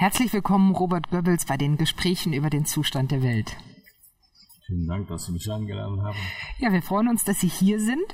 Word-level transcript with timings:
Herzlich 0.00 0.32
willkommen, 0.32 0.74
Robert 0.74 1.10
Goebbels, 1.10 1.44
bei 1.44 1.58
den 1.58 1.76
Gesprächen 1.76 2.32
über 2.32 2.48
den 2.48 2.64
Zustand 2.64 3.10
der 3.10 3.22
Welt. 3.22 3.58
Vielen 4.70 4.86
Dank, 4.86 5.08
dass 5.08 5.24
Sie 5.24 5.32
mich 5.32 5.50
eingeladen 5.50 6.00
haben. 6.00 6.16
Ja, 6.60 6.72
wir 6.72 6.80
freuen 6.80 7.08
uns, 7.08 7.24
dass 7.24 7.40
Sie 7.40 7.48
hier 7.48 7.80
sind. 7.80 8.04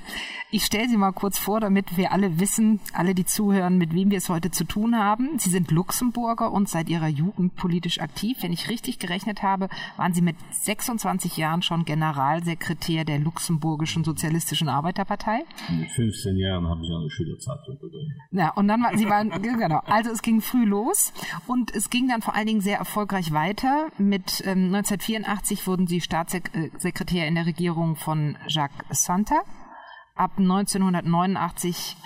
Ich 0.50 0.64
stelle 0.64 0.88
Sie 0.88 0.96
mal 0.96 1.12
kurz 1.12 1.38
vor, 1.38 1.60
damit 1.60 1.98
wir 1.98 2.12
alle 2.12 2.40
wissen, 2.40 2.80
alle, 2.94 3.14
die 3.14 3.26
zuhören, 3.26 3.76
mit 3.76 3.92
wem 3.92 4.10
wir 4.10 4.16
es 4.16 4.30
heute 4.30 4.50
zu 4.50 4.64
tun 4.64 4.96
haben. 4.96 5.38
Sie 5.38 5.50
sind 5.50 5.70
Luxemburger 5.70 6.50
und 6.50 6.70
seit 6.70 6.88
Ihrer 6.88 7.08
Jugend 7.08 7.56
politisch 7.56 8.00
aktiv. 8.00 8.38
Wenn 8.40 8.54
ich 8.54 8.70
richtig 8.70 8.98
gerechnet 8.98 9.42
habe, 9.42 9.68
waren 9.98 10.14
Sie 10.14 10.22
mit 10.22 10.36
26 10.52 11.36
Jahren 11.36 11.60
schon 11.60 11.84
Generalsekretär 11.84 13.04
der 13.04 13.18
luxemburgischen 13.18 14.02
Sozialistischen 14.02 14.70
Arbeiterpartei. 14.70 15.44
Mit 15.78 15.90
15 15.90 16.38
Jahren 16.38 16.66
habe 16.66 16.80
ich 16.82 16.90
eine 16.90 17.10
Schülerzeitung 17.10 17.78
begonnen. 17.78 18.14
Ja, 18.30 18.54
und 18.54 18.66
dann 18.68 18.82
war, 18.82 18.96
Sie 18.96 19.10
waren, 19.10 19.28
genau. 19.42 19.82
Also 19.84 20.10
es 20.10 20.22
ging 20.22 20.40
früh 20.40 20.64
los 20.64 21.12
und 21.46 21.74
es 21.74 21.90
ging 21.90 22.08
dann 22.08 22.22
vor 22.22 22.34
allen 22.34 22.46
Dingen 22.46 22.62
sehr 22.62 22.78
erfolgreich 22.78 23.32
weiter. 23.32 23.88
Mit 23.98 24.40
ähm, 24.46 24.74
1984 24.74 25.66
wurden 25.66 25.86
Sie 25.86 26.00
Staatssekretär 26.00 26.45
Sekretär 26.78 27.26
in 27.26 27.34
der 27.34 27.46
Regierung 27.46 27.96
von 27.96 28.36
Jacques 28.46 28.84
Santa. 28.90 29.42
Ab 30.14 30.32
1989 30.38 31.96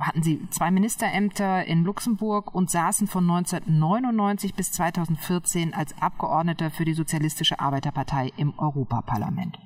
hatten 0.00 0.22
sie 0.22 0.48
zwei 0.50 0.70
Ministerämter 0.70 1.64
in 1.66 1.84
Luxemburg 1.84 2.54
und 2.54 2.70
saßen 2.70 3.06
von 3.06 3.28
1999 3.28 4.54
bis 4.54 4.72
2014 4.72 5.74
als 5.74 5.94
Abgeordneter 6.00 6.70
für 6.70 6.84
die 6.84 6.94
Sozialistische 6.94 7.60
Arbeiterpartei 7.60 8.32
im 8.36 8.58
Europaparlament. 8.58 9.58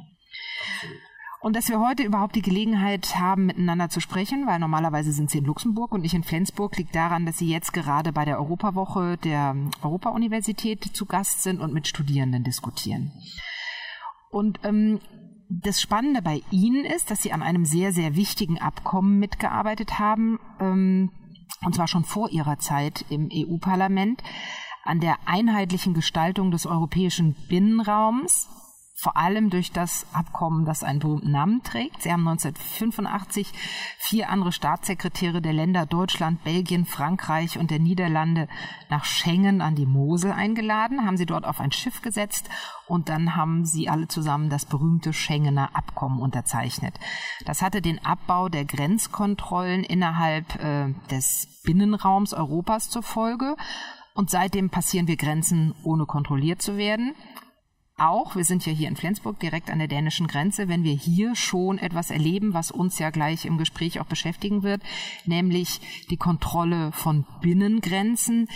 Und 1.41 1.55
dass 1.55 1.69
wir 1.69 1.79
heute 1.79 2.03
überhaupt 2.03 2.35
die 2.35 2.43
Gelegenheit 2.43 3.15
haben, 3.17 3.47
miteinander 3.47 3.89
zu 3.89 4.01
sprechen, 4.01 4.47
weil 4.49 4.59
normalerweise 4.59 5.13
sind 5.13 5.31
Sie 5.31 5.39
in 5.39 5.45
Luxemburg 5.45 5.93
und 5.93 6.05
ich 6.05 6.15
in 6.15 6.25
Flensburg, 6.25 6.77
liegt 6.77 6.97
daran, 6.97 7.27
dass 7.27 7.39
Sie 7.39 7.49
jetzt 7.49 7.73
gerade 7.73 8.13
bei 8.13 8.25
der 8.25 8.39
Europawoche 8.39 9.17
der 9.19 9.55
Europa-Universität 9.83 10.83
zu 10.83 11.07
Gast 11.07 11.45
sind 11.45 11.61
und 11.61 11.73
mit 11.73 11.87
Studierenden 11.87 12.43
diskutieren. 12.43 13.13
Und 14.31 14.61
ähm, 14.65 15.01
das 15.49 15.81
Spannende 15.81 16.23
bei 16.23 16.43
Ihnen 16.51 16.85
ist, 16.85 17.11
dass 17.11 17.23
Sie 17.23 17.33
an 17.33 17.43
einem 17.43 17.65
sehr, 17.65 17.93
sehr 17.93 18.17
wichtigen 18.17 18.59
Abkommen 18.59 19.19
mitgearbeitet 19.19 19.99
haben, 19.99 20.39
ähm, 20.61 21.11
und 21.65 21.75
zwar 21.75 21.89
schon 21.89 22.05
vor 22.05 22.31
Ihrer 22.31 22.59
Zeit 22.59 23.05
im 23.09 23.29
EU-Parlament, 23.33 24.23
an 24.85 25.01
der 25.01 25.17
einheitlichen 25.27 25.95
Gestaltung 25.95 26.51
des 26.51 26.67
europäischen 26.67 27.35
Binnenraums 27.49 28.49
vor 29.01 29.17
allem 29.17 29.49
durch 29.49 29.71
das 29.71 30.07
Abkommen, 30.13 30.65
das 30.65 30.83
einen 30.83 30.99
berühmten 30.99 31.31
Namen 31.31 31.63
trägt. 31.63 32.03
Sie 32.03 32.11
haben 32.11 32.27
1985 32.27 33.53
vier 33.97 34.29
andere 34.29 34.51
Staatssekretäre 34.51 35.41
der 35.41 35.53
Länder 35.53 35.87
Deutschland, 35.87 36.43
Belgien, 36.43 36.85
Frankreich 36.85 37.59
und 37.59 37.71
der 37.71 37.79
Niederlande 37.79 38.49
nach 38.91 39.05
Schengen 39.05 39.61
an 39.61 39.77
die 39.77 39.87
Mosel 39.87 40.33
eingeladen, 40.33 41.07
haben 41.07 41.17
sie 41.17 41.27
dort 41.27 41.45
auf 41.45 41.61
ein 41.61 41.71
Schiff 41.71 42.03
gesetzt 42.03 42.51
und 42.89 43.09
dann 43.09 43.37
haben 43.37 43.65
sie 43.65 43.89
alle 43.89 44.09
zusammen 44.09 44.51
das 44.51 44.67
berühmte 44.67 45.13
Schengener 45.13 45.77
Abkommen 45.77 46.21
unterzeichnet. 46.21 46.99
Das 47.45 47.63
hatte 47.63 47.81
den 47.81 48.05
Abbau 48.05 48.49
der 48.49 48.65
Grenzkontrollen 48.65 49.85
innerhalb 49.85 50.57
äh, 50.57 50.93
des 51.09 51.61
Binnenraums 51.63 52.35
Europas 52.35 52.91
zur 52.91 53.05
Folge. 53.05 53.55
Und 54.15 54.31
seitdem 54.31 54.71
passieren 54.71 55.07
wir 55.07 55.17
Grenzen, 55.17 55.77
ohne 55.85 56.05
kontrolliert 56.05 56.61
zu 56.61 56.77
werden 56.77 57.15
auch, 57.99 58.37
wir 58.37 58.45
sind 58.45 58.65
ja 58.67 58.73
hier 58.73 58.89
in 58.89 58.97
Flensburg 58.97 59.39
direkt 59.41 59.71
an 59.71 59.79
der 59.79 59.89
dänischen 59.89 60.27
Grenze, 60.27 60.69
wenn 60.69 60.85
wir 60.85 60.95
hier 60.95 61.35
schon 61.35 61.79
etwas 61.79 62.11
erleben, 62.11 62.55
was 62.55 62.71
uns 62.71 62.99
ja 62.99 63.11
gleich 63.11 63.45
im 63.45 63.59
Gespräch 63.59 64.01
auch 64.01 64.07
beschäftigen 64.07 64.63
wird, 64.63 64.83
nämlich 65.25 65.81
die 66.11 66.17
Kontrolle 66.17 66.93
von 66.93 67.27
Binnengrenzen. 67.41 68.49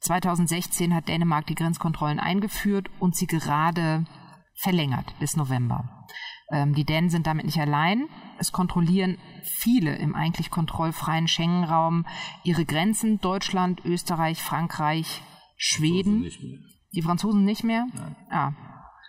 2016 0.00 0.94
hat 0.94 1.08
Dänemark 1.08 1.46
die 1.46 1.54
Grenzkontrollen 1.54 2.20
eingeführt 2.20 2.88
und 2.98 3.16
sie 3.16 3.26
gerade 3.26 4.04
verlängert 4.54 5.14
bis 5.18 5.36
November. 5.36 6.06
Ähm, 6.50 6.74
die 6.74 6.84
Dänen 6.84 7.10
sind 7.10 7.26
damit 7.26 7.46
nicht 7.46 7.60
allein. 7.60 8.08
Es 8.38 8.52
kontrollieren 8.52 9.18
viele 9.42 9.96
im 9.96 10.14
eigentlich 10.14 10.50
kontrollfreien 10.50 11.28
Schengen-Raum 11.28 12.06
ihre 12.44 12.64
Grenzen. 12.64 13.20
Deutschland, 13.20 13.84
Österreich, 13.84 14.42
Frankreich, 14.42 15.22
Schweden. 15.56 16.30
Die 16.92 17.02
Franzosen 17.02 17.44
nicht 17.44 17.62
mehr? 17.62 17.86
Nein. 17.94 18.16
Ah, 18.30 18.52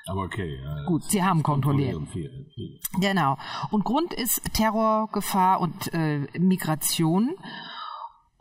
aber 0.07 0.22
okay. 0.22 0.56
Äh, 0.56 0.85
Gut, 0.88 1.03
Sie 1.09 1.23
haben 1.23 1.44
kontrolliert. 1.44 2.01
Viel, 2.12 2.47
viel. 2.53 2.79
Genau. 3.00 3.38
Und 3.69 3.85
Grund 3.85 4.13
ist 4.13 4.41
Terrorgefahr 4.53 5.59
und 5.62 5.94
äh, 5.94 6.28
Migration. 6.38 7.35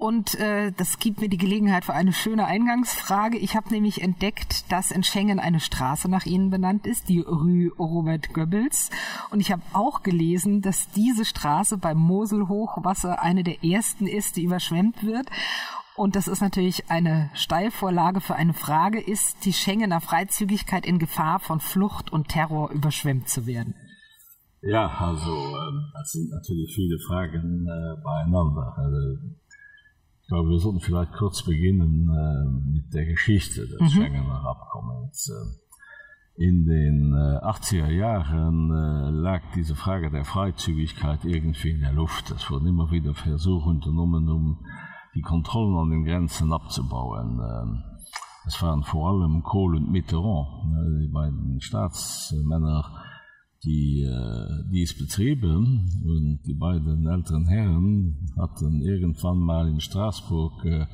Und 0.01 0.35
äh, 0.37 0.73
das 0.73 0.99
gibt 0.99 1.21
mir 1.21 1.29
die 1.29 1.37
Gelegenheit 1.37 1.85
für 1.85 1.93
eine 1.93 2.15
schöne 2.15 2.47
Eingangsfrage. 2.47 3.37
Ich 3.37 3.55
habe 3.55 3.69
nämlich 3.69 4.01
entdeckt, 4.01 4.73
dass 4.73 4.93
in 4.93 5.03
Schengen 5.03 5.39
eine 5.39 5.61
Straße 5.61 6.11
nach 6.11 6.25
Ihnen 6.25 6.49
benannt 6.49 6.87
ist, 6.87 7.11
die 7.11 7.21
Rue 7.21 7.71
Robert 7.79 8.33
Goebbels. 8.33 8.89
Und 9.31 9.41
ich 9.41 9.53
habe 9.53 9.61
auch 9.75 10.03
gelesen, 10.03 10.63
dass 10.63 10.91
diese 10.93 11.27
Straße 11.27 11.77
beim 11.77 11.99
Moselhochwasser 11.99 13.21
eine 13.21 13.45
der 13.45 13.63
ersten 13.63 14.07
ist, 14.07 14.37
die 14.37 14.45
überschwemmt 14.45 15.05
wird. 15.05 15.29
Und 15.97 16.17
das 16.17 16.29
ist 16.29 16.41
natürlich 16.41 16.91
eine 16.91 17.31
Steilvorlage 17.35 18.21
für 18.21 18.35
eine 18.35 18.55
Frage, 18.55 19.01
ist 19.01 19.45
die 19.45 19.53
Schengener 19.53 20.01
Freizügigkeit 20.01 20.87
in 20.87 20.99
Gefahr 20.99 21.41
von 21.41 21.61
Flucht 21.61 22.13
und 22.13 22.29
Terror 22.29 22.71
überschwemmt 22.71 23.29
zu 23.29 23.47
werden? 23.47 23.75
Ja, 24.63 24.89
also 24.89 25.31
ähm, 25.31 25.91
das 25.95 26.13
sind 26.13 26.31
natürlich 26.31 26.75
viele 26.75 26.99
Fragen 26.99 27.67
äh, 27.67 28.03
beieinander. 28.03 28.75
Also, 28.77 29.19
ich 30.23 30.29
glaube, 30.29 30.51
wir 30.51 30.59
sollten 30.59 30.81
vielleicht 30.81 31.13
kurz 31.15 31.43
beginnen 31.43 32.09
äh, 32.09 32.71
mit 32.71 32.93
der 32.93 33.07
Geschichte 33.07 33.67
des 33.67 33.81
mhm. 33.81 33.89
Schengener 33.89 34.45
Abkommens. 34.47 35.31
Äh, 35.31 35.61
in 36.41 36.65
den 36.65 37.13
äh, 37.13 37.45
80er 37.45 37.91
Jahren 37.91 38.71
äh, 38.71 39.11
lag 39.11 39.43
diese 39.55 39.75
Frage 39.75 40.11
der 40.11 40.25
Freizügigkeit 40.25 41.25
irgendwie 41.25 41.71
in 41.71 41.81
der 41.81 41.93
Luft. 41.93 42.31
Es 42.31 42.51
wurden 42.51 42.67
immer 42.67 42.91
wieder 42.91 43.15
Versuche 43.15 43.69
unternommen, 43.69 44.29
um 44.29 44.65
die 45.15 45.23
Kontrollen 45.23 45.77
an 45.77 45.91
den 45.91 46.05
Grenzen 46.05 46.53
abzubauen. 46.53 47.41
Ähm, 47.41 47.83
es 48.47 48.61
waren 48.63 48.83
vor 48.83 49.11
allem 49.11 49.43
Kohl 49.43 49.77
und 49.77 49.91
Mitterrand, 49.91 50.49
die 51.03 51.09
beiden 51.13 51.61
Staatsmänner, 51.61 52.85
die 53.65 54.03
äh, 54.03 54.65
dies 54.73 54.97
betrieben 54.97 55.91
und 56.05 56.41
die 56.47 56.55
beiden 56.55 57.07
älteren 57.07 57.47
Herren 57.47 58.33
hatten 58.39 58.81
irgendwann 58.81 59.39
mal 59.39 59.69
in 59.69 59.81
Straßburg 59.81 60.65
äh, 60.65 60.87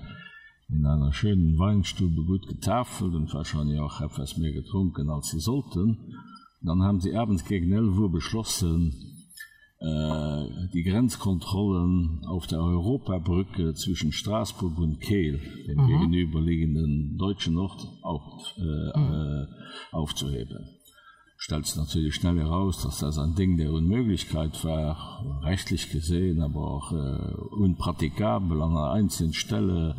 in 0.69 0.85
einer 0.85 1.13
schönen 1.13 1.59
Weinstube 1.59 2.25
gut 2.25 2.49
getafelt 2.49 3.15
und 3.15 3.33
wahrscheinlich 3.33 3.79
auch 3.79 4.01
etwas 4.01 4.37
mehr 4.37 4.53
getrunken 4.53 5.11
als 5.11 5.29
sie 5.29 5.39
sollten. 5.39 5.97
Dann 6.63 6.83
haben 6.83 7.01
sie 7.01 7.15
abends 7.15 7.45
gegen 7.45 7.73
11 7.73 7.97
Uhr 7.97 8.11
beschlossen, 8.11 8.93
die 9.79 10.83
Grenzkontrollen 10.83 12.25
auf 12.27 12.47
der 12.47 12.61
Europabrücke 12.61 13.75
zwischen 13.75 14.11
Straßburg 14.11 14.79
und 14.79 15.01
Kehl, 15.01 15.39
dem 15.69 15.83
mhm. 15.83 15.87
gegenüberliegenden 15.87 17.19
deutschen 17.19 17.59
Ort, 17.59 17.87
auf, 18.03 18.23
äh, 18.57 18.99
mhm. 18.99 19.13
äh, 19.13 19.47
aufzuheben. 19.93 20.77
Stellt 21.39 21.71
natürlich 21.77 22.15
schnell 22.15 22.39
heraus, 22.39 22.83
dass 22.83 23.01
das 23.01 23.19
ein 23.19 23.35
Ding 23.35 23.59
der 23.59 23.71
Unmöglichkeit 23.71 24.65
war, 24.65 25.41
rechtlich 25.43 25.91
gesehen, 25.91 26.41
aber 26.41 26.61
auch 26.61 26.93
äh, 26.93 27.35
unpraktikabel 27.55 28.63
an 28.63 28.71
einer 28.71 28.93
einzelnen 28.93 29.35
Stelle 29.35 29.95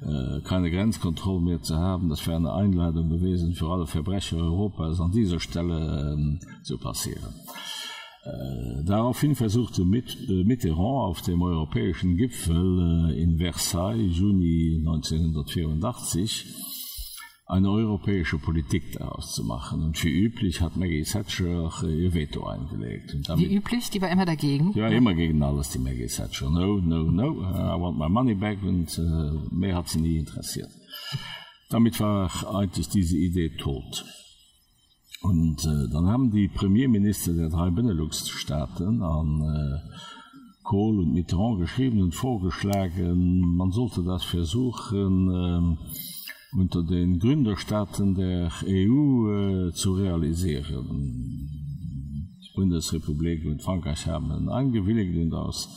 äh, 0.00 0.40
keine 0.40 0.70
Grenzkontrolle 0.70 1.42
mehr 1.42 1.60
zu 1.60 1.76
haben. 1.76 2.08
Das 2.08 2.26
wäre 2.26 2.38
eine 2.38 2.54
Einladung 2.54 3.10
gewesen 3.10 3.52
für 3.52 3.68
alle 3.68 3.86
Verbrecher 3.86 4.38
Europas 4.38 4.98
an 5.00 5.12
dieser 5.12 5.38
Stelle 5.38 6.16
äh, 6.16 6.62
zu 6.62 6.78
passieren. 6.78 7.34
Äh, 8.22 8.84
daraufhin 8.84 9.34
versuchte 9.34 9.80
äh, 9.82 10.44
Mitterrand 10.44 10.78
auf 10.78 11.22
dem 11.22 11.40
europäischen 11.40 12.16
Gipfel 12.16 13.08
äh, 13.10 13.22
in 13.22 13.38
Versailles 13.38 14.18
Juni 14.18 14.76
1984 14.86 16.44
eine 17.46 17.70
europäische 17.70 18.38
Politik 18.38 18.92
daraus 18.92 19.32
zu 19.32 19.42
machen. 19.42 19.82
Und 19.82 20.04
wie 20.04 20.10
üblich 20.10 20.60
hat 20.60 20.76
Maggie 20.76 21.02
Thatcher 21.02 21.72
ihr 21.82 22.14
Veto 22.14 22.46
eingelegt. 22.46 23.16
Damit, 23.26 23.48
wie 23.48 23.56
üblich? 23.56 23.88
Die 23.90 24.02
war 24.02 24.10
immer 24.10 24.26
dagegen? 24.26 24.72
Ja, 24.74 24.88
immer 24.88 25.14
gegen 25.14 25.42
alles, 25.42 25.70
die 25.70 25.78
Maggie 25.78 26.06
Thatcher. 26.06 26.50
No, 26.50 26.76
no, 26.76 27.10
no, 27.10 27.40
I 27.40 27.80
want 27.80 27.98
my 27.98 28.08
money 28.08 28.34
back. 28.34 28.62
Und 28.62 28.96
mehr 29.50 29.74
hat 29.74 29.88
sie 29.88 30.00
nie 30.00 30.18
interessiert. 30.18 30.70
Damit 31.70 31.98
war 31.98 32.30
eigentlich 32.54 32.88
diese 32.88 33.16
Idee 33.16 33.48
tot. 33.56 34.04
Und 35.22 35.64
äh, 35.64 35.92
dann 35.92 36.06
haben 36.06 36.30
die 36.30 36.48
Premierminister 36.48 37.34
der 37.34 37.50
drei 37.50 37.70
Benelux-Staaten 37.70 39.02
an 39.02 39.42
äh, 39.42 39.90
Kohl 40.62 41.00
und 41.00 41.12
Mitterrand 41.12 41.60
geschrieben 41.60 42.00
und 42.00 42.14
vorgeschlagen, 42.14 43.56
man 43.56 43.70
sollte 43.70 44.02
das 44.02 44.24
versuchen, 44.24 45.28
äh, 45.30 46.56
unter 46.56 46.82
den 46.82 47.18
Gründerstaaten 47.18 48.14
der 48.14 48.50
EU 48.66 49.68
äh, 49.68 49.72
zu 49.72 49.94
realisieren. 49.94 51.48
Die 52.42 52.56
Bundesrepublik 52.56 53.44
und 53.46 53.62
Frankreich 53.62 54.06
haben 54.06 54.48
eingewilligt 54.48 55.16
und 55.16 55.34
aus 55.34 55.68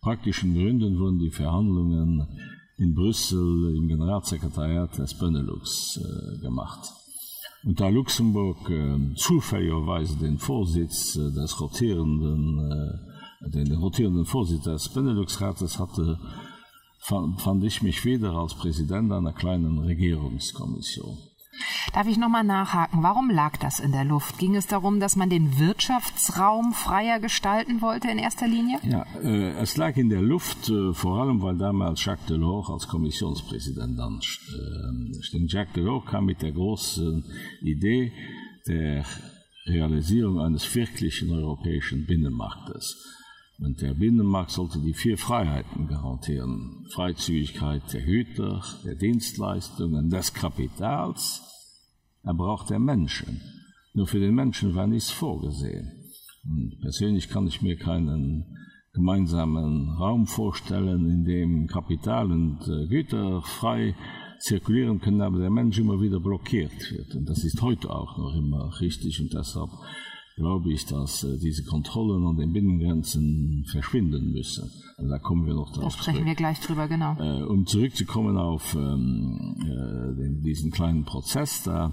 praktischen 0.00 0.54
Gründen 0.54 0.98
wurden 0.98 1.18
die 1.18 1.30
Verhandlungen 1.30 2.26
in 2.76 2.94
Brüssel 2.94 3.76
im 3.76 3.88
Generalsekretariat 3.88 4.98
des 4.98 5.14
Benelux 5.18 5.98
äh, 5.98 6.40
gemacht. 6.40 6.80
Und 7.64 7.80
da 7.80 7.88
Luxemburg 7.88 8.70
äh, 8.70 9.14
zufälligerweise 9.16 10.16
den 10.16 10.38
Vorsitz 10.38 11.16
äh, 11.16 11.32
des 11.32 11.60
rotierenden, 11.60 12.70
äh, 12.70 13.50
den 13.50 13.72
rotierenden 13.72 14.24
Vorsitz 14.24 14.64
des 14.64 14.88
Beneluxrates 14.90 15.78
hatte, 15.78 16.18
fand, 16.98 17.40
fand 17.40 17.64
ich 17.64 17.82
mich 17.82 18.04
wieder 18.04 18.32
als 18.32 18.54
Präsident 18.54 19.12
einer 19.12 19.32
kleinen 19.32 19.78
Regierungskommission. 19.78 21.18
Darf 21.92 22.06
ich 22.06 22.18
noch 22.18 22.28
mal 22.28 22.44
nachhaken, 22.44 23.02
warum 23.02 23.30
lag 23.30 23.56
das 23.56 23.80
in 23.80 23.92
der 23.92 24.04
Luft? 24.04 24.38
Ging 24.38 24.54
es 24.54 24.66
darum, 24.66 25.00
dass 25.00 25.16
man 25.16 25.30
den 25.30 25.58
Wirtschaftsraum 25.58 26.72
freier 26.72 27.20
gestalten 27.20 27.80
wollte 27.80 28.08
in 28.08 28.18
erster 28.18 28.46
Linie? 28.46 28.78
Ja, 28.82 29.04
äh, 29.22 29.52
es 29.60 29.76
lag 29.76 29.96
in 29.96 30.08
der 30.08 30.22
Luft, 30.22 30.68
äh, 30.68 30.92
vor 30.92 31.20
allem 31.20 31.42
weil 31.42 31.56
damals 31.56 32.04
Jacques 32.04 32.26
Delors 32.26 32.70
als 32.70 32.88
Kommissionspräsident 32.88 33.98
dann 33.98 34.20
äh, 34.20 35.46
Jacques 35.46 35.74
Delors 35.74 36.04
kam 36.06 36.26
mit 36.26 36.42
der 36.42 36.52
großen 36.52 37.24
Idee 37.62 38.12
der 38.66 39.04
Realisierung 39.66 40.40
eines 40.40 40.74
wirklichen 40.74 41.30
europäischen 41.30 42.06
Binnenmarktes. 42.06 42.96
Und 43.60 43.82
der 43.82 43.94
Binnenmarkt 43.94 44.52
sollte 44.52 44.78
die 44.78 44.94
vier 44.94 45.18
Freiheiten 45.18 45.88
garantieren: 45.88 46.86
Freizügigkeit 46.92 47.82
der 47.92 48.04
Hüter, 48.04 48.62
der 48.84 48.94
Dienstleistungen, 48.94 50.10
des 50.10 50.32
Kapitals, 50.32 51.42
er 52.22 52.34
braucht 52.34 52.70
der 52.70 52.78
Menschen. 52.78 53.40
Nur 53.94 54.06
für 54.06 54.20
den 54.20 54.34
Menschen 54.34 54.74
war 54.74 54.86
nichts 54.86 55.10
vorgesehen. 55.10 55.90
Und 56.44 56.78
persönlich 56.80 57.28
kann 57.28 57.46
ich 57.46 57.62
mir 57.62 57.76
keinen 57.76 58.44
gemeinsamen 58.92 59.90
Raum 59.90 60.26
vorstellen, 60.26 61.08
in 61.08 61.24
dem 61.24 61.66
Kapital 61.66 62.30
und 62.30 62.60
äh, 62.68 62.86
Güter 62.86 63.42
frei 63.42 63.94
zirkulieren 64.40 65.00
können, 65.00 65.20
aber 65.20 65.38
der 65.38 65.50
Mensch 65.50 65.78
immer 65.78 66.00
wieder 66.00 66.20
blockiert 66.20 66.90
wird. 66.90 67.14
Und 67.14 67.28
das 67.28 67.44
ist 67.44 67.60
heute 67.60 67.90
auch 67.90 68.16
noch 68.18 68.34
immer 68.36 68.80
richtig 68.80 69.20
und 69.20 69.32
deshalb 69.34 69.70
glaube 70.38 70.72
ich, 70.72 70.86
dass 70.86 71.24
äh, 71.24 71.36
diese 71.38 71.64
Kontrollen 71.64 72.24
an 72.26 72.36
den 72.36 72.52
Binnengrenzen 72.52 73.64
verschwinden 73.70 74.32
müssen. 74.32 74.70
Also 74.96 75.10
da 75.10 75.18
kommen 75.18 75.46
wir 75.46 75.54
noch 75.54 75.72
darauf. 75.72 75.94
Da 75.94 76.02
sprechen 76.02 76.18
zurück. 76.18 76.26
wir 76.26 76.34
gleich 76.34 76.60
drüber, 76.60 76.88
genau. 76.88 77.16
Äh, 77.18 77.42
um 77.42 77.66
zurückzukommen 77.66 78.38
auf 78.38 78.74
ähm, 78.74 79.56
äh, 79.60 80.16
den, 80.16 80.42
diesen 80.42 80.70
kleinen 80.70 81.04
Prozess 81.04 81.62
da. 81.64 81.92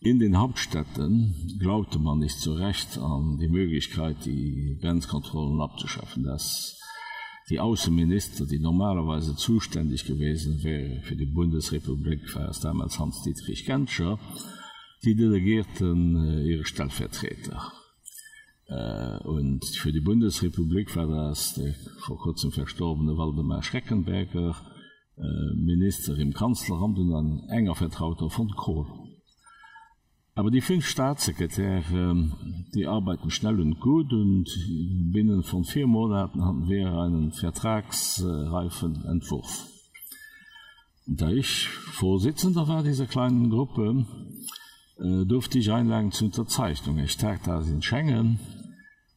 In 0.00 0.18
den 0.18 0.36
Hauptstädten 0.36 1.56
glaubte 1.58 1.98
man 1.98 2.18
nicht 2.18 2.38
zu 2.38 2.52
Recht 2.52 2.98
an 2.98 3.38
die 3.38 3.48
Möglichkeit, 3.48 4.26
die 4.26 4.76
Grenzkontrollen 4.80 5.62
abzuschaffen. 5.62 6.24
Dass 6.24 6.78
die 7.48 7.58
Außenminister, 7.58 8.44
die 8.44 8.58
normalerweise 8.58 9.34
zuständig 9.34 10.04
gewesen 10.04 10.62
wäre 10.62 11.00
für 11.02 11.16
die 11.16 11.26
Bundesrepublik, 11.26 12.34
war 12.34 12.50
es 12.50 12.60
damals 12.60 12.98
Hans-Dietrich 12.98 13.64
Genscher, 13.64 14.18
die 15.04 15.14
Delegierten 15.14 16.16
äh, 16.16 16.42
ihre 16.42 16.64
Stellvertreter. 16.64 17.72
Äh, 18.66 19.18
und 19.24 19.64
für 19.64 19.92
die 19.92 20.00
Bundesrepublik 20.00 20.96
war 20.96 21.06
das 21.06 21.54
der 21.54 21.74
vor 22.00 22.18
kurzem 22.18 22.50
verstorbene 22.52 23.16
Waldemar 23.16 23.62
Schreckenberger 23.62 24.56
äh, 25.16 25.54
Minister 25.56 26.16
im 26.18 26.32
Kanzleramt 26.32 26.98
und 26.98 27.14
ein 27.14 27.48
enger 27.50 27.74
Vertrauter 27.74 28.30
von 28.30 28.48
Kohl. 28.50 28.86
Aber 30.36 30.50
die 30.50 30.62
fünf 30.62 30.84
Staatssekretäre, 30.86 32.32
die 32.74 32.88
arbeiten 32.88 33.30
schnell 33.30 33.60
und 33.60 33.78
gut 33.78 34.12
und 34.12 34.46
binnen 35.12 35.44
von 35.44 35.62
vier 35.62 35.86
Monaten 35.86 36.44
hatten 36.44 36.68
wir 36.68 36.92
einen 36.92 37.30
vertragsreifen 37.30 39.04
Entwurf. 39.04 39.68
Da 41.06 41.30
ich 41.30 41.68
Vorsitzender 41.68 42.66
war 42.66 42.82
dieser 42.82 43.06
kleinen 43.06 43.48
Gruppe, 43.48 44.06
äh, 44.98 45.24
durfte 45.24 45.58
ich 45.58 45.72
einlagen 45.72 46.12
zur 46.12 46.26
Unterzeichnung. 46.26 46.98
Ich 46.98 47.16
tag 47.16 47.42
das 47.44 47.68
in 47.68 47.82
Schengen 47.82 48.38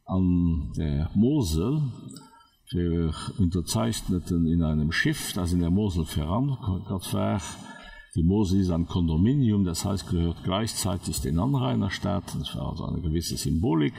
an 0.06 0.71
der 0.75 1.09
Mosel 1.13 1.81
für 2.69 3.13
Unterzeichneten 3.38 4.47
in 4.47 4.63
einem 4.63 4.91
Schiff, 4.91 5.33
das 5.33 5.53
in 5.53 5.59
der 5.59 5.69
Mosel 5.69 6.06
verankert 6.06 7.13
war. 7.13 7.41
Die 8.15 8.24
Mosel 8.24 8.62
ist 8.62 8.71
ein 8.71 8.88
Kondominium, 8.88 9.63
das 9.63 9.85
heißt 9.85 10.09
gehört 10.09 10.44
gleichzeitig 10.44 11.21
den 11.21 11.39
Anrainerstaat. 11.39 12.23
Das 12.39 12.56
war 12.56 12.71
also 12.71 12.85
eine 12.85 13.01
gewisse 13.01 13.38
Symbolik. 13.38 13.94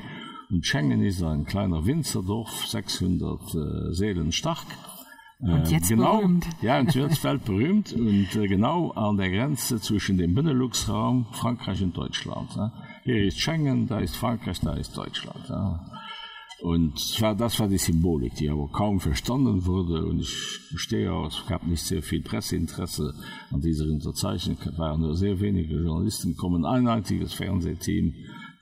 Und 0.50 0.66
Schengen 0.66 1.02
ist 1.02 1.22
ein 1.22 1.44
kleiner 1.44 1.86
Winzerdorf, 1.86 2.66
600 2.66 3.40
äh, 3.54 3.92
Seelen 3.92 4.32
stark. 4.32 4.66
Und 5.40 5.68
äh, 5.68 5.70
jetzt 5.70 5.88
genau, 5.88 6.18
berühmt. 6.18 6.46
Ja, 6.62 6.80
und 6.80 6.94
jetzt 6.94 7.18
fällt 7.18 7.44
berühmt 7.44 7.92
und 7.92 8.34
äh, 8.34 8.46
genau 8.48 8.90
an 8.90 9.16
der 9.16 9.30
Grenze 9.30 9.80
zwischen 9.80 10.18
dem 10.18 10.34
Benelux-Raum, 10.34 11.26
Frankreich 11.32 11.82
und 11.82 11.96
Deutschland. 11.96 12.50
Ja. 12.56 12.72
Hier 13.04 13.24
ist 13.24 13.38
Schengen, 13.38 13.86
da 13.86 14.00
ist 14.00 14.16
Frankreich, 14.16 14.60
da 14.60 14.74
ist 14.74 14.96
Deutschland. 14.96 15.48
Ja. 15.48 15.84
Und 16.60 16.98
zwar, 16.98 17.36
das 17.36 17.60
war 17.60 17.68
die 17.68 17.78
Symbolik, 17.78 18.34
die 18.34 18.50
aber 18.50 18.68
kaum 18.68 18.98
verstanden 18.98 19.64
wurde. 19.64 20.04
Und 20.04 20.18
ich 20.18 20.34
stehe 20.74 21.12
aus, 21.12 21.40
es 21.40 21.46
gab 21.46 21.64
nicht 21.64 21.84
sehr 21.84 22.02
viel 22.02 22.20
Presseinteresse 22.20 23.14
an 23.52 23.60
dieser 23.60 23.84
Unterzeichnung. 23.84 24.58
Es 24.60 24.76
waren 24.76 25.00
nur 25.00 25.14
sehr 25.14 25.38
wenige 25.38 25.76
Journalisten, 25.76 26.36
kommen 26.36 26.64
ein 26.64 26.88
einziges 26.88 27.32
Fernsehteam 27.32 28.12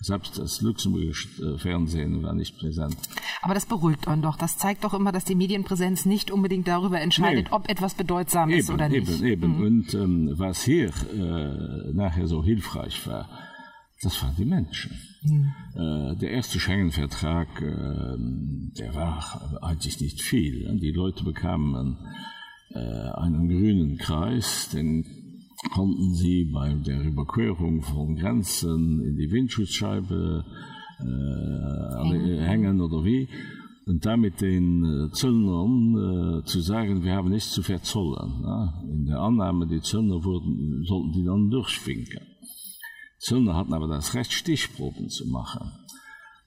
selbst 0.07 0.39
das 0.39 0.61
luxemburgische 0.61 1.59
Fernsehen 1.59 2.23
war 2.23 2.33
nicht 2.33 2.57
präsent. 2.59 2.97
Aber 3.43 3.55
das 3.55 3.67
beruhigt 3.67 4.07
man 4.07 4.23
doch. 4.23 4.37
Das 4.37 4.57
zeigt 4.57 4.85
doch 4.85 4.95
immer, 4.95 5.11
dass 5.13 5.25
die 5.25 5.35
Medienpräsenz 5.35 6.07
nicht 6.07 6.31
unbedingt 6.31 6.69
darüber 6.69 7.01
entscheidet, 7.01 7.47
nee. 7.47 7.53
ob 7.53 7.69
etwas 7.69 7.95
bedeutsam 7.95 8.51
eben, 8.51 8.59
ist 8.61 8.71
oder 8.71 8.89
nicht. 8.89 9.09
Eben, 9.09 9.27
eben. 9.27 9.57
Mhm. 9.57 9.63
Und 9.63 9.95
ähm, 9.95 10.33
was 10.37 10.63
hier 10.63 10.91
äh, 11.13 11.93
nachher 11.93 12.29
so 12.29 12.45
hilfreich 12.45 13.07
war, 13.07 13.29
das 14.03 14.23
waren 14.23 14.37
die 14.37 14.45
Menschen. 14.45 14.93
Mhm. 15.23 15.55
Äh, 15.75 16.17
der 16.17 16.31
erste 16.31 16.61
Schengen-Vertrag, 16.61 17.49
äh, 17.61 18.17
der 18.79 18.95
war 18.95 19.59
eigentlich 19.63 20.01
nicht 20.01 20.23
viel. 20.23 20.79
Die 20.79 20.93
Leute 20.93 21.25
bekamen 21.25 21.97
äh, 22.71 22.79
einen 22.79 23.49
grünen 23.49 23.97
Kreis, 23.97 24.69
den 24.69 25.26
konnten 25.73 26.15
sie 26.15 26.45
bei 26.45 26.75
der 26.75 27.03
Überquerung 27.03 27.83
von 27.83 28.17
Grenzen 28.17 29.01
in 29.03 29.17
die 29.17 29.31
Windschutzscheibe 29.31 30.45
äh, 31.01 32.39
hängen 32.45 32.81
oder 32.81 33.05
wie 33.05 33.29
und 33.87 34.05
damit 34.05 34.41
den 34.41 34.85
äh, 34.85 35.13
Zöllnern 35.13 36.41
äh, 36.41 36.45
zu 36.45 36.61
sagen, 36.61 37.05
wir 37.05 37.15
haben 37.15 37.31
nichts 37.31 37.53
zu 37.53 37.63
verzollen. 37.63 38.43
Ja? 38.43 38.83
In 38.91 39.07
der 39.07 39.21
Annahme, 39.21 39.67
die 39.67 39.81
Zöllner 39.81 40.25
wurden, 40.25 40.85
sollten 40.85 41.13
die 41.13 41.25
dann 41.25 41.51
durchfinken. 41.51 42.21
Zöllner 43.19 43.55
hatten 43.55 43.73
aber 43.73 43.87
das 43.87 44.15
Recht, 44.15 44.33
Stichproben 44.33 45.09
zu 45.09 45.27
machen. 45.29 45.71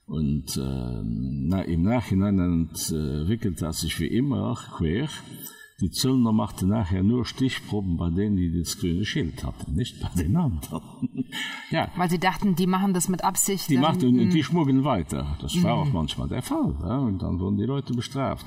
Und 0.04 0.56
äh, 0.56 1.02
na, 1.02 1.62
im 1.62 1.82
Nachhinein 1.82 2.68
entwickelt 2.68 3.62
das 3.62 3.80
sich 3.80 3.98
wie 4.00 4.08
immer 4.08 4.54
quer. 4.76 5.08
Die 5.80 5.90
Zöllner 5.90 6.32
machte 6.32 6.66
nachher 6.66 7.02
nur 7.02 7.24
Stichproben 7.24 7.96
bei 7.96 8.10
denen, 8.10 8.36
die 8.36 8.58
das 8.58 8.78
grüne 8.78 9.04
Schild 9.06 9.44
hatten, 9.44 9.74
nicht 9.74 9.98
bei 10.00 10.22
den 10.22 10.36
anderen. 10.36 10.82
ja. 11.70 11.88
Weil 11.96 12.10
sie 12.10 12.18
dachten, 12.18 12.54
die 12.54 12.66
machen 12.66 12.92
das 12.92 13.08
mit 13.08 13.24
Absicht. 13.24 13.70
Die 13.70 13.78
machten 13.78 14.20
und 14.20 14.30
die 14.30 14.42
schmuggeln 14.42 14.84
weiter. 14.84 15.38
Das 15.40 15.62
war 15.62 15.74
auch 15.74 15.90
manchmal 15.90 16.28
der 16.28 16.42
Fall. 16.42 16.76
Ja? 16.82 16.98
Und 16.98 17.22
dann 17.22 17.38
wurden 17.38 17.56
die 17.56 17.64
Leute 17.64 17.94
bestraft. 17.94 18.46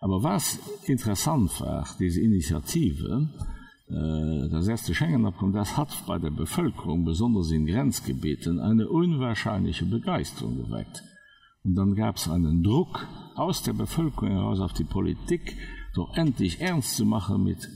Aber 0.00 0.22
was 0.22 0.58
interessant 0.86 1.60
war, 1.60 1.86
diese 1.98 2.22
Initiative, 2.22 3.28
äh, 3.88 4.48
das 4.48 4.66
erste 4.66 4.94
Schengenabkommen, 4.94 5.52
das 5.52 5.76
hat 5.76 6.06
bei 6.06 6.18
der 6.18 6.30
Bevölkerung, 6.30 7.04
besonders 7.04 7.50
in 7.50 7.66
Grenzgebieten, 7.66 8.58
eine 8.58 8.88
unwahrscheinliche 8.88 9.84
Begeisterung 9.84 10.56
geweckt. 10.56 11.02
Und 11.62 11.74
dann 11.74 11.94
gab 11.94 12.16
es 12.16 12.26
einen 12.26 12.62
Druck 12.62 13.06
aus 13.34 13.62
der 13.62 13.74
Bevölkerung 13.74 14.30
heraus 14.30 14.60
auf 14.60 14.72
die 14.72 14.84
Politik, 14.84 15.58
doch 15.94 16.16
endlich 16.16 16.60
ernst 16.60 16.96
zu 16.96 17.04
machen 17.04 17.44
mit 17.44 17.68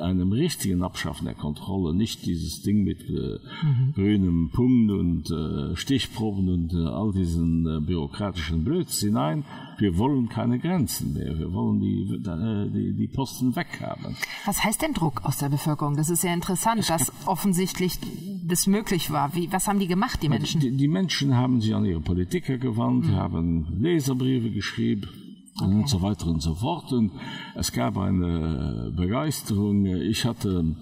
einem 0.00 0.30
richtigen 0.30 0.82
Abschaffen 0.82 1.24
der 1.24 1.34
Kontrolle, 1.34 1.94
nicht 1.94 2.24
dieses 2.24 2.62
Ding 2.62 2.84
mit 2.84 3.00
äh, 3.08 3.38
mhm. 3.64 3.92
grünem 3.94 4.50
Punkt 4.52 4.92
und 4.92 5.30
äh, 5.30 5.74
Stichproben 5.74 6.48
und 6.48 6.72
äh, 6.72 6.86
all 6.86 7.12
diesen 7.12 7.66
äh, 7.66 7.80
bürokratischen 7.80 8.62
Blödsinn. 8.62 9.14
Nein, 9.14 9.44
wir 9.78 9.98
wollen 9.98 10.28
keine 10.28 10.58
Grenzen 10.60 11.14
mehr. 11.14 11.36
Wir 11.36 11.52
wollen 11.52 11.80
die, 11.80 12.02
äh, 12.14 12.70
die, 12.70 12.92
die 12.94 13.08
Posten 13.08 13.56
weghaben. 13.56 14.16
Was 14.44 14.62
heißt 14.62 14.82
denn 14.82 14.94
Druck 14.94 15.24
aus 15.24 15.38
der 15.38 15.48
Bevölkerung? 15.48 15.96
Das 15.96 16.10
ist 16.10 16.22
ja 16.22 16.32
interessant, 16.32 16.80
es 16.80 16.86
dass 16.88 17.12
offensichtlich 17.26 17.98
das 18.44 18.68
möglich 18.68 19.10
war. 19.10 19.34
Wie, 19.34 19.50
was 19.50 19.66
haben 19.66 19.80
die 19.80 19.88
gemacht, 19.88 20.22
die 20.22 20.28
Menschen? 20.28 20.60
Die, 20.60 20.76
die 20.76 20.88
Menschen 20.88 21.34
haben 21.34 21.60
sich 21.60 21.74
an 21.74 21.84
ihre 21.84 22.00
Politiker 22.00 22.58
gewandt, 22.58 23.06
mhm. 23.06 23.16
haben 23.16 23.66
Leserbriefe 23.80 24.50
geschrieben. 24.50 25.25
Und 25.60 25.88
so 25.88 26.02
weiter 26.02 26.26
und 26.26 26.42
so 26.42 26.54
fort. 26.54 26.92
Und 26.92 27.12
es 27.54 27.72
gab 27.72 27.96
eine 27.96 28.92
Begeisterung. 28.96 29.86
Ich 29.86 30.24
hatte 30.24 30.76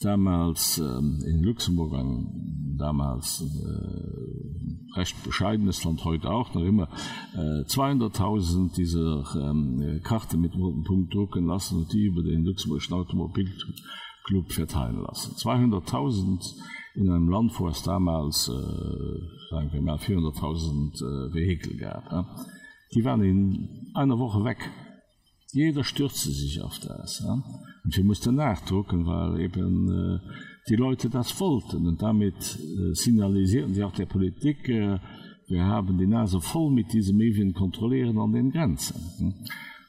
damals 0.00 0.78
ähm, 0.78 1.22
in 1.26 1.42
Luxemburg 1.42 1.94
einen 1.94 2.76
damals 2.78 3.42
äh, 3.42 4.98
recht 4.98 5.22
bescheidenes 5.24 5.84
Land 5.84 6.04
heute 6.04 6.30
auch 6.30 6.54
noch 6.54 6.62
immer 6.62 6.88
äh, 7.34 7.62
200.000 7.62 8.74
dieser 8.74 9.24
ähm, 9.36 10.00
Karte 10.02 10.36
mit 10.36 10.54
roten 10.54 10.84
Punkt 10.84 11.14
drucken 11.14 11.46
lassen 11.46 11.78
und 11.78 11.92
die 11.92 12.04
über 12.04 12.22
den 12.22 12.44
Luxemburgischen 12.44 12.94
Automobilclub 12.94 14.52
verteilen 14.52 15.02
lassen. 15.02 15.34
200.000 15.34 16.54
in 16.94 17.10
einem 17.10 17.28
Land, 17.28 17.58
wo 17.58 17.68
es 17.68 17.82
damals 17.82 18.48
äh, 18.48 19.50
sagen 19.50 19.72
wir 19.72 19.82
mal 19.82 19.96
400.000 19.96 21.30
äh, 21.30 21.34
Vehikel 21.34 21.76
gab. 21.76 22.04
Die 22.94 23.04
waren 23.04 23.22
in 23.22 23.90
einer 23.94 24.18
Woche 24.18 24.44
weg. 24.44 24.58
Jeder 25.52 25.84
stürzte 25.84 26.30
sich 26.30 26.60
auf 26.60 26.78
das. 26.80 27.22
Ja. 27.24 27.42
Und 27.84 27.96
wir 27.96 28.04
mussten 28.04 28.34
nachdrucken, 28.34 29.06
weil 29.06 29.40
eben 29.40 29.88
äh, 29.90 30.18
die 30.68 30.76
Leute 30.76 31.10
das 31.10 31.38
wollten 31.40 31.86
und 31.86 32.02
damit 32.02 32.34
äh, 32.34 32.94
signalisierten 32.94 33.74
sie 33.74 33.84
auch 33.84 33.92
der 33.92 34.06
Politik, 34.06 34.68
äh, 34.68 34.98
wir 35.46 35.64
haben 35.64 35.98
die 35.98 36.06
Nase 36.06 36.40
voll 36.40 36.70
mit 36.70 36.92
diesen 36.92 37.18
Medien 37.18 37.52
kontrollieren 37.52 38.18
an 38.18 38.32
den 38.32 38.50
Grenzen. 38.50 38.96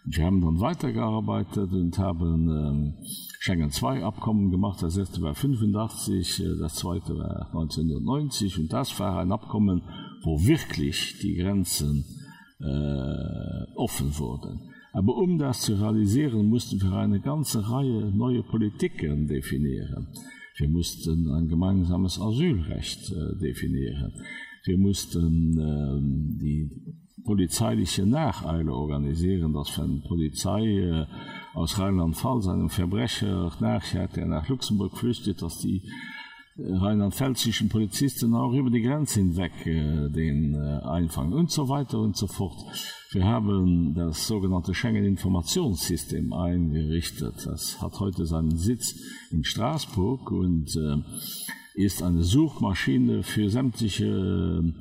Und 0.05 0.17
wir 0.17 0.25
haben 0.25 0.41
dann 0.41 0.59
weitergearbeitet 0.59 1.71
und 1.71 1.97
haben 1.97 2.49
ähm, 2.49 2.93
Schengen 3.39 3.71
II 3.71 4.03
Abkommen 4.03 4.51
gemacht. 4.51 4.83
Das 4.83 4.97
erste 4.97 5.21
war 5.21 5.33
85, 5.33 6.41
äh, 6.41 6.57
das 6.59 6.75
zweite 6.75 7.17
war 7.17 7.47
1990 7.53 8.59
und 8.59 8.73
das 8.73 8.99
war 8.99 9.19
ein 9.19 9.31
Abkommen, 9.31 9.81
wo 10.23 10.43
wirklich 10.45 11.19
die 11.21 11.35
Grenzen 11.35 12.03
äh, 12.59 13.75
offen 13.75 14.17
wurden. 14.17 14.59
Aber 14.93 15.17
um 15.17 15.37
das 15.37 15.61
zu 15.61 15.75
realisieren, 15.75 16.47
mussten 16.47 16.81
wir 16.81 16.93
eine 16.93 17.19
ganze 17.19 17.69
Reihe 17.69 18.11
neue 18.11 18.43
Politiken 18.43 19.27
definieren. 19.27 20.07
Wir 20.57 20.69
mussten 20.69 21.29
ein 21.31 21.49
gemeinsames 21.49 22.19
Asylrecht 22.19 23.11
äh, 23.11 23.37
definieren. 23.39 24.13
Wir 24.63 24.77
mussten 24.77 25.59
äh, 25.59 26.39
die 26.41 26.69
polizeiliche 27.25 28.05
Nacheile 28.05 28.71
organisieren, 28.71 29.51
dass 29.51 29.77
wenn 29.77 30.01
Polizei 30.03 30.61
äh, 30.61 31.05
aus 31.53 31.77
Rheinland-Fall 31.77 32.41
seinem 32.41 32.69
Verbrecher 32.69 33.51
nachhält, 33.59 34.15
der 34.15 34.27
nach 34.27 34.47
Luxemburg 34.47 34.97
flüchtet, 34.97 35.41
dass 35.41 35.59
die 35.59 35.81
rheinland-pfälzischen 36.57 37.69
Polizisten 37.69 38.33
auch 38.33 38.53
über 38.53 38.69
die 38.69 38.81
Grenze 38.81 39.19
hinweg 39.19 39.51
äh, 39.65 40.09
den 40.09 40.55
äh, 40.55 40.81
einfangen 40.85 41.33
und 41.33 41.51
so 41.51 41.67
weiter 41.67 41.99
und 41.99 42.15
so 42.15 42.27
fort. 42.27 42.57
Wir 43.11 43.25
haben 43.25 43.93
das 43.93 44.27
sogenannte 44.27 44.73
Schengen-Informationssystem 44.73 46.31
eingerichtet. 46.33 47.45
Das 47.45 47.81
hat 47.81 47.99
heute 47.99 48.25
seinen 48.25 48.55
Sitz 48.55 48.95
in 49.31 49.43
Straßburg 49.43 50.31
und 50.31 50.75
äh, 50.77 50.97
ist 51.75 52.01
eine 52.01 52.23
Suchmaschine 52.23 53.23
für 53.23 53.49
sämtliche 53.49 54.73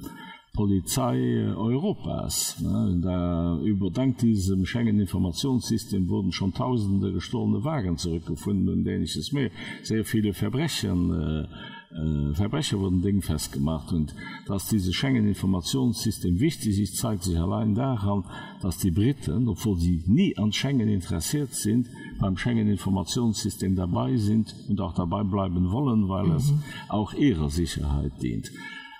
Polizei 0.55 1.53
Europas. 1.55 2.61
Ne? 2.61 3.01
Da 3.03 3.59
überdank 3.63 4.19
diesem 4.19 4.65
Schengen-Informationssystem 4.65 6.09
wurden 6.09 6.33
schon 6.33 6.55
tausende 6.55 7.13
gestohlene 7.13 7.65
Wagen 7.65 7.99
zurückgefunden 7.99 8.69
und 8.69 8.87
ähnliches 8.87 9.33
mehr. 9.33 9.51
Sehr 9.83 10.05
viele 10.05 10.33
Verbrechen 10.33 11.11
äh, 11.13 11.47
äh, 11.95 12.35
Verbrecher 12.35 12.81
wurden 12.81 13.03
Ding 13.03 13.23
festgemacht 13.23 13.93
und 13.93 14.15
dass 14.47 14.69
dieses 14.69 14.95
Schengen-Informationssystem 14.95 16.41
wichtig 16.41 16.81
ist, 16.81 16.97
zeigt 16.97 17.23
sich 17.23 17.39
allein 17.39 17.75
daran, 17.75 18.25
dass 18.61 18.79
die 18.79 18.91
Briten, 18.91 19.49
obwohl 19.49 19.79
sie 19.79 20.03
nie 20.07 20.37
an 20.37 20.53
Schengen 20.53 20.89
interessiert 20.89 21.55
sind, 21.55 21.89
beim 22.21 22.37
Schengen-Informationssystem 22.37 23.77
dabei 23.77 24.17
sind 24.17 24.55
und 24.69 24.81
auch 24.81 24.95
dabei 24.95 25.23
bleiben 25.23 25.71
wollen, 25.71 26.09
weil 26.09 26.27
mhm. 26.27 26.37
es 26.37 26.53
auch 26.89 27.15
ihrer 27.15 27.49
Sicherheit 27.49 28.21
dient. 28.21 28.51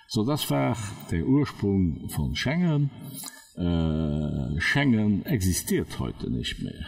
So 0.07 0.25
das 0.25 0.51
war 0.51 0.77
der 1.11 1.27
Ursprung 1.27 2.09
von 2.11 2.35
Schengen. 2.35 2.91
Äh, 3.57 4.61
Schengen 4.61 5.25
existiert 5.27 5.99
heute 5.99 6.31
nicht 6.31 6.61
mehr. 6.61 6.87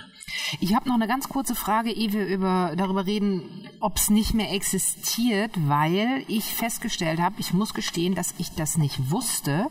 Ich 0.61 0.75
habe 0.75 0.89
noch 0.89 0.97
eine 0.97 1.07
ganz 1.07 1.29
kurze 1.29 1.55
Frage, 1.55 1.91
ehe 1.91 2.13
wir 2.13 2.27
über, 2.27 2.75
darüber 2.77 3.07
reden, 3.07 3.69
ob 3.81 3.97
es 3.97 4.11
nicht 4.11 4.35
mehr 4.35 4.53
existiert, 4.53 5.53
weil 5.69 6.25
ich 6.29 6.45
festgestellt 6.45 7.21
habe, 7.21 7.37
ich 7.39 7.53
muss 7.53 7.75
gestehen, 7.75 8.15
dass 8.15 8.35
ich 8.39 8.51
das 8.55 8.77
nicht 8.77 9.11
wusste. 9.11 9.69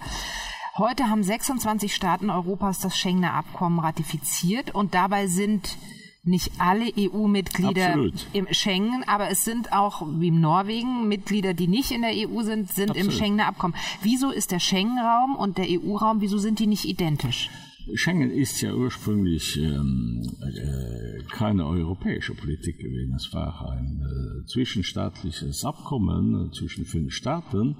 Heute 0.77 1.09
haben 1.09 1.23
26 1.23 1.95
Staaten 1.95 2.29
Europas 2.29 2.79
das 2.79 2.97
Schengener 2.97 3.33
Abkommen 3.33 3.79
ratifiziert 3.79 4.75
und 4.75 4.93
dabei 4.93 5.27
sind 5.27 5.77
nicht 6.27 6.51
alle 6.59 6.91
EU-Mitglieder 6.97 8.09
im 8.33 8.47
Schengen, 8.51 9.03
aber 9.07 9.29
es 9.29 9.45
sind 9.45 9.71
auch 9.71 10.01
wie 10.19 10.27
in 10.29 10.41
Norwegen 10.41 11.07
Mitglieder, 11.07 11.53
die 11.53 11.67
nicht 11.67 11.91
in 11.91 12.01
der 12.01 12.11
EU 12.11 12.41
sind, 12.41 12.71
sind 12.71 12.91
Absolut. 12.91 13.11
im 13.11 13.17
Schengener 13.17 13.47
Abkommen. 13.47 13.75
Wieso 14.01 14.31
ist 14.31 14.51
der 14.51 14.59
Schengen-Raum 14.59 15.35
und 15.35 15.57
der 15.57 15.65
EU-Raum, 15.69 16.21
wieso 16.21 16.37
sind 16.37 16.59
die 16.59 16.67
nicht 16.67 16.85
identisch? 16.85 17.49
Schengen 17.93 18.31
ist 18.31 18.61
ja 18.61 18.73
ursprünglich 18.73 19.57
ähm, 19.57 20.21
äh, 20.41 21.23
keine 21.29 21.67
europäische 21.67 22.33
Politik 22.33 22.79
gewesen. 22.79 23.13
Es 23.15 23.31
war 23.31 23.69
ein 23.69 24.01
äh, 24.01 24.45
zwischenstaatliches 24.47 25.63
Abkommen 25.63 26.47
äh, 26.47 26.51
zwischen 26.51 26.85
fünf 26.85 27.13
Staaten, 27.13 27.77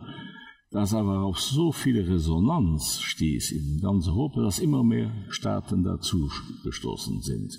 das 0.69 0.93
aber 0.93 1.21
auf 1.21 1.39
so 1.39 1.71
viele 1.71 2.07
Resonanz 2.07 2.99
stieß 3.01 3.51
in 3.51 3.79
ganz 3.81 4.07
Europa, 4.07 4.43
dass 4.43 4.59
immer 4.59 4.83
mehr 4.83 5.11
Staaten 5.29 5.83
dazu 5.83 6.29
gestoßen 6.63 7.21
sind. 7.21 7.57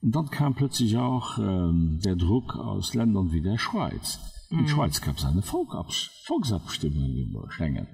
Und 0.00 0.14
dann 0.14 0.30
kam 0.30 0.54
plötzlich 0.54 0.96
auch 0.96 1.38
ähm, 1.38 1.98
der 2.04 2.16
Druck 2.16 2.56
aus 2.56 2.94
Ländern 2.94 3.32
wie 3.32 3.40
der 3.40 3.58
Schweiz. 3.58 4.20
In 4.50 4.62
mhm. 4.62 4.68
Schweiz 4.68 5.00
gab 5.00 5.18
es 5.18 5.24
eine 5.24 5.42
Volksabstimmung 5.42 7.14
über 7.14 7.50
Schengen. 7.50 7.86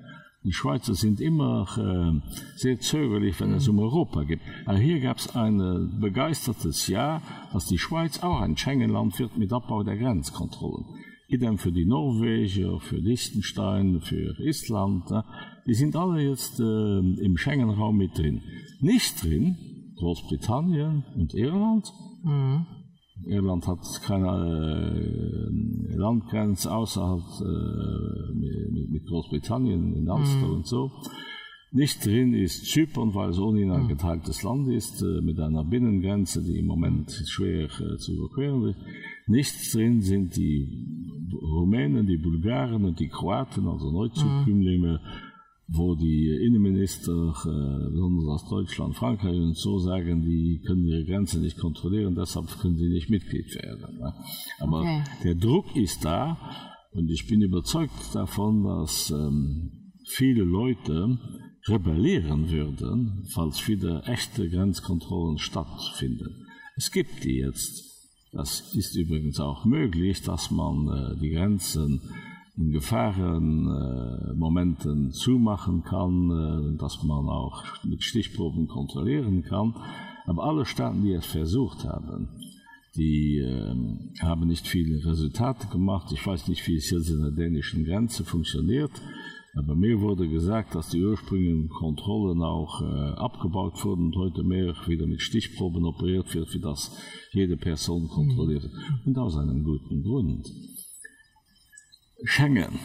Die 0.45 0.53
Schweizer 0.53 0.95
sind 0.95 1.23
immer 1.23 1.67
äh, 1.79 2.31
sehr 2.57 2.79
zögerlich, 2.79 3.41
wenn 3.41 3.55
es 3.55 3.67
um 3.67 3.79
Europa 3.79 4.25
geht. 4.25 4.41
Aber 4.67 4.77
hier 4.77 5.01
gab 5.01 5.17
es 5.17 5.35
ein 5.35 5.59
äh, 5.59 6.01
begeistertes 6.01 6.87
Jahr, 6.87 7.23
dass 7.55 7.65
die 7.65 7.79
Schweiz 7.79 8.23
auch 8.23 8.43
ein 8.43 8.59
Schengenland 8.59 9.19
wird 9.19 9.39
mit 9.39 9.55
Abbau 9.55 9.83
der 9.83 9.97
Grenzkontrollen. 9.97 10.85
Idem 11.29 11.57
für 11.57 11.73
die 11.73 11.87
Norweger, 11.87 12.79
für 12.81 12.97
Liechtenstein, 12.97 14.03
für 14.03 14.39
Island. 14.39 15.11
Äh, 15.11 15.23
die 15.67 15.75
sind 15.75 15.97
alle 15.97 16.21
jetzt 16.21 16.61
äh, 16.61 16.99
im 16.99 17.39
Schengenraum 17.39 17.97
mit 17.97 18.19
drin. 18.19 18.43
Nicht 18.81 19.25
drin 19.25 19.74
Großbritannien 19.97 21.05
und 21.17 21.35
Irland. 21.35 21.93
Mhm. 22.23 22.67
Irland 23.27 23.67
hat 23.67 23.79
keine 24.05 24.29
äh, 24.93 25.97
Landgrenze 25.97 26.73
außerhalb 26.75 27.23
äh, 27.41 28.35
mit, 28.35 28.91
mit 28.91 29.07
Großbritannien 29.07 29.95
in 29.95 30.11
Amsterdam 30.11 30.51
mm. 30.51 30.55
und 30.57 30.67
so. 30.67 30.91
Nicht 31.71 32.05
drin 32.05 32.35
ist 32.35 32.67
Zypern, 32.67 33.15
weil 33.15 33.31
es 33.31 33.39
ohnehin 33.39 33.71
ein 33.71 33.89
geteiltes 33.89 34.43
Land 34.43 34.69
ist, 34.69 35.01
äh, 35.03 35.21
mit 35.23 35.39
einer 35.39 35.65
Binnengrenze, 35.65 36.43
die 36.43 36.59
im 36.59 36.67
Moment 36.67 37.11
schwer 37.27 37.65
äh, 37.65 37.97
zu 37.97 38.15
überqueren 38.15 38.69
ist. 38.69 38.79
Nichts 39.27 39.73
drin 39.73 40.01
sind 40.03 40.37
die 40.37 40.69
Rumänen, 41.41 42.07
die 42.07 42.19
Bulgaren 42.19 42.85
und 42.85 42.99
die 42.99 43.09
Kroaten, 43.09 43.69
also 43.69 43.91
Neuzugünlinge. 43.91 45.01
Mm 45.03 45.34
wo 45.67 45.95
die 45.95 46.29
Innenminister 46.29 47.13
äh, 47.13 48.31
aus 48.31 48.49
Deutschland, 48.49 48.97
Frankreich 48.97 49.37
und 49.37 49.57
so 49.57 49.79
sagen, 49.79 50.23
die 50.23 50.61
können 50.67 50.85
ihre 50.85 51.05
Grenze 51.05 51.41
nicht 51.41 51.59
kontrollieren, 51.59 52.15
deshalb 52.15 52.49
können 52.61 52.77
sie 52.77 52.89
nicht 52.89 53.09
Mitglied 53.09 53.55
werden. 53.55 53.99
Ne? 53.99 54.15
Aber 54.61 54.81
okay. 54.81 55.03
der 55.25 55.35
Druck 55.35 55.75
ist 55.75 56.05
da 56.05 56.39
und 56.93 57.11
ich 57.11 57.27
bin 57.27 57.41
überzeugt 57.41 58.15
davon, 58.15 58.65
dass 58.65 59.11
ähm, 59.11 59.93
viele 60.07 60.45
Leute 60.45 61.19
rebellieren 61.67 62.51
würden, 62.51 63.25
falls 63.33 63.67
wieder 63.67 64.07
echte 64.07 64.49
Grenzkontrollen 64.51 65.39
stattfinden. 65.39 66.47
Es 66.77 66.91
gibt 66.91 67.25
die 67.25 67.39
jetzt. 67.39 67.91
Das 68.33 68.75
ist 68.75 68.97
übrigens 68.97 69.39
auch 69.39 69.65
möglich, 69.65 70.21
dass 70.23 70.51
man 70.51 70.89
äh, 70.89 71.21
die 71.21 71.31
Grenzen 71.31 72.03
in 72.57 72.71
Gefahrenmomenten 72.71 75.09
äh, 75.09 75.11
zumachen 75.11 75.83
kann, 75.83 76.31
äh, 76.31 76.77
dass 76.79 77.03
man 77.03 77.29
auch 77.29 77.65
mit 77.85 78.05
Stichproben 78.05 78.69
kontrollieren 78.69 79.43
kann. 79.43 79.75
Aber 80.27 80.45
alle 80.45 80.65
Staaten, 80.65 81.03
die 81.03 81.13
es 81.13 81.27
versucht 81.27 81.85
haben, 81.85 82.29
die 82.97 83.39
äh, 83.39 83.75
haben 84.21 84.47
nicht 84.47 84.69
viele 84.69 85.05
Resultate 85.05 85.67
gemacht. 85.69 86.13
Ich 86.13 86.25
weiß 86.25 86.47
nicht, 86.49 86.67
wie 86.69 86.77
es 86.77 86.91
jetzt 86.91 87.11
in 87.11 87.23
der 87.23 87.33
dänischen 87.33 87.85
Grenze 87.85 88.25
funktioniert. 88.25 88.93
Aber 89.57 89.77
mir 89.77 90.01
wurde 90.01 90.29
gesagt, 90.29 90.75
dass 90.75 90.89
die 90.89 91.05
ursprünglichen 91.05 91.69
Kontrollen 91.69 92.43
auch 92.43 92.83
äh, 92.83 93.13
abgebaut 93.15 93.85
wurden 93.85 94.07
und 94.07 94.17
heute 94.17 94.43
mehr 94.43 94.75
wieder 94.87 95.07
mit 95.07 95.23
Stichproben 95.23 95.85
operiert 95.85 96.35
wird, 96.35 96.49
für 96.49 96.59
das 96.59 96.91
jede 97.33 97.57
Person 97.57 98.09
kontrolliert. 98.09 98.65
Mhm. 98.65 99.07
Und 99.07 99.17
aus 99.19 99.37
einem 99.37 99.63
guten 99.63 100.03
Grund. 100.03 100.51
Schengen. 102.25 102.79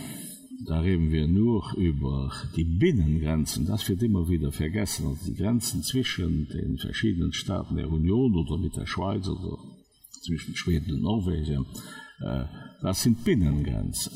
Da 0.65 0.81
reden 0.81 1.11
wir 1.11 1.27
nur 1.27 1.73
über 1.77 2.31
die 2.55 2.65
Binnengrenzen. 2.65 3.65
Das 3.65 3.87
wird 3.89 4.03
immer 4.03 4.27
wieder 4.27 4.51
vergessen. 4.51 5.07
Also 5.07 5.25
die 5.25 5.35
Grenzen 5.35 5.81
zwischen 5.83 6.47
den 6.49 6.77
verschiedenen 6.77 7.33
Staaten 7.33 7.75
der 7.75 7.91
Union 7.91 8.35
oder 8.35 8.57
mit 8.57 8.75
der 8.75 8.85
Schweiz 8.85 9.27
oder 9.27 9.57
zwischen 10.21 10.55
Schweden 10.55 10.95
und 10.95 11.01
Norwegen, 11.01 11.65
äh, 12.21 12.45
das 12.81 13.03
sind 13.03 13.23
Binnengrenzen. 13.23 14.13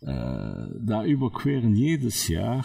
äh, 0.00 0.66
da 0.86 1.04
überqueren 1.04 1.74
jedes 1.74 2.28
Jahr 2.28 2.64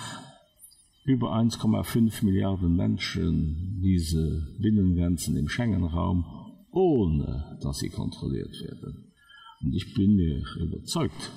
über 1.04 1.34
1,5 1.34 2.24
Milliarden 2.26 2.76
Menschen 2.76 3.80
diese 3.84 4.48
Binnengrenzen 4.60 5.36
im 5.38 5.50
Schengenraum, 5.50 6.26
ohne 6.72 7.60
dass 7.62 7.80
sie 7.80 7.90
kontrolliert 7.90 8.56
werden. 8.62 9.12
Und 9.62 9.74
ich 9.76 9.94
bin 9.94 10.16
mir 10.16 10.44
überzeugt, 10.60 11.32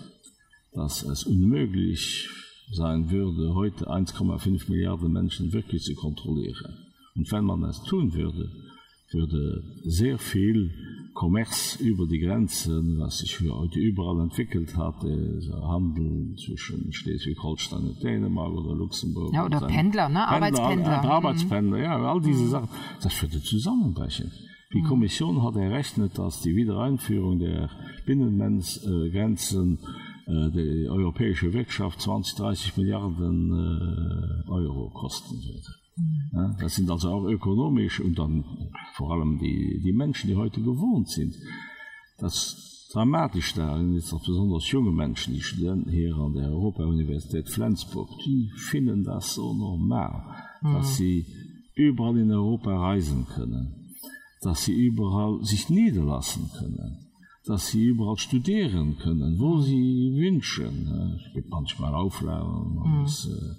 dass 0.72 1.02
es 1.02 1.24
unmöglich 1.24 2.28
sein 2.72 3.10
würde, 3.10 3.54
heute 3.54 3.90
1,5 3.90 4.70
Milliarden 4.70 5.12
Menschen 5.12 5.52
wirklich 5.52 5.82
zu 5.82 5.94
kontrollieren. 5.94 6.76
Und 7.14 7.30
wenn 7.32 7.44
man 7.44 7.64
es 7.64 7.82
tun 7.82 8.12
würde, 8.12 8.50
würde 9.10 9.62
sehr 9.84 10.18
viel 10.18 10.70
Kommerz 11.14 11.76
über 11.80 12.06
die 12.06 12.20
Grenzen, 12.20 12.98
was 12.98 13.18
sich 13.18 13.40
heute 13.40 13.80
überall 13.80 14.20
entwickelt 14.20 14.76
hat, 14.76 15.02
Handel 15.02 16.36
zwischen 16.36 16.92
Schleswig-Holstein 16.92 17.88
und 17.88 18.02
Dänemark 18.02 18.52
oder 18.52 18.76
Luxemburg 18.76 19.32
ja, 19.32 19.44
oder 19.44 19.60
Pendler, 19.60 20.08
ne? 20.08 20.24
Pendler, 20.28 20.28
Arbeitspendler, 20.28 21.02
mhm. 21.02 21.08
Arbeitspendler, 21.08 21.78
ja, 21.78 21.96
all 21.96 22.20
diese 22.20 22.44
mhm. 22.44 22.50
Sachen, 22.50 22.68
das 23.02 23.22
würde 23.22 23.42
zusammenbrechen. 23.42 24.30
Die 24.74 24.82
mhm. 24.82 24.86
Kommission 24.86 25.42
hat 25.42 25.56
errechnet, 25.56 26.18
dass 26.18 26.40
die 26.42 26.54
Wiedereinführung 26.54 27.38
der 27.38 27.70
Binnenmenzgrenzen 28.04 29.78
äh, 29.78 30.07
die 30.28 30.88
europäische 30.88 31.52
Wirtschaft 31.52 32.02
20 32.02 32.36
30 32.36 32.76
Milliarden 32.76 33.50
äh, 33.50 34.50
Euro 34.50 34.90
kosten 34.90 35.36
würde. 35.36 35.78
Ja, 36.32 36.56
das 36.60 36.74
sind 36.76 36.90
also 36.90 37.10
auch 37.10 37.24
ökonomisch 37.24 38.00
und 38.00 38.18
dann 38.18 38.44
vor 38.94 39.12
allem 39.12 39.38
die, 39.38 39.80
die 39.82 39.92
Menschen, 39.92 40.28
die 40.28 40.36
heute 40.36 40.60
gewohnt 40.60 41.08
sind. 41.08 41.34
Das 42.18 42.88
dramatisch 42.92 43.54
da 43.54 43.80
ist 43.80 44.12
auch 44.12 44.24
besonders 44.24 44.70
junge 44.70 44.92
Menschen, 44.92 45.34
die 45.34 45.40
Studenten 45.40 45.90
hier 45.90 46.14
an 46.16 46.34
der 46.34 46.50
Europa-Universität 46.50 47.48
Flensburg, 47.48 48.08
die 48.24 48.50
finden 48.56 49.04
das 49.04 49.34
so 49.34 49.54
normal, 49.54 50.22
mhm. 50.62 50.74
dass 50.74 50.96
sie 50.96 51.26
überall 51.74 52.18
in 52.18 52.30
Europa 52.30 52.76
reisen 52.76 53.26
können, 53.26 53.94
dass 54.42 54.64
sie 54.64 54.74
überall 54.74 55.42
sich 55.44 55.68
niederlassen 55.68 56.50
können, 56.58 57.07
dass 57.46 57.68
sie 57.68 57.86
überall 57.86 58.18
studieren 58.18 58.98
können, 58.98 59.38
wo 59.38 59.60
sie 59.60 60.12
wünschen. 60.14 61.16
Es 61.16 61.32
gibt 61.34 61.50
manchmal 61.50 61.94
Auflagen. 61.94 62.82
Mhm. 62.84 63.02
Das, 63.04 63.26
äh, 63.26 63.54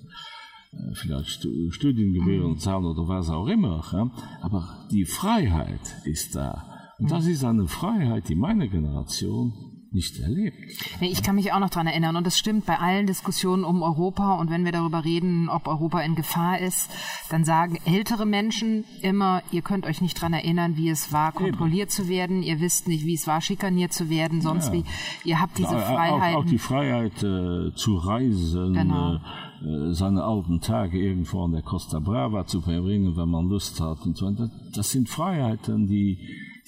Äh, 0.72 0.94
vielleicht 0.94 1.48
Studiengebühren 1.70 2.52
mhm. 2.52 2.58
zahlen 2.60 2.86
oder 2.86 3.08
was 3.08 3.30
auch 3.30 3.48
immer. 3.48 3.84
Ja? 3.92 4.12
Aber 4.42 4.88
die 4.92 5.06
Freiheit 5.06 5.96
ist 6.06 6.36
da. 6.36 6.66
Und 7.00 7.12
das 7.12 7.28
ist 7.28 7.44
eine 7.44 7.68
Freiheit, 7.68 8.28
die 8.30 8.36
meine 8.36 8.68
Generation 8.68 9.54
nicht 9.92 10.20
erlebt. 10.20 10.58
Ich 11.02 11.24
kann 11.24 11.36
mich 11.36 11.52
auch 11.52 11.60
noch 11.60 11.70
daran 11.70 11.88
erinnern 11.88 12.16
und 12.16 12.26
das 12.26 12.38
stimmt 12.38 12.66
bei 12.66 12.78
allen 12.78 13.08
Diskussionen 13.08 13.64
um 13.64 13.82
Europa 13.82 14.36
und 14.36 14.50
wenn 14.50 14.66
wir 14.66 14.72
darüber 14.72 15.04
reden, 15.04 15.50
ob 15.50 15.68
Europa 15.68 16.02
in 16.02 16.16
Gefahr 16.16 16.60
ist, 16.60 16.90
dann 17.30 17.44
sagen 17.44 17.80
ältere 17.86 18.26
Menschen 18.26 18.86
immer, 19.02 19.42
ihr 19.52 19.62
könnt 19.62 19.86
euch 19.86 20.02
nicht 20.02 20.18
daran 20.18 20.34
erinnern, 20.34 20.78
wie 20.78 20.90
es 20.90 21.12
war, 21.12 21.32
kontrolliert 21.32 21.90
Eben. 21.90 22.04
zu 22.04 22.10
werden, 22.10 22.44
ihr 22.44 22.60
wisst 22.60 22.88
nicht, 22.88 23.06
wie 23.06 23.16
es 23.16 23.28
war, 23.28 23.42
schikaniert 23.42 23.94
zu 23.94 24.10
werden, 24.10 24.42
sonst 24.42 24.68
ja. 24.68 24.74
wie, 24.74 24.84
ihr 25.24 25.42
habt 25.42 25.58
diese 25.58 25.78
Freiheit. 25.78 26.36
Auch, 26.36 26.42
auch 26.42 26.46
die 26.46 26.60
Freiheit 26.60 27.24
äh, 27.24 27.74
zu 27.74 27.98
reisen. 27.98 28.74
Genau. 28.74 29.16
Äh, 29.16 29.20
Äh, 29.62 29.94
seine 29.94 30.24
alten 30.24 30.62
Tage 30.62 30.98
irgendwo 30.98 31.44
an 31.44 31.52
der 31.52 31.62
Costa 31.62 32.00
Brava 32.00 32.46
zu 32.46 32.62
verbringen, 32.62 33.18
wenn 33.18 33.30
man 33.30 33.50
Lust 33.50 33.82
hat. 33.82 34.06
Und 34.06 34.18
so. 34.18 34.34
Das 34.74 34.92
sind 34.92 35.10
Freiheiten, 35.10 35.88
die, 35.88 36.18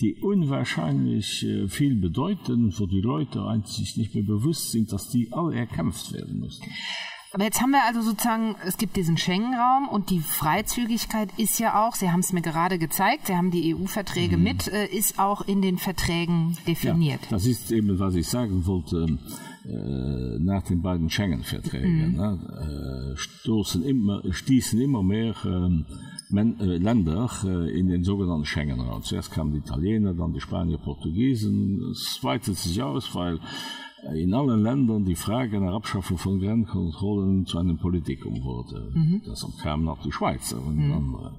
die 0.01 0.15
unwahrscheinlich 0.15 1.45
äh, 1.45 1.67
viel 1.67 1.95
bedeuten, 1.95 2.73
wo 2.77 2.85
die 2.87 3.01
Leute 3.01 3.43
eigentlich 3.43 3.97
nicht 3.97 4.15
mehr 4.15 4.23
bewusst 4.23 4.71
sind, 4.71 4.91
dass 4.91 5.09
die 5.09 5.31
alle 5.31 5.55
erkämpft 5.55 6.13
werden 6.13 6.39
müssen. 6.39 6.63
Aber 7.33 7.45
jetzt 7.45 7.61
haben 7.61 7.71
wir 7.71 7.85
also 7.85 8.01
sozusagen, 8.01 8.55
es 8.65 8.77
gibt 8.77 8.97
diesen 8.97 9.17
Schengen-Raum 9.17 9.87
und 9.87 10.09
die 10.09 10.19
Freizügigkeit 10.19 11.29
ist 11.37 11.59
ja 11.59 11.87
auch, 11.87 11.95
Sie 11.95 12.11
haben 12.11 12.19
es 12.19 12.33
mir 12.33 12.41
gerade 12.41 12.77
gezeigt, 12.77 13.27
Sie 13.27 13.35
haben 13.35 13.51
die 13.51 13.73
EU-Verträge 13.73 14.35
mhm. 14.35 14.43
mit, 14.43 14.67
äh, 14.67 14.87
ist 14.87 15.17
auch 15.17 15.47
in 15.47 15.61
den 15.61 15.77
Verträgen 15.77 16.57
definiert. 16.67 17.21
Ja, 17.23 17.29
das 17.29 17.45
ist 17.45 17.71
eben, 17.71 17.97
was 17.99 18.15
ich 18.15 18.27
sagen 18.27 18.65
wollte. 18.65 19.17
Äh, 19.63 20.39
nach 20.39 20.63
den 20.63 20.81
beiden 20.81 21.11
Schengen-Verträgen 21.11 22.13
mhm. 22.13 23.13
äh, 23.13 23.15
stoßen 23.15 23.83
immer, 23.83 24.23
stießen 24.27 24.81
immer 24.81 25.03
mehr 25.03 25.35
ähm, 25.45 25.85
äh, 25.87 26.10
Länder 26.31 27.29
äh, 27.43 27.79
in 27.79 27.87
den 27.87 28.03
sogenannten 28.03 28.45
Schengen-Raum. 28.45 29.03
Zuerst 29.03 29.31
kamen 29.31 29.51
die 29.51 29.59
Italiener, 29.59 30.13
dann 30.13 30.33
die 30.33 30.41
Spanier, 30.41 30.77
Portugiesen. 30.77 31.91
Es 31.91 32.19
weitet 32.23 32.57
sich 32.57 32.81
aus, 32.81 33.13
weil 33.15 33.39
in 34.13 34.33
allen 34.33 34.63
Ländern 34.63 35.05
die 35.05 35.15
Frage 35.15 35.59
nach 35.59 35.73
Abschaffung 35.73 36.17
von 36.17 36.39
Grenzkontrollen 36.39 37.45
zu 37.45 37.59
einem 37.59 37.77
Politikum 37.77 38.43
wurde. 38.43 38.91
Mhm. 38.93 39.21
Das 39.25 39.45
kam 39.61 39.83
nach 39.83 40.01
die 40.01 40.11
Schweizer 40.11 40.61
und 40.61 40.77
mhm. 40.77 40.93
andere. 40.93 41.33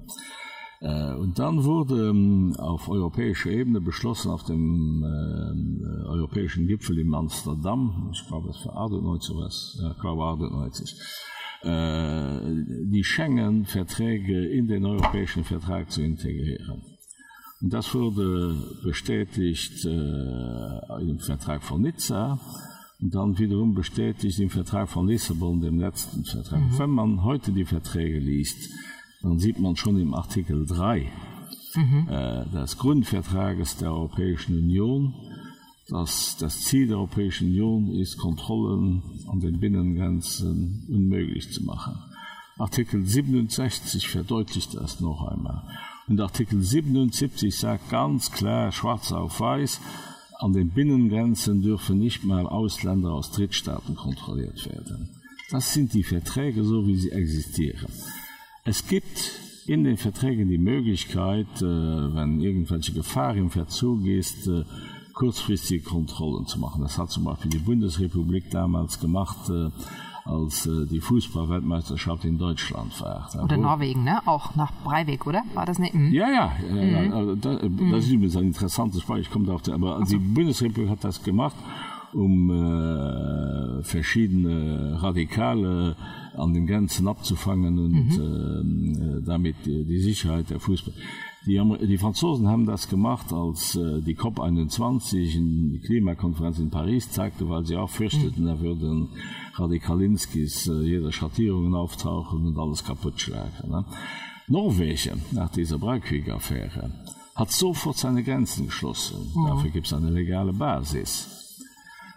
Äh, 0.83 1.15
und 1.15 1.39
dann 1.39 1.63
wurde 1.63 2.09
ähm, 2.09 2.53
auf 2.57 2.89
europäischer 2.89 3.49
Ebene 3.49 3.79
beschlossen 3.79 4.31
auf 4.31 4.43
dem 4.43 5.01
äh, 5.03 6.07
europäischen 6.07 6.67
Gipfel 6.67 6.99
in 6.99 7.13
Amsterdam, 7.13 8.09
ich 8.11 8.27
glaube 8.27 8.49
es 8.49 8.65
war 8.65 8.85
98 8.85 9.35
was, 9.37 9.79
ja, 9.81 9.93
glaube 10.01 10.25
98, 10.25 10.91
äh, 10.91 11.32
die 11.63 13.03
Schengen-Verträge 13.03 14.47
in 14.47 14.67
den 14.67 14.85
europäischen 14.85 15.43
Vertrag 15.43 15.91
zu 15.91 16.01
integrieren. 16.01 16.81
Und 17.61 17.71
das 17.71 17.93
wurde 17.95 18.55
bestätigt 18.83 19.85
äh, 19.85 21.01
im 21.01 21.19
Vertrag 21.19 21.63
von 21.63 21.81
Nizza 21.81 22.37
und 23.01 23.15
dann 23.15 23.39
wiederum 23.39 23.73
bestätigt 23.73 24.37
im 24.39 24.49
Vertrag 24.49 24.89
von 24.89 25.07
Lissabon, 25.07 25.61
dem 25.61 25.79
letzten 25.79 26.25
Vertrag. 26.25 26.59
Mhm. 26.59 26.79
Wenn 26.79 26.89
man 26.89 27.23
heute 27.23 27.53
die 27.53 27.63
Verträge 27.63 28.19
liest, 28.19 28.69
dann 29.21 29.39
sieht 29.39 29.59
man 29.59 29.77
schon 29.77 29.97
im 29.97 30.13
Artikel 30.13 30.65
3 30.65 31.09
mhm. 31.75 32.07
äh, 32.09 32.45
des 32.49 32.77
Grundvertrages 32.77 33.77
der 33.77 33.93
Europäischen 33.93 34.57
Union, 34.57 35.13
dass 35.89 36.37
das 36.37 36.61
Ziel 36.61 36.87
der 36.87 36.97
Europäischen 36.97 37.47
Union 37.47 37.91
ist, 37.91 38.17
Kontrollen 38.17 39.03
an 39.27 39.39
den 39.39 39.59
Binnengrenzen 39.59 40.85
unmöglich 40.89 41.51
zu 41.51 41.63
machen. 41.63 41.95
Artikel 42.57 43.05
67 43.05 44.07
verdeutlicht 44.07 44.75
das 44.75 44.99
noch 44.99 45.27
einmal. 45.27 45.63
Und 46.07 46.19
Artikel 46.21 46.61
77 46.61 47.55
sagt 47.55 47.89
ganz 47.89 48.31
klar 48.31 48.71
schwarz 48.71 49.11
auf 49.11 49.39
weiß, 49.39 49.81
an 50.39 50.53
den 50.53 50.69
Binnengrenzen 50.69 51.61
dürfen 51.61 51.99
nicht 51.99 52.23
mal 52.23 52.45
Ausländer 52.45 53.11
aus 53.13 53.31
Drittstaaten 53.31 53.95
kontrolliert 53.95 54.65
werden. 54.65 55.09
Das 55.51 55.73
sind 55.73 55.93
die 55.93 56.03
Verträge 56.03 56.63
so, 56.63 56.85
wie 56.87 56.95
sie 56.95 57.11
existieren. 57.11 57.91
Es 58.65 58.87
gibt 58.87 59.31
in 59.65 59.83
den 59.83 59.97
Verträgen 59.97 60.49
die 60.49 60.57
Möglichkeit, 60.57 61.47
äh, 61.61 61.65
wenn 61.65 62.41
irgendwelche 62.41 62.91
Gefahr 62.91 63.35
im 63.35 63.49
Verzug 63.49 64.05
ist, 64.05 64.47
äh, 64.47 64.63
kurzfristige 65.13 65.83
Kontrollen 65.83 66.45
zu 66.45 66.59
machen. 66.59 66.81
Das 66.81 66.97
hat 66.97 67.11
zum 67.11 67.25
Beispiel 67.25 67.51
die 67.51 67.59
Bundesrepublik 67.59 68.49
damals 68.51 68.99
gemacht, 68.99 69.49
äh, 69.49 69.69
als 70.25 70.69
die 70.89 71.01
Fußballweltmeisterschaft 71.01 72.23
in 72.23 72.37
Deutschland 72.37 72.99
war. 73.01 73.29
Oder 73.43 73.57
Norwegen, 73.57 74.05
ne? 74.05 74.21
auch 74.25 74.55
nach 74.55 74.71
Breiweg, 74.83 75.27
oder? 75.27 75.43
War 75.53 75.65
das 75.65 75.79
nicht? 75.79 75.93
Mhm. 75.93 76.13
Ja, 76.13 76.29
ja, 76.29 76.51
mhm. 76.71 76.93
ja 76.93 77.35
das, 77.35 77.61
das 77.91 78.05
ist 78.05 78.11
übrigens 78.11 78.37
ein 78.37 78.45
interessantes 78.45 79.01
Spiel. 79.01 79.17
Ich 79.17 79.29
komme 79.29 79.45
darauf, 79.45 79.61
aber 79.67 79.97
also. 79.97 80.17
die 80.17 80.23
Bundesrepublik 80.23 80.89
hat 80.89 81.03
das 81.03 81.21
gemacht, 81.23 81.55
um 82.13 82.49
äh, 82.51 83.83
verschiedene 83.83 84.97
radikale 85.01 85.95
an 86.37 86.53
den 86.53 86.67
Grenzen 86.67 87.07
abzufangen 87.07 87.77
und 87.77 88.17
mhm. 88.17 89.19
äh, 89.19 89.25
damit 89.25 89.55
die, 89.65 89.83
die 89.83 89.99
Sicherheit 89.99 90.49
der 90.49 90.59
Fußball. 90.59 90.93
Die, 91.45 91.61
die 91.87 91.97
Franzosen 91.97 92.47
haben 92.47 92.65
das 92.65 92.87
gemacht, 92.87 93.33
als 93.33 93.75
äh, 93.75 94.01
die 94.01 94.15
COP 94.15 94.39
21 94.39 95.35
in 95.35 95.73
die 95.73 95.79
Klimakonferenz 95.79 96.59
in 96.59 96.69
Paris 96.69 97.11
zeigte, 97.11 97.49
weil 97.49 97.65
sie 97.65 97.75
auch 97.75 97.89
fürchteten, 97.89 98.43
mhm. 98.43 98.47
da 98.47 98.59
würden 98.61 99.09
Radikalinskis 99.55 100.67
äh, 100.67 100.81
jede 100.83 101.11
Schattierungen 101.11 101.75
auftauchen 101.75 102.45
und 102.47 102.57
alles 102.57 102.85
kaputt 102.85 103.19
schlagen. 103.19 103.69
Ne? 103.69 103.85
Norwegen 104.47 105.21
nach 105.31 105.49
dieser 105.49 105.77
Breikrieg-Affäre 105.79 106.91
hat 107.35 107.51
sofort 107.51 107.97
seine 107.97 108.23
Grenzen 108.23 108.67
geschlossen. 108.67 109.31
Mhm. 109.35 109.47
Dafür 109.47 109.71
gibt 109.71 109.87
es 109.87 109.93
eine 109.93 110.11
legale 110.11 110.53
Basis. 110.53 111.59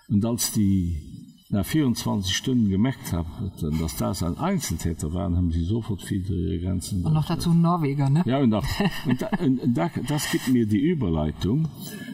Und 0.08 0.24
als 0.24 0.52
die 0.52 1.15
nach 1.48 1.64
24 1.64 2.36
Stunden 2.36 2.68
gemerkt 2.68 3.12
haben, 3.12 3.52
dass 3.78 3.96
das 3.96 4.22
ein 4.22 4.36
Einzeltäter 4.36 5.12
waren, 5.12 5.36
haben 5.36 5.52
sie 5.52 5.64
sofort 5.64 6.02
viele 6.02 6.58
Grenzen. 6.60 7.04
Und 7.04 7.12
noch 7.12 7.26
dazu 7.26 7.54
Norweger, 7.54 8.10
ne? 8.10 8.22
Ja, 8.26 8.38
und, 8.38 8.50
da, 8.50 8.62
und, 9.06 9.22
da, 9.22 9.28
und 9.38 9.74
da, 9.74 9.90
das 10.08 10.30
gibt 10.30 10.48
mir 10.48 10.66
die 10.66 10.80
Überleitung 10.80 11.68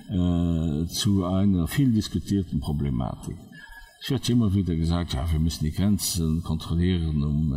äh, 0.09 0.87
zu 0.87 1.25
einer 1.25 1.66
viel 1.66 1.92
diskutierten 1.92 2.61
Problematik. 2.61 3.37
Es 4.03 4.11
wird 4.11 4.29
immer 4.29 4.53
wieder 4.53 4.75
gesagt, 4.75 5.14
ja, 5.14 5.31
wir 5.31 5.38
müssen 5.38 5.64
die 5.64 5.73
Grenzen 5.73 6.42
kontrollieren, 6.42 7.23
um 7.23 7.55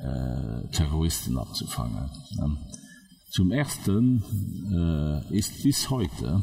äh, 0.00 0.04
äh, 0.04 0.68
Terroristen 0.68 1.36
abzufangen. 1.36 2.08
Ja. 2.30 2.50
Zum 3.30 3.50
Ersten 3.50 4.22
äh, 4.72 5.36
ist 5.36 5.62
bis 5.62 5.90
heute 5.90 6.42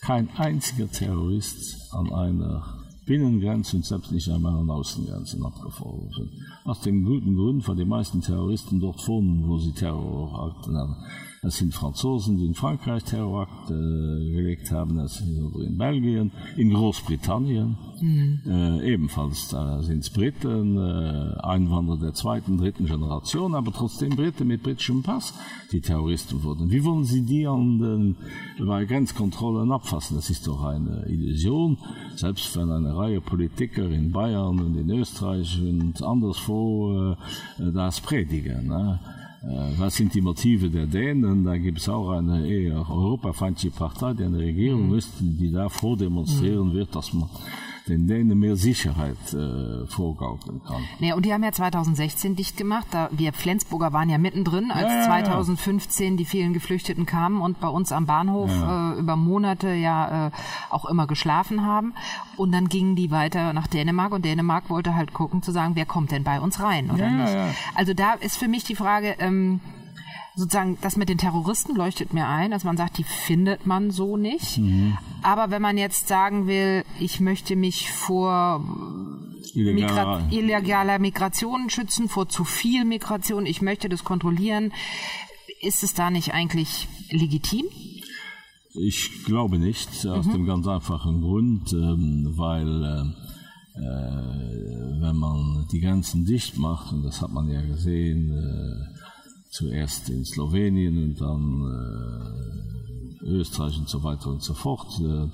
kein 0.00 0.30
einziger 0.36 0.90
Terrorist 0.90 1.92
an 1.92 2.12
einer 2.12 2.87
Binnengrenzen 3.08 3.82
selbst 3.82 4.12
nicht 4.12 4.28
einmal 4.28 4.54
an 4.54 4.70
Außengrenzen 4.70 5.42
abgefordert 5.42 6.12
sind. 6.14 6.30
Aus 6.64 6.80
dem 6.82 7.04
guten 7.06 7.34
Grund, 7.34 7.66
weil 7.66 7.76
die 7.76 7.86
meisten 7.86 8.20
Terroristen 8.20 8.80
dort 8.80 9.08
wohnen, 9.08 9.48
wo 9.48 9.56
sie 9.58 9.72
Terrorakten 9.72 10.76
haben. 10.76 10.96
Es 11.42 11.56
sind 11.56 11.72
Franzosen, 11.72 12.36
die 12.36 12.46
in 12.46 12.54
Frankreich 12.54 13.04
Terrorakt 13.04 13.70
äh, 13.70 13.74
gelegt 13.74 14.72
haben, 14.72 14.98
es 14.98 15.20
in 15.20 15.78
Belgien, 15.78 16.32
in 16.56 16.72
Großbritannien 16.72 17.76
mhm. 18.00 18.40
äh, 18.46 18.92
ebenfalls 18.92 19.48
da 19.48 19.80
sind 19.82 20.00
es 20.00 20.10
Briten, 20.10 20.76
äh, 20.76 21.40
Einwanderer 21.40 21.98
der 21.98 22.14
zweiten, 22.14 22.58
dritten 22.58 22.86
Generation, 22.86 23.54
aber 23.54 23.72
trotzdem 23.72 24.10
Briten 24.10 24.48
mit 24.48 24.62
britischem 24.62 25.02
Pass, 25.02 25.34
die 25.70 25.80
Terroristen 25.80 26.42
wurden. 26.42 26.70
Wie 26.70 26.84
wollen 26.84 27.04
sie 27.04 27.22
die 27.22 27.46
an 27.46 27.78
den 27.78 28.16
bei 28.66 28.84
Grenzkontrollen 28.84 29.70
abfassen? 29.70 30.16
Das 30.16 30.30
ist 30.30 30.46
doch 30.46 30.64
eine 30.64 31.06
Illusion, 31.06 31.78
selbst 32.16 32.56
wenn 32.56 32.70
eine 32.70 32.96
Reihe 32.96 33.20
Politiker 33.20 33.88
in 33.88 34.10
Bayern 34.10 34.58
und 34.58 34.76
in 34.76 34.90
Österreich 34.90 35.60
und 35.60 36.02
anderswo 36.02 37.14
äh, 37.58 37.72
das 37.72 38.00
predigen. 38.00 38.66
Ne? 38.66 38.98
Äh, 39.42 39.78
was 39.78 39.96
sind 39.96 40.14
die 40.14 40.20
Motive 40.20 40.68
der 40.68 40.86
Dänen? 40.86 41.44
Da 41.44 41.56
gibt 41.56 41.78
es 41.78 41.88
auch 41.88 42.10
eine 42.10 42.46
eher 42.46 42.88
europafeindliche 42.90 43.70
Partei, 43.70 44.14
die 44.14 44.24
eine 44.24 44.38
Regierung 44.38 44.88
müssten, 44.88 45.38
die 45.38 45.52
da 45.52 45.68
vordemonstrieren 45.68 46.72
wird, 46.72 46.94
dass 46.94 47.12
man 47.12 47.28
den 47.88 48.06
Dänen 48.06 48.38
mehr 48.38 48.56
Sicherheit 48.56 49.16
äh, 49.32 49.86
vorgaukeln 49.86 50.60
kann. 50.66 50.82
Nee, 50.98 51.12
und 51.12 51.24
die 51.24 51.32
haben 51.32 51.42
ja 51.42 51.52
2016 51.52 52.36
dicht 52.36 52.56
gemacht. 52.56 52.86
Da 52.90 53.08
wir 53.12 53.32
Flensburger 53.32 53.92
waren 53.92 54.08
ja 54.08 54.18
mittendrin, 54.18 54.70
als 54.70 54.88
ja, 54.88 55.00
ja, 55.00 55.06
2015 55.06 56.16
die 56.16 56.24
vielen 56.24 56.52
Geflüchteten 56.52 57.06
kamen 57.06 57.40
und 57.40 57.60
bei 57.60 57.68
uns 57.68 57.92
am 57.92 58.06
Bahnhof 58.06 58.50
äh, 58.50 58.98
über 58.98 59.16
Monate 59.16 59.72
ja 59.72 60.28
äh, 60.28 60.30
auch 60.70 60.84
immer 60.84 61.06
geschlafen 61.06 61.64
haben. 61.64 61.94
Und 62.36 62.52
dann 62.52 62.68
gingen 62.68 62.96
die 62.96 63.10
weiter 63.10 63.52
nach 63.52 63.66
Dänemark 63.66 64.12
und 64.12 64.24
Dänemark 64.24 64.70
wollte 64.70 64.94
halt 64.94 65.12
gucken 65.12 65.42
zu 65.42 65.52
sagen, 65.52 65.74
wer 65.74 65.86
kommt 65.86 66.10
denn 66.10 66.24
bei 66.24 66.40
uns 66.40 66.60
rein 66.60 66.90
oder 66.90 67.10
nicht. 67.10 67.36
Also 67.74 67.94
da 67.94 68.14
ist 68.14 68.36
für 68.36 68.48
mich 68.48 68.64
die 68.64 68.76
Frage, 68.76 69.16
ähm, 69.18 69.60
sozusagen 70.38 70.78
das 70.80 70.96
mit 70.96 71.08
den 71.08 71.18
Terroristen 71.18 71.74
leuchtet 71.74 72.12
mir 72.14 72.28
ein, 72.28 72.52
dass 72.52 72.62
man 72.62 72.76
sagt, 72.76 72.98
die 72.98 73.04
findet 73.04 73.66
man 73.66 73.90
so 73.90 74.16
nicht. 74.16 74.58
Mhm. 74.58 74.96
Aber 75.22 75.50
wenn 75.50 75.60
man 75.60 75.76
jetzt 75.76 76.06
sagen 76.06 76.46
will, 76.46 76.84
ich 77.00 77.18
möchte 77.18 77.56
mich 77.56 77.90
vor 77.90 78.64
Migra 79.54 80.22
illegaler 80.30 81.00
Migration 81.00 81.70
schützen, 81.70 82.08
vor 82.08 82.28
zu 82.28 82.44
viel 82.44 82.84
Migration, 82.84 83.46
ich 83.46 83.62
möchte 83.62 83.88
das 83.88 84.04
kontrollieren, 84.04 84.72
ist 85.60 85.82
es 85.82 85.94
da 85.94 86.10
nicht 86.10 86.32
eigentlich 86.32 86.86
legitim? 87.10 87.66
Ich 88.74 89.24
glaube 89.24 89.58
nicht, 89.58 90.06
aus 90.06 90.26
mhm. 90.26 90.32
dem 90.32 90.46
ganz 90.46 90.68
einfachen 90.68 91.20
Grund, 91.20 91.72
ähm, 91.72 92.32
weil 92.36 92.84
äh, 92.84 93.80
äh, 93.80 95.00
wenn 95.00 95.16
man 95.16 95.66
die 95.72 95.80
Grenzen 95.80 96.24
dicht 96.24 96.58
macht, 96.58 96.92
und 96.92 97.02
das 97.02 97.22
hat 97.22 97.32
man 97.32 97.48
ja 97.48 97.60
gesehen, 97.62 98.30
äh, 98.30 98.97
zuerst 99.50 100.10
in 100.10 100.24
Slowenien 100.24 101.02
und 101.02 101.20
dann 101.20 101.62
äh, 103.22 103.24
Österreich 103.24 103.78
und 103.78 103.88
so 103.88 104.02
weiter 104.02 104.30
und 104.30 104.42
so 104.42 104.54
fort, 104.54 105.00
äh, 105.00 105.28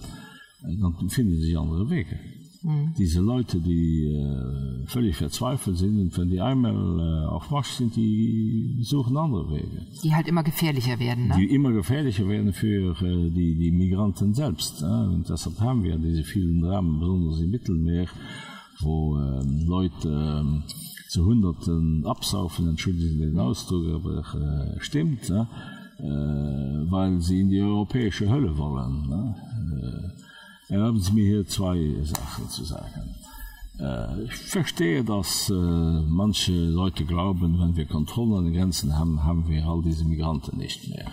dann 0.81 1.09
finden 1.11 1.40
sich 1.40 1.59
andere 1.59 1.88
Wege. 1.90 2.18
Mhm. 2.64 2.94
Diese 2.96 3.20
Leute, 3.20 3.61
die 3.61 4.07
äh, 4.07 4.87
völlig 4.87 5.16
verzweifelt 5.16 5.77
sind 5.77 6.00
und 6.00 6.16
wenn 6.16 6.31
die 6.31 6.40
einmal 6.40 6.72
äh, 6.74 7.27
auf 7.27 7.50
Marsch 7.50 7.72
sind, 7.72 7.94
die 7.94 8.79
suchen 8.83 9.16
andere 9.18 9.50
Wege. 9.50 9.87
Die 10.03 10.14
halt 10.14 10.27
immer 10.29 10.42
gefährlicher 10.42 10.98
werden. 10.98 11.29
Ne? 11.29 11.35
Die 11.37 11.55
immer 11.55 11.72
gefährlicher 11.72 12.27
werden 12.27 12.55
für 12.55 12.92
äh, 13.03 13.31
die, 13.31 13.57
die 13.57 13.70
Migranten 13.70 14.33
selbst. 14.33 14.81
Äh? 14.81 14.87
Und 14.87 15.29
deshalb 15.29 15.61
haben 15.61 15.85
wir 15.85 15.98
diese 15.98 16.24
vielen 16.24 16.62
Dramen, 16.62 17.00
besonders 17.00 17.40
im 17.40 17.50
Mittelmeer, 17.50 18.07
wo 18.81 19.18
äh, 19.18 19.42
Leute 19.66 20.09
äh, 20.09 20.93
zu 21.14 21.24
hunderten 21.24 22.05
absaufen 22.05 22.68
entschuldigen 22.68 23.20
den 23.20 23.38
Ausdruck 23.38 23.87
aber 23.94 24.18
äh, 24.35 24.81
stimmt 24.81 25.29
ne? 25.31 25.46
äh, 25.98 26.90
weil 26.90 27.20
sie 27.20 27.42
in 27.42 27.50
die 27.50 27.61
europäische 27.61 28.29
Hölle 28.29 28.59
wollen 28.59 29.35
äh, 30.70 30.77
haben 30.77 31.00
sie 31.00 31.12
mir 31.12 31.24
hier 31.24 31.46
zwei 31.46 31.94
Sachen 32.03 32.48
zu 32.48 32.64
sagen. 32.64 33.14
Äh, 33.79 34.24
ich 34.24 34.33
verstehe 34.33 35.05
dass 35.05 35.50
äh, 35.50 35.55
manche 35.55 36.53
Leute 36.53 37.05
glauben 37.05 37.61
wenn 37.61 37.77
wir 37.77 37.87
Kontrollen 37.87 38.35
an 38.38 38.44
den 38.46 38.55
Grenzen 38.55 38.98
haben 38.98 39.22
haben 39.22 39.46
wir 39.48 39.64
all 39.68 39.83
diese 39.83 40.05
Migranten 40.05 40.57
nicht 40.59 40.88
mehr. 40.88 41.07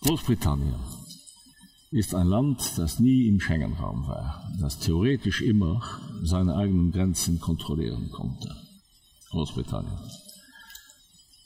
Großbritannien 0.00 0.99
ist 1.90 2.14
ein 2.14 2.28
Land, 2.28 2.78
das 2.78 3.00
nie 3.00 3.26
im 3.26 3.40
Schengenraum 3.40 4.06
war, 4.06 4.48
das 4.60 4.78
theoretisch 4.78 5.42
immer 5.42 5.82
seine 6.22 6.54
eigenen 6.54 6.92
Grenzen 6.92 7.40
kontrollieren 7.40 8.10
konnte. 8.10 8.54
Großbritannien. 9.30 9.98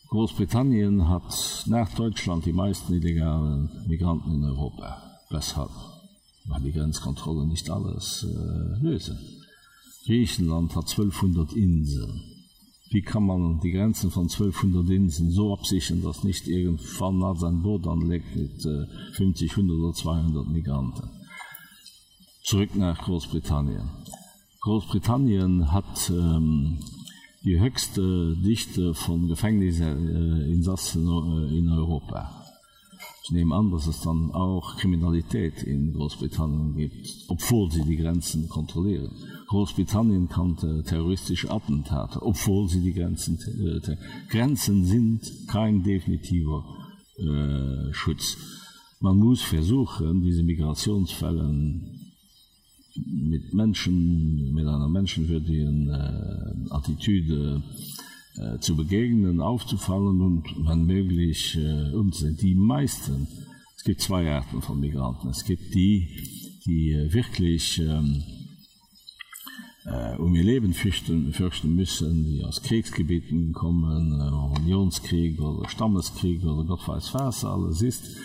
Großbritannien 0.08 1.08
hat 1.08 1.64
nach 1.66 1.94
Deutschland 1.94 2.44
die 2.44 2.52
meisten 2.52 2.92
illegalen 2.92 3.70
Migranten 3.88 4.34
in 4.34 4.44
Europa. 4.44 5.18
Weshalb? 5.30 5.70
Weil 6.44 6.60
die 6.60 6.72
Grenzkontrolle 6.72 7.46
nicht 7.46 7.70
alles 7.70 8.24
äh, 8.24 8.82
lösen. 8.82 9.18
Griechenland 10.04 10.76
hat 10.76 10.90
1200 10.90 11.54
Inseln 11.54 12.33
wie 12.94 13.02
kann 13.02 13.26
man 13.26 13.58
die 13.58 13.72
Grenzen 13.72 14.12
von 14.12 14.28
1200 14.28 14.88
Inseln 14.88 15.32
so 15.32 15.52
absichern, 15.52 16.00
dass 16.00 16.22
nicht 16.22 16.46
irgendwann 16.46 17.18
nach 17.18 17.36
sein 17.36 17.60
Boot 17.60 17.88
anlegt 17.88 18.36
mit 18.36 18.64
äh, 18.64 18.86
50, 19.14 19.50
100 19.50 19.76
oder 19.76 19.92
200 19.92 20.48
Migranten. 20.48 21.10
Zurück 22.44 22.76
nach 22.76 23.02
Großbritannien. 23.02 23.90
Großbritannien 24.60 25.72
hat 25.72 26.08
ähm, 26.10 26.78
die 27.42 27.58
höchste 27.58 28.36
Dichte 28.36 28.94
von 28.94 29.26
Gefängnisinsassen 29.26 31.02
äh, 31.02 31.58
in 31.58 31.68
Europa. 31.68 32.44
Ich 33.24 33.30
nehme 33.32 33.56
an, 33.56 33.72
dass 33.72 33.88
es 33.88 34.02
dann 34.02 34.30
auch 34.32 34.76
Kriminalität 34.76 35.64
in 35.64 35.94
Großbritannien 35.94 36.76
gibt, 36.76 37.24
obwohl 37.26 37.72
sie 37.72 37.82
die 37.82 37.96
Grenzen 37.96 38.48
kontrollieren. 38.48 39.10
Großbritannien 39.48 40.28
kannte 40.28 40.82
terroristische 40.84 41.50
Attentate, 41.50 42.22
obwohl 42.22 42.68
sie 42.68 42.80
die 42.80 42.92
Grenzen 42.92 43.38
äh, 43.38 43.96
Grenzen 44.28 44.84
sind 44.84 45.20
kein 45.48 45.82
definitiver 45.82 46.64
äh, 47.18 47.92
Schutz. 47.92 48.36
Man 49.00 49.18
muss 49.18 49.42
versuchen, 49.42 50.22
diese 50.22 50.42
Migrationsfällen 50.42 52.12
mit 52.96 53.52
Menschen, 53.52 54.52
mit 54.54 54.66
einer 54.66 54.88
menschenwürdigen 54.88 55.88
äh, 55.90 56.72
Attitüde 56.72 57.62
äh, 58.36 58.58
zu 58.58 58.76
begegnen, 58.76 59.40
aufzufallen 59.40 60.20
und 60.20 60.64
man 60.64 60.86
möglich 60.86 61.56
äh, 61.56 61.92
umzusetzen. 61.92 62.38
Die 62.40 62.54
meisten, 62.54 63.28
es 63.76 63.84
gibt 63.84 64.00
zwei 64.00 64.30
Arten 64.30 64.62
von 64.62 64.80
Migranten. 64.80 65.28
Es 65.28 65.44
gibt 65.44 65.74
die, 65.74 66.08
die 66.66 66.96
wirklich 67.12 67.80
ähm, 67.80 68.22
äh, 69.86 70.16
um 70.16 70.34
ihr 70.34 70.44
Leben 70.44 70.72
fürchten, 70.72 71.32
fürchten 71.32 71.74
müssen, 71.74 72.24
die 72.24 72.44
aus 72.44 72.62
Kriegsgebieten 72.62 73.52
kommen, 73.52 74.20
äh, 74.20 74.58
Unionskrieg 74.60 75.40
oder 75.40 75.68
Stammeskrieg 75.68 76.44
oder 76.44 76.64
Gott 76.64 76.86
weiß 76.86 77.14
was 77.14 77.44
alles 77.44 77.82
ist. 77.82 78.16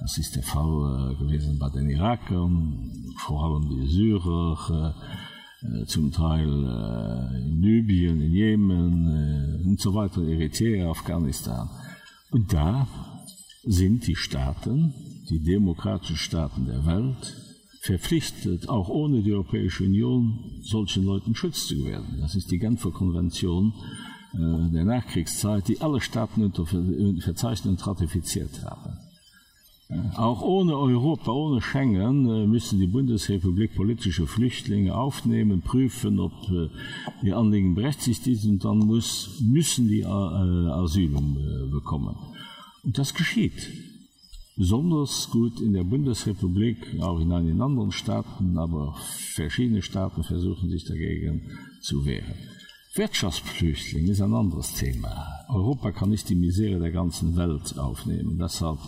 Das 0.00 0.16
ist 0.16 0.36
der 0.36 0.44
Fall 0.44 1.12
äh, 1.12 1.22
gewesen 1.22 1.58
bei 1.58 1.68
den 1.70 1.90
Irakern, 1.90 3.12
vor 3.18 3.44
allem 3.44 3.68
die 3.68 3.86
Syrer, 3.88 4.94
äh, 4.94 5.28
Äh, 5.62 5.86
zum 5.86 6.12
Teil 6.12 6.46
äh, 6.46 7.40
in 7.40 7.60
Libyen, 7.60 8.20
in 8.20 8.32
Jemen 8.32 9.60
äh, 9.64 9.66
und 9.66 9.80
so 9.80 9.92
weiter, 9.92 10.22
Eritrea, 10.22 10.88
Afghanistan. 10.88 11.68
Und 12.30 12.52
da 12.52 12.86
sind 13.64 14.06
die 14.06 14.14
Staaten, 14.14 14.94
die 15.28 15.40
demokratischen 15.40 16.16
Staaten 16.16 16.66
der 16.66 16.86
Welt, 16.86 17.36
verpflichtet, 17.80 18.68
auch 18.68 18.88
ohne 18.88 19.22
die 19.22 19.32
Europäische 19.32 19.84
Union 19.84 20.60
solchen 20.62 21.04
Leuten 21.04 21.34
Schutz 21.34 21.66
zu 21.66 21.84
werden. 21.84 22.18
Das 22.20 22.34
ist 22.34 22.50
die 22.50 22.58
Genfer 22.58 22.90
Konvention 22.90 23.72
äh, 24.34 24.72
der 24.72 24.84
Nachkriegszeit, 24.84 25.68
die 25.68 25.80
alle 25.80 26.00
Staaten 26.00 26.44
unter 26.44 26.66
Verzeichnung 26.66 27.76
ratifiziert 27.76 28.64
haben. 28.64 28.98
Auch 30.16 30.42
ohne 30.42 30.76
Europa, 30.76 31.32
ohne 31.32 31.62
Schengen 31.62 32.28
äh, 32.28 32.46
müssen 32.46 32.78
die 32.78 32.86
Bundesrepublik 32.86 33.74
politische 33.74 34.26
Flüchtlinge 34.26 34.94
aufnehmen, 34.94 35.62
prüfen, 35.62 36.20
ob 36.20 36.32
äh, 36.50 36.68
die 37.22 37.32
Anliegen 37.32 37.74
berechtigt 37.74 38.26
ist 38.26 38.44
und 38.44 38.62
dann 38.64 38.80
muss, 38.80 39.40
müssen 39.40 39.88
die 39.88 40.00
äh, 40.00 40.04
Asylen 40.04 41.70
bekommen. 41.70 42.16
Und 42.82 42.98
das 42.98 43.14
geschieht. 43.14 43.87
Besonders 44.58 45.30
gut 45.30 45.60
in 45.60 45.72
der 45.72 45.84
Bundesrepublik, 45.84 46.78
auch 47.00 47.20
in 47.20 47.30
einigen 47.30 47.62
anderen 47.62 47.92
Staaten, 47.92 48.58
aber 48.58 48.96
verschiedene 48.98 49.82
Staaten 49.82 50.24
versuchen 50.24 50.68
sich 50.68 50.84
dagegen 50.84 51.42
zu 51.80 52.04
wehren. 52.04 52.34
Wirtschaftsflüchtling 52.92 54.08
ist 54.08 54.20
ein 54.20 54.34
anderes 54.34 54.74
Thema. 54.74 55.44
Europa 55.48 55.92
kann 55.92 56.10
nicht 56.10 56.28
die 56.28 56.34
Misere 56.34 56.80
der 56.80 56.90
ganzen 56.90 57.36
Welt 57.36 57.78
aufnehmen. 57.78 58.36
Deshalb 58.36 58.80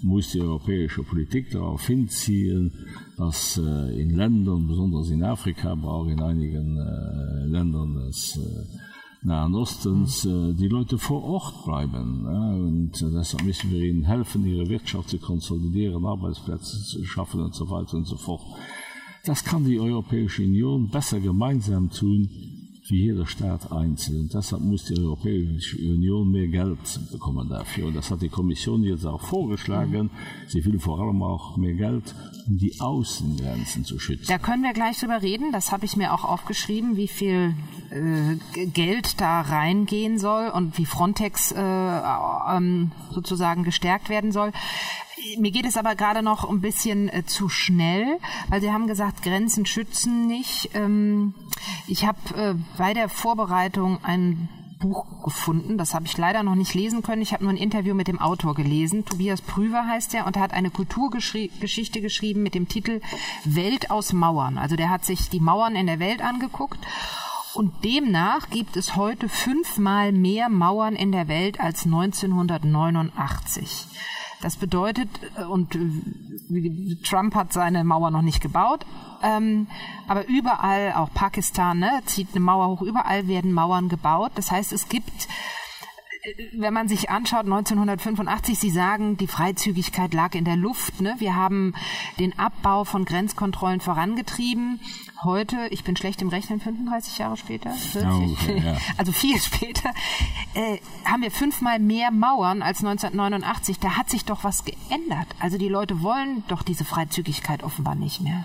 muss 0.00 0.30
die 0.30 0.42
europäische 0.42 1.02
Politik 1.02 1.50
darauf 1.50 1.84
hinziehen, 1.88 2.72
dass 3.16 3.58
äh, 3.58 4.00
in 4.00 4.10
Ländern, 4.10 4.68
besonders 4.68 5.10
in 5.10 5.24
Afrika, 5.24 5.72
aber 5.72 5.88
auch 5.88 6.06
in 6.06 6.20
einigen 6.20 6.76
äh, 6.76 7.46
Ländern 7.46 7.96
des 7.96 8.36
äh, 8.36 8.89
Nahen 9.22 9.54
Ostens 9.54 10.24
äh, 10.24 10.54
die 10.54 10.68
Leute 10.68 10.98
vor 10.98 11.22
Ort 11.22 11.64
bleiben. 11.64 12.24
Ja, 12.24 12.52
und 12.52 13.02
äh, 13.02 13.10
deshalb 13.12 13.44
müssen 13.44 13.70
wir 13.70 13.82
ihnen 13.82 14.04
helfen, 14.04 14.46
ihre 14.46 14.68
Wirtschaft 14.68 15.10
zu 15.10 15.18
konsolidieren, 15.18 16.06
Arbeitsplätze 16.06 16.82
zu 16.84 17.04
schaffen 17.04 17.42
und 17.42 17.54
so 17.54 17.68
weiter 17.68 17.98
und 17.98 18.06
so 18.06 18.16
fort. 18.16 18.42
Das 19.24 19.44
kann 19.44 19.64
die 19.66 19.78
Europäische 19.78 20.42
Union 20.42 20.88
besser 20.88 21.20
gemeinsam 21.20 21.90
tun, 21.90 22.30
wie 22.90 23.04
jeder 23.04 23.26
Staat 23.26 23.72
einzeln. 23.72 24.30
Deshalb 24.32 24.62
muss 24.62 24.84
die 24.84 24.98
Europäische 24.98 25.76
Union 25.78 26.30
mehr 26.30 26.48
Geld 26.48 26.78
bekommen 27.12 27.48
dafür. 27.48 27.86
Und 27.86 27.96
das 27.96 28.10
hat 28.10 28.22
die 28.22 28.28
Kommission 28.28 28.82
jetzt 28.82 29.04
auch 29.04 29.22
vorgeschlagen. 29.22 30.10
Sie 30.46 30.64
will 30.64 30.78
vor 30.78 31.00
allem 31.00 31.22
auch 31.22 31.56
mehr 31.56 31.74
Geld, 31.74 32.14
um 32.46 32.58
die 32.58 32.80
Außengrenzen 32.80 33.84
zu 33.84 33.98
schützen. 33.98 34.26
Da 34.28 34.38
können 34.38 34.62
wir 34.62 34.72
gleich 34.72 34.98
drüber 34.98 35.22
reden. 35.22 35.52
Das 35.52 35.72
habe 35.72 35.84
ich 35.84 35.96
mir 35.96 36.12
auch 36.12 36.24
aufgeschrieben, 36.24 36.96
wie 36.96 37.08
viel 37.08 37.54
äh, 37.90 38.66
Geld 38.66 39.20
da 39.20 39.40
reingehen 39.40 40.18
soll 40.18 40.48
und 40.48 40.78
wie 40.78 40.86
Frontex 40.86 41.52
äh, 41.52 41.60
ähm, 41.60 42.92
sozusagen 43.10 43.64
gestärkt 43.64 44.08
werden 44.08 44.32
soll. 44.32 44.52
Mir 45.38 45.50
geht 45.50 45.66
es 45.66 45.76
aber 45.76 45.94
gerade 45.94 46.22
noch 46.22 46.48
ein 46.48 46.60
bisschen 46.60 47.08
äh, 47.08 47.24
zu 47.24 47.48
schnell, 47.48 48.18
weil 48.48 48.60
Sie 48.60 48.72
haben 48.72 48.86
gesagt, 48.86 49.22
Grenzen 49.22 49.66
schützen 49.66 50.26
nicht. 50.26 50.70
Ähm, 50.74 51.34
ich 51.86 52.06
habe 52.06 52.18
äh, 52.36 52.54
bei 52.78 52.94
der 52.94 53.08
Vorbereitung 53.08 54.02
ein 54.04 54.48
Buch 54.80 55.22
gefunden. 55.22 55.78
Das 55.78 55.94
habe 55.94 56.06
ich 56.06 56.16
leider 56.16 56.42
noch 56.42 56.56
nicht 56.56 56.74
lesen 56.74 57.02
können. 57.02 57.22
Ich 57.22 57.32
habe 57.32 57.44
nur 57.44 57.52
ein 57.52 57.58
Interview 57.58 57.94
mit 57.94 58.08
dem 58.08 58.18
Autor 58.18 58.54
gelesen. 58.54 59.04
Tobias 59.04 59.42
Prüver 59.42 59.86
heißt 59.86 60.14
er 60.14 60.26
und 60.26 60.36
er 60.36 60.42
hat 60.42 60.52
eine 60.52 60.70
Kulturgeschichte 60.70 62.00
geschrieben 62.00 62.42
mit 62.42 62.54
dem 62.54 62.66
Titel 62.66 63.00
Welt 63.44 63.90
aus 63.90 64.12
Mauern. 64.12 64.58
Also 64.58 64.76
der 64.76 64.90
hat 64.90 65.04
sich 65.04 65.28
die 65.28 65.40
Mauern 65.40 65.76
in 65.76 65.86
der 65.86 66.00
Welt 66.00 66.22
angeguckt. 66.22 66.80
Und 67.52 67.84
demnach 67.84 68.48
gibt 68.48 68.76
es 68.76 68.96
heute 68.96 69.28
fünfmal 69.28 70.12
mehr 70.12 70.48
Mauern 70.48 70.94
in 70.94 71.12
der 71.12 71.28
Welt 71.28 71.60
als 71.60 71.84
1989. 71.84 73.86
Das 74.42 74.56
bedeutet, 74.56 75.08
äh, 75.36 75.44
und 75.44 75.74
äh, 75.74 76.96
Trump 77.04 77.34
hat 77.34 77.52
seine 77.52 77.84
Mauer 77.84 78.10
noch 78.10 78.22
nicht 78.22 78.40
gebaut, 78.40 78.86
ähm, 79.22 79.66
aber 80.08 80.26
überall, 80.28 80.94
auch 80.94 81.12
Pakistan, 81.12 81.78
ne, 81.78 82.00
zieht 82.06 82.28
eine 82.32 82.40
Mauer 82.40 82.68
hoch, 82.68 82.82
überall 82.82 83.28
werden 83.28 83.52
Mauern 83.52 83.88
gebaut. 83.88 84.32
Das 84.34 84.50
heißt, 84.50 84.72
es 84.72 84.88
gibt 84.88 85.28
wenn 86.52 86.74
man 86.74 86.88
sich 86.88 87.10
anschaut, 87.10 87.44
1985, 87.44 88.58
Sie 88.58 88.70
sagen, 88.70 89.16
die 89.16 89.26
Freizügigkeit 89.26 90.12
lag 90.14 90.34
in 90.34 90.44
der 90.44 90.56
Luft. 90.56 91.00
Ne? 91.00 91.14
Wir 91.18 91.34
haben 91.34 91.74
den 92.18 92.38
Abbau 92.38 92.84
von 92.84 93.04
Grenzkontrollen 93.04 93.80
vorangetrieben 93.80 94.80
heute, 95.22 95.68
ich 95.70 95.84
bin 95.84 95.96
schlecht 95.96 96.22
im 96.22 96.28
Rechnen, 96.28 96.60
35 96.60 97.18
Jahre 97.18 97.36
später, 97.36 97.72
oh, 97.96 98.32
okay, 98.32 98.62
ja. 98.64 98.76
also 98.96 99.12
viel 99.12 99.38
später, 99.38 99.90
äh, 100.54 100.78
haben 101.04 101.22
wir 101.22 101.30
fünfmal 101.30 101.78
mehr 101.78 102.10
Mauern 102.10 102.62
als 102.62 102.78
1989. 102.78 103.78
Da 103.78 103.96
hat 103.96 104.10
sich 104.10 104.24
doch 104.24 104.44
was 104.44 104.64
geändert. 104.64 105.26
Also 105.38 105.58
die 105.58 105.68
Leute 105.68 106.02
wollen 106.02 106.42
doch 106.48 106.62
diese 106.62 106.84
Freizügigkeit 106.84 107.62
offenbar 107.62 107.94
nicht 107.94 108.20
mehr. 108.20 108.44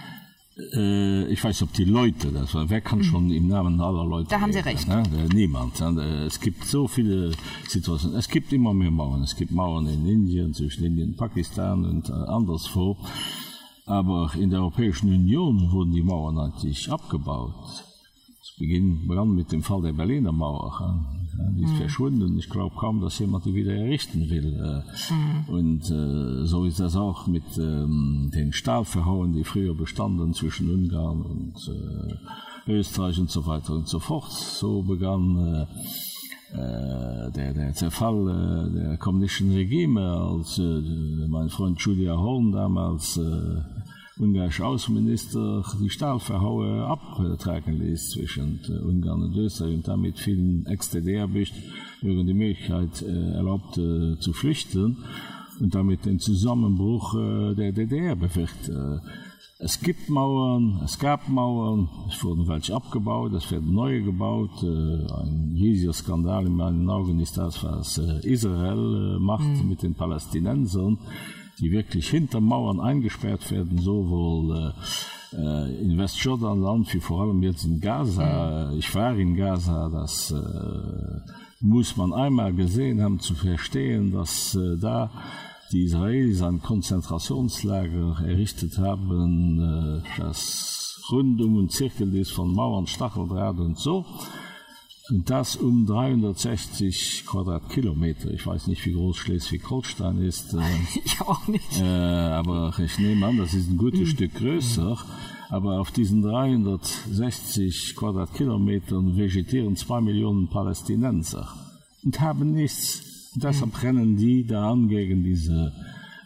Äh, 0.58 1.28
ich 1.28 1.44
weiß 1.44 1.64
ob 1.64 1.74
die 1.74 1.84
Leute 1.84 2.32
das 2.32 2.54
war 2.54 2.70
wer 2.70 2.80
kann 2.80 3.00
mhm. 3.00 3.04
schon 3.04 3.32
im 3.32 3.48
Namen 3.50 3.82
aller 3.82 4.06
Leute 4.06 4.30
da 4.30 4.40
haben 4.40 4.54
sie 4.54 4.60
recht 4.60 4.88
ne? 4.88 5.04
niemand 5.34 5.82
äh, 5.82 6.26
es 6.26 6.40
gibt 6.40 6.64
so 6.66 6.88
viele 6.88 7.32
Situationen 7.68 8.18
es 8.18 8.30
gibt 8.30 8.54
immer 8.54 8.74
mehr 8.74 8.92
Mauern 8.92 9.22
es 9.22 9.36
gibt 9.36 9.52
Mauern 9.52 9.86
in 9.88 10.08
Indien 10.08 10.54
zwischen 10.54 10.86
Indien 10.86 11.16
Pakistan 11.16 11.84
und 11.84 12.10
äh, 12.10 12.14
anderswo 12.14 12.98
aber 13.86 14.32
in 14.36 14.50
der 14.50 14.60
Europäischen 14.60 15.14
Union 15.14 15.72
wurden 15.72 15.92
die 15.92 16.02
Mauern 16.02 16.36
natürlich 16.36 16.92
abgebaut. 16.92 17.85
Beginn 18.58 19.08
begann 19.08 19.36
mit 19.36 19.52
dem 19.52 19.64
Fall 19.64 19.82
der 19.82 19.94
Berliner 19.94 20.32
Mauer 20.32 21.06
die 21.58 21.64
ist 21.64 21.74
mhm. 21.74 21.78
verschwunden. 21.78 22.38
Ich 22.38 22.50
glaube 22.50 22.76
kaum, 22.76 23.02
dass 23.02 23.20
jemand 23.20 23.46
die 23.46 23.54
wieder 23.54 23.74
errichten 23.74 24.30
will. 24.30 24.54
Äh, 24.56 25.14
mhm. 25.14 25.54
Und 25.54 25.92
äh, 25.92 26.46
so 26.46 26.66
ist 26.66 26.80
das 26.80 26.96
auch 26.96 27.28
mit 27.28 27.44
ähm, 27.58 28.32
den 28.34 28.54
Stahlverhauen, 28.54 29.34
die 29.34 29.44
früher 29.44 29.76
bestanden 29.76 30.34
zwischen 30.34 30.70
Ungarn 30.70 31.22
und 31.22 31.56
äh, 32.68 32.72
Österreich 32.72 33.20
und 33.20 33.30
so 33.30 33.46
weiter 33.46 33.74
und 33.74 33.88
so 33.88 34.00
fort. 34.00 34.32
So 34.32 34.82
begann 34.82 35.68
äh, 36.54 37.32
der, 37.32 37.54
der 37.54 37.74
Zerfall 37.74 38.72
der 38.74 38.98
kommunistischen 38.98 39.52
Regime, 39.52 40.02
als 40.02 40.58
mein 40.58 41.50
Freund 41.50 41.82
Julia 41.82 42.16
Horn 42.16 42.54
damals 42.54 43.20
ungarische 44.18 44.66
Außenminister 44.66 45.64
die 45.82 45.90
Stahlverhaue 45.90 46.86
abtragen 46.86 47.80
ließ 47.80 48.12
zwischen 48.12 48.62
äh, 48.70 48.80
Ungarn 48.80 49.24
und 49.24 49.36
Österreich 49.36 49.76
und 49.76 49.88
damit 49.88 50.20
vielen 50.20 50.66
Ex-DDR-Bücht 50.66 51.54
über 52.02 52.24
die 52.24 52.34
Möglichkeit 52.34 53.02
äh, 53.02 53.34
erlaubt 53.34 53.78
äh, 53.78 54.18
zu 54.20 54.34
flüchten 54.34 55.04
und 55.60 55.76
damit 55.76 56.06
den 56.06 56.20
Zusammenbruch 56.20 57.14
der 57.14 57.72
DDR 57.72 58.14
bewirkt. 58.18 58.70
Es 59.58 59.80
gibt 59.80 60.10
Mauern, 60.10 60.82
es 60.84 61.00
gab 61.00 61.30
Mauern, 61.30 61.88
es 62.10 62.22
wurden 62.22 62.46
welche 62.46 62.76
abgebaut, 62.76 63.32
es 63.32 63.50
werden 63.52 63.74
neue 63.74 64.02
gebaut. 64.04 64.62
Ein 64.62 65.54
jesiger 65.56 65.94
Skandal 65.94 66.48
in 66.48 66.58
meinen 66.58 66.90
Augen 66.90 67.22
ist 67.22 67.38
das, 67.38 67.64
was 67.64 67.98
Israel 68.24 69.18
macht 69.22 69.64
mhm. 69.64 69.70
mit 69.70 69.82
den 69.82 69.96
Palästinensern, 69.96 70.98
die 71.60 71.72
wirklich 71.72 72.10
hinter 72.10 72.42
Mauern 72.42 72.80
eingesperrt 72.80 73.50
werden, 73.52 73.80
sowohl 73.80 74.74
äh, 75.34 75.38
äh 75.38 75.82
in 75.82 75.98
Westjordanland 75.98 76.94
wie 76.94 77.00
vor 77.00 77.22
allem 77.22 77.42
jetzt 77.44 77.66
in 77.66 77.80
Gaza. 77.80 78.70
Mhm. 78.72 78.78
Ich 78.80 78.94
war 78.96 79.16
in 79.16 79.36
Gaza, 79.36 79.90
das 79.90 80.32
äh, 80.32 81.32
muss 81.62 81.98
man 81.98 82.14
einmal 82.14 82.54
gesehen 82.54 83.02
haben 83.02 83.20
zu 83.20 83.34
verstehen, 83.34 84.12
dass 84.12 84.56
äh, 84.56 84.78
da 84.78 85.12
die 85.72 85.84
Israelis 85.84 86.42
ein 86.42 86.62
Konzentrationslager 86.62 88.18
errichtet 88.26 88.78
haben, 88.78 90.04
äh, 90.06 90.22
das 90.22 91.02
rund 91.12 91.42
um 91.42 91.58
und 91.58 91.72
Zirkel 91.72 92.14
ist 92.16 92.32
von 92.32 92.54
Mauern, 92.54 92.88
Stacheldraht 92.88 93.58
und 93.60 93.78
so. 93.78 94.06
Und 95.10 95.30
das 95.30 95.56
um 95.56 95.86
360 95.86 97.26
Quadratkilometer. 97.28 98.32
Ich 98.32 98.46
weiß 98.46 98.68
nicht, 98.68 98.84
wie 98.86 98.94
groß 98.94 99.18
Schleswig-Holstein 99.18 100.18
ist. 100.22 100.54
Äh, 100.54 100.60
ich 101.06 101.22
auch 101.22 101.48
nicht. 101.48 101.80
Äh, 101.80 101.84
aber 101.84 102.74
ich 102.80 102.98
nehme 102.98 103.26
an, 103.26 103.38
das 103.38 103.54
ist 103.54 103.70
ein 103.70 103.78
gutes 103.78 104.00
mhm. 104.02 104.08
Stück 104.08 104.34
größer. 104.34 104.98
Aber 105.50 105.80
auf 105.80 105.92
diesen 105.92 106.24
360 106.24 107.96
Quadratkilometern 107.96 109.16
vegetieren 109.16 109.76
zwei 109.76 110.02
Millionen 110.02 110.50
Palästinenser 110.50 111.54
und 112.04 112.20
haben 112.20 112.54
nichts 112.54 113.32
deshalb 113.36 113.74
mhm. 113.74 113.80
rennen 113.80 114.18
die 114.18 114.46
da 114.46 114.72
an 114.72 114.88
gegen 114.88 115.24
diese 115.24 115.72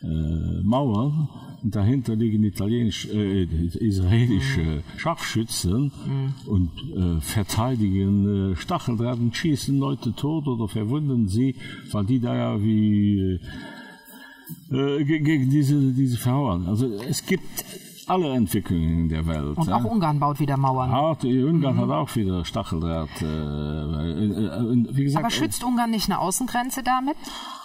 äh, 0.04 0.64
Mauern 0.64 1.28
dahinter 1.64 2.16
liegen 2.16 2.44
italienisch 2.44 3.08
äh, 3.08 3.44
israelische 3.44 4.62
mhm. 4.62 4.84
Schachschützen 4.98 5.92
mhm. 6.06 6.34
und 6.46 6.72
äh, 6.96 7.22
verteidigen 7.22 8.52
äh, 8.52 8.56
Stacheldraden 8.56 9.34
schießen 9.34 9.78
Leute 9.78 10.14
tot 10.14 10.48
oder 10.48 10.68
verwunden 10.68 11.28
sie 11.28 11.56
weil 11.92 12.06
die 12.06 12.20
da 12.20 12.36
ja 12.36 12.62
wie 12.62 13.40
äh, 14.72 15.04
gegen 15.04 15.50
diese 15.50 15.92
diese 15.94 16.18
Verhauern 16.18 16.66
also 16.68 16.88
es 17.10 17.26
gibt 17.26 17.66
alle 18.10 18.34
Entwicklungen 18.34 19.02
in 19.02 19.10
der 19.10 19.26
Welt. 19.28 19.56
Und 19.56 19.72
auch 19.72 19.84
ja. 19.84 19.90
Ungarn 19.90 20.20
baut 20.20 20.40
wieder 20.40 20.58
Mauern. 20.58 20.90
Ja, 20.90 21.12
Ungarn 21.48 21.76
mhm. 21.76 21.82
hat 21.82 21.90
auch 21.90 22.16
wieder 22.16 22.44
Stacheldraht. 22.44 23.22
Äh, 23.22 23.26
äh, 23.26 23.28
äh, 23.28 24.86
wie 24.92 25.04
gesagt, 25.04 25.24
Aber 25.24 25.32
schützt 25.32 25.64
Ungarn 25.64 25.92
nicht 25.92 26.10
eine 26.10 26.20
Außengrenze 26.20 26.82
damit? 26.82 27.16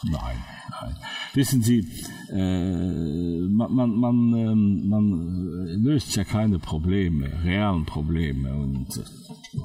Nein. 0.03 0.45
Nein. 0.85 0.97
Wissen 1.35 1.63
Sie, 1.63 1.89
äh, 2.31 3.49
man, 3.49 3.75
man, 3.75 3.91
man, 3.97 4.35
ähm, 4.35 4.89
man 4.89 5.83
löst 5.83 6.15
ja 6.17 6.25
keine 6.25 6.59
Probleme, 6.59 7.31
realen 7.43 7.85
Probleme. 7.85 8.55
Und 8.55 9.03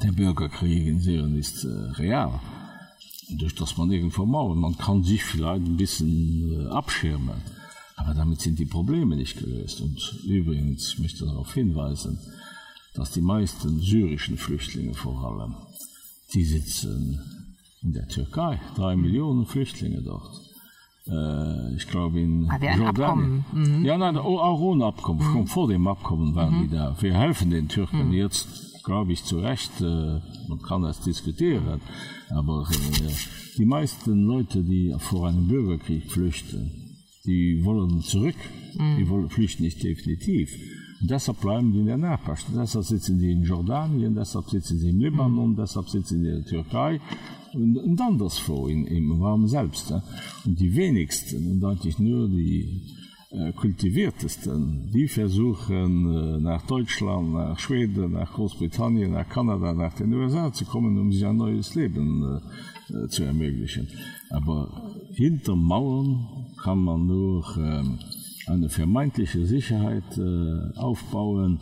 der 0.04 0.12
Bürgerkrieg 0.12 0.88
in 0.88 1.00
Syrien 1.00 1.36
ist 1.36 1.64
äh, 1.64 1.68
real. 1.94 2.40
Durch 3.30 3.54
das 3.56 3.78
man 3.78 3.92
irgendwo 3.92 4.26
mauern. 4.26 4.58
Man 4.58 4.78
kann 4.78 5.04
sich 5.04 5.24
vielleicht 5.24 5.66
ein 5.66 5.78
bisschen 5.78 6.66
äh, 6.66 6.70
abschirmen. 6.70 7.42
Aber 7.96 8.14
damit 8.14 8.42
sind 8.42 8.58
die 8.58 8.66
Probleme 8.66 9.16
nicht 9.16 9.38
gelöst. 9.38 9.82
Und 9.82 10.24
übrigens 10.26 10.98
möchte 11.00 11.26
darauf 11.26 11.54
hinweisen, 11.54 12.18
dass 12.96 13.12
die 13.12 13.22
meisten 13.22 13.80
syrischen 13.80 14.38
Flüchtlinge 14.38 14.94
vor 14.94 15.24
allem, 15.24 15.56
die 16.34 16.44
sitzen 16.44 17.20
in 17.82 17.94
der 17.94 18.08
Türkei, 18.08 18.60
drei 18.76 18.96
Millionen 18.96 19.46
Flüchtlinge 19.46 20.02
dort. 20.02 20.49
Äh, 21.12 21.76
ich 21.76 21.88
glaube 21.88 22.20
in 22.20 22.50
ah, 22.50 22.76
Jordanien. 22.76 23.46
Mhm. 23.52 23.86
Ja, 23.86 23.98
nein, 23.98 24.18
auch 24.18 24.60
ohne 24.60 24.86
Abkommen. 24.86 25.42
Mhm. 25.42 25.48
Vor 25.48 25.68
dem 25.68 25.88
Abkommen 25.88 26.36
waren 26.36 26.58
mhm. 26.58 26.62
die 26.64 26.76
da. 26.76 26.96
Wir 27.00 27.14
helfen 27.14 27.50
den 27.50 27.68
Türken 27.68 28.08
mhm. 28.08 28.14
jetzt, 28.14 28.84
glaube 28.84 29.12
ich, 29.12 29.24
zu 29.24 29.40
Recht. 29.40 29.82
Äh, 29.82 30.20
man 30.48 30.62
kann 30.62 30.82
das 30.82 31.02
diskutieren. 31.02 31.82
Aber 32.36 32.68
äh, 32.72 33.12
die 33.58 33.66
meisten 33.66 34.26
Leute, 34.26 34.64
die 34.64 34.96
vor 35.00 35.28
einem 35.28 35.48
Bürgerkrieg 35.48 36.12
flüchten, 36.12 36.90
die 37.26 37.64
wollen 37.64 38.02
zurück 38.02 38.36
mm. 38.76 38.98
die 38.98 39.10
wollen 39.10 39.30
flüchten 39.30 39.64
nicht 39.64 39.84
definitiv 39.84 40.52
und 41.02 41.10
deshalb 41.10 41.40
bleiben 41.42 41.72
die 41.72 41.80
in 41.80 41.86
der 41.86 41.98
Nachbarschaft 41.98 42.52
deshalb 42.56 42.86
sitzen 42.86 43.20
sie 43.20 43.32
in 43.32 43.44
Jordanien 43.44 44.16
deshalb 44.16 44.50
sitzen 44.50 44.80
sie 44.80 44.90
im 44.90 45.00
Libanon 45.00 45.52
mm. 45.52 45.56
deshalb 45.56 45.90
sitzen 45.90 46.24
in 46.24 46.24
der 46.24 46.46
Türkei 46.46 47.00
und, 47.54 47.78
und 47.78 48.02
anderswo 48.02 48.68
in, 48.68 48.86
im 48.86 49.22
Raum 49.22 49.48
selbst 49.48 49.94
und 50.46 50.60
die 50.60 50.76
wenigsten 50.76 51.62
und 51.62 51.86
ich 51.86 52.00
nur 52.00 52.28
die 52.30 52.82
Äh, 53.32 53.52
kultiviertesten 53.52 54.90
die 54.92 55.08
versuchen 55.08 56.12
äh, 56.12 56.40
nach 56.40 56.66
deutschland 56.66 57.32
nach 57.34 57.60
schweden 57.60 58.14
nach 58.14 58.34
großbritannien 58.34 59.12
nach 59.12 59.30
kanada 59.30 59.72
nach 59.72 59.94
den 59.94 60.12
usa 60.16 60.52
zu 60.52 60.66
kommen 60.66 60.98
um 60.98 61.12
sich 61.12 61.24
ein 61.24 61.38
neues 61.38 61.76
leben 61.76 62.42
äh, 62.90 63.08
zu 63.08 63.22
ermöglichen. 63.22 63.88
Aber 64.32 64.96
hinter 65.12 65.56
mauern 65.56 66.26
kann 66.64 66.80
man 66.80 67.06
nur 67.06 67.46
eine 68.48 68.68
vermeintliche 68.68 69.46
sicherheit 69.46 70.20
aufbauen 70.76 71.60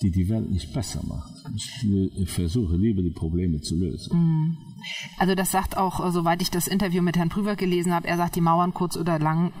die 0.00 0.10
die 0.10 0.28
welt 0.30 0.50
nicht 0.50 0.72
besser 0.72 1.02
macht. 1.06 1.30
Ich 1.54 2.30
versuche 2.30 2.76
lieber 2.76 3.02
die 3.02 3.10
probleme 3.10 3.60
zu 3.60 3.76
lösen. 3.76 4.16
Mm. 4.16 4.71
Also 5.18 5.34
das 5.34 5.50
sagt 5.50 5.76
auch 5.76 6.10
soweit 6.12 6.42
ich 6.42 6.50
das 6.50 6.66
interview 6.66 7.02
mit 7.02 7.16
herrn 7.16 7.28
prüfer 7.28 7.56
gelesen 7.56 7.94
habe 7.94 8.08
er 8.08 8.16
sagt 8.16 8.36
die 8.36 8.40
mauern 8.40 8.74
kurz 8.74 8.96
oder 8.96 9.18
lang 9.18 9.52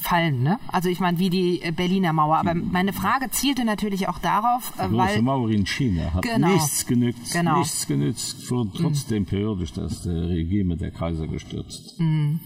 fallen 0.00 0.42
ne? 0.42 0.58
also 0.68 0.88
ich 0.88 1.00
meine 1.00 1.18
wie 1.18 1.30
die 1.30 1.62
äh, 1.62 1.70
berliner 1.70 2.12
mauer 2.12 2.38
aber 2.38 2.54
meine 2.54 2.92
frage 2.92 3.30
zielte 3.30 3.64
natürlich 3.64 4.08
auch 4.08 4.18
darauf 4.18 4.72
äh, 4.78 4.86
weil 4.90 5.22
mauer 5.22 5.50
in 5.50 5.66
china 5.66 6.12
hat 6.14 6.22
genau, 6.22 6.48
nichts 6.48 6.86
genügt 6.86 7.32
genau 7.32 7.58
nichts 7.58 7.86
genützt 7.86 8.44
von 8.44 8.72
trotzdem 8.72 9.22
mm. 9.22 9.26
periodisch 9.26 9.72
der 9.72 9.88
regime 10.28 10.76
der 10.76 10.90
kaiser 10.90 11.28
gestürzt 11.28 11.98
mm. 11.98 12.40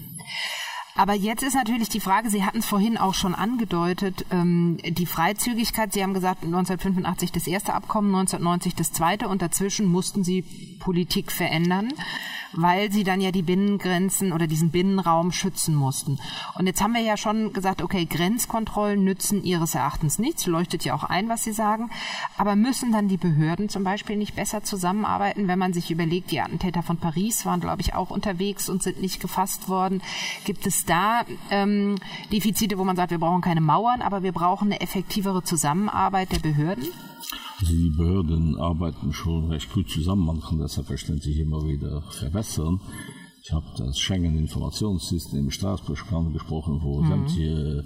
Aber 0.97 1.13
jetzt 1.13 1.43
ist 1.43 1.53
natürlich 1.53 1.89
die 1.89 1.99
Frage, 1.99 2.31
Sie 2.31 2.43
hatten 2.43 2.57
es 2.57 2.65
vorhin 2.65 2.97
auch 2.97 3.13
schon 3.13 3.35
angedeutet, 3.35 4.25
ähm, 4.31 4.77
die 4.83 5.05
Freizügigkeit. 5.05 5.93
Sie 5.93 6.01
haben 6.01 6.15
gesagt 6.15 6.43
1985 6.43 7.31
das 7.31 7.45
erste 7.45 7.75
Abkommen, 7.75 8.09
1990 8.15 8.73
das 8.73 8.91
zweite 8.91 9.27
und 9.27 9.43
dazwischen 9.43 9.85
mussten 9.85 10.23
Sie 10.23 10.43
Politik 10.79 11.31
verändern 11.31 11.93
weil 12.53 12.91
sie 12.91 13.03
dann 13.03 13.21
ja 13.21 13.31
die 13.31 13.41
Binnengrenzen 13.41 14.31
oder 14.31 14.47
diesen 14.47 14.71
Binnenraum 14.71 15.31
schützen 15.31 15.75
mussten. 15.75 16.19
Und 16.55 16.67
jetzt 16.67 16.81
haben 16.81 16.93
wir 16.93 17.01
ja 17.01 17.17
schon 17.17 17.53
gesagt, 17.53 17.81
okay, 17.81 18.05
Grenzkontrollen 18.05 19.03
nützen 19.03 19.43
ihres 19.43 19.75
Erachtens 19.75 20.19
nichts, 20.19 20.45
leuchtet 20.45 20.83
ja 20.83 20.93
auch 20.93 21.03
ein, 21.03 21.29
was 21.29 21.43
sie 21.43 21.51
sagen, 21.51 21.89
aber 22.37 22.55
müssen 22.55 22.91
dann 22.91 23.07
die 23.07 23.17
Behörden 23.17 23.69
zum 23.69 23.83
Beispiel 23.83 24.17
nicht 24.17 24.35
besser 24.35 24.63
zusammenarbeiten, 24.63 25.47
wenn 25.47 25.59
man 25.59 25.73
sich 25.73 25.91
überlegt, 25.91 26.31
die 26.31 26.41
Attentäter 26.41 26.83
von 26.83 26.97
Paris 26.97 27.45
waren, 27.45 27.59
glaube 27.59 27.81
ich, 27.81 27.93
auch 27.93 28.09
unterwegs 28.09 28.69
und 28.69 28.83
sind 28.83 29.01
nicht 29.01 29.19
gefasst 29.19 29.69
worden. 29.69 30.01
Gibt 30.45 30.65
es 30.65 30.85
da 30.85 31.23
ähm, 31.49 31.95
Defizite, 32.31 32.77
wo 32.77 32.83
man 32.83 32.95
sagt, 32.95 33.11
wir 33.11 33.19
brauchen 33.19 33.41
keine 33.41 33.61
Mauern, 33.61 34.01
aber 34.01 34.23
wir 34.23 34.31
brauchen 34.31 34.71
eine 34.71 34.81
effektivere 34.81 35.43
Zusammenarbeit 35.43 36.31
der 36.31 36.39
Behörden? 36.39 36.87
Also 37.59 37.73
die 37.73 37.89
Behörden 37.89 38.57
arbeiten 38.59 39.13
schon 39.13 39.49
recht 39.49 39.71
gut 39.73 39.89
zusammen, 39.89 40.25
man 40.25 40.41
kann 40.41 40.59
das 40.59 40.73
selbstverständlich 40.73 41.39
immer 41.39 41.67
wieder 41.67 42.01
verbessern. 42.11 42.79
Ich 43.43 43.53
habe 43.53 43.65
das 43.77 43.97
Schengen 43.97 44.37
Informationssystem 44.37 45.39
im 45.39 45.51
Straßburgkan 45.51 46.33
gesprochen, 46.33 46.79
wo 46.81 47.01
mhm. 47.01 47.07
sämtliche 47.07 47.83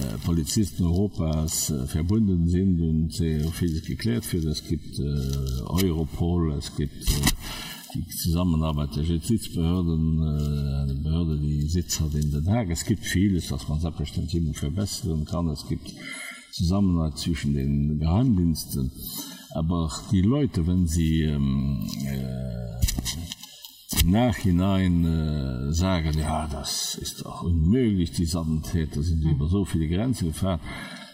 äh, 0.00 0.18
Polizisten 0.24 0.84
Europas 0.84 1.70
äh, 1.70 1.86
verbunden 1.86 2.48
sind 2.48 2.80
und 2.80 3.12
sehr 3.12 3.48
vieles 3.50 3.84
geklärt 3.84 4.32
wird. 4.32 4.44
Es 4.44 4.62
gibt 4.62 4.98
äh, 5.00 5.62
Europol, 5.64 6.52
es 6.52 6.74
gibt 6.76 7.02
äh, 7.02 7.22
die 7.94 8.06
Zusammenarbeit 8.08 8.94
der 8.94 9.02
Justizbehörden, 9.02 10.22
äh, 10.22 10.82
eine 10.82 10.94
Behörde, 10.94 11.38
die 11.38 11.66
Sitz 11.68 12.00
hat 12.00 12.14
in 12.14 12.30
den 12.30 12.48
Haag. 12.48 12.70
Es 12.70 12.84
gibt 12.84 13.04
vieles, 13.04 13.50
was 13.50 13.68
man 13.68 13.80
selbstverständlich 13.80 14.42
immer 14.42 14.54
verbessern 14.54 15.24
kann. 15.24 15.48
Es 15.48 15.66
gibt 15.66 15.92
Zusammenhalt 16.56 17.18
zwischen 17.18 17.52
den 17.52 17.98
Geheimdiensten. 17.98 18.90
Aber 19.54 19.90
die 20.10 20.22
Leute, 20.22 20.66
wenn 20.66 20.86
sie 20.86 21.22
ähm, 21.22 21.86
äh, 22.06 24.00
im 24.00 24.10
Nachhinein 24.10 25.04
äh, 25.04 25.72
sagen, 25.72 26.18
ja, 26.18 26.48
das 26.48 26.94
ist 26.94 27.26
auch 27.26 27.42
unmöglich, 27.42 28.12
die 28.12 28.26
Attentäter 28.26 29.02
sind 29.02 29.22
über 29.22 29.48
so 29.48 29.66
viele 29.66 29.86
Grenzen 29.86 30.28
gefahren. 30.28 30.60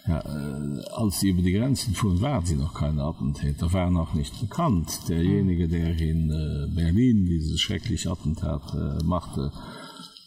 Ja, 0.07 0.19
äh, 0.19 0.81
als 0.93 1.19
sie 1.19 1.29
über 1.29 1.41
die 1.41 1.51
Grenzen 1.51 1.93
fuhren, 1.93 2.21
waren 2.21 2.45
sie 2.45 2.55
noch 2.55 2.73
keine 2.73 3.03
Attentäter, 3.03 3.71
waren 3.73 3.97
auch 3.97 4.13
nicht 4.13 4.39
bekannt. 4.39 5.09
Derjenige, 5.09 5.67
der 5.67 5.99
in 5.99 6.31
äh, 6.31 6.73
Berlin 6.73 7.25
dieses 7.25 7.59
schreckliche 7.59 8.11
Attentat 8.11 8.73
äh, 8.73 9.03
machte, 9.03 9.51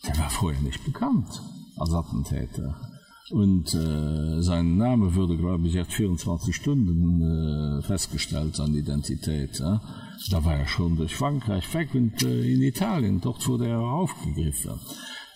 der 0.06 0.18
war 0.18 0.28
vorher 0.28 0.60
nicht 0.60 0.84
bekannt 0.84 1.42
als 1.78 1.92
Attentäter 1.92 2.95
und 3.30 3.74
äh, 3.74 4.40
sein 4.42 4.76
name 4.76 5.14
würde 5.14 5.36
glaube 5.36 5.66
ich 5.66 5.74
erst 5.74 5.92
24 5.92 6.54
stunden 6.54 7.22
äh, 7.22 7.82
festgestellt 7.82 8.60
an 8.60 8.74
identität 8.74 9.60
äh? 9.60 9.78
da 10.30 10.44
war 10.44 10.56
er 10.56 10.66
schon 10.66 10.96
durch 10.96 11.14
frankreich 11.14 11.72
weg 11.74 11.94
und 11.94 12.22
äh, 12.22 12.52
in 12.52 12.62
italien. 12.62 13.20
Dort 13.20 13.46
wurde 13.48 13.68
er 13.68 13.80
aufgegriffen. 13.80 14.72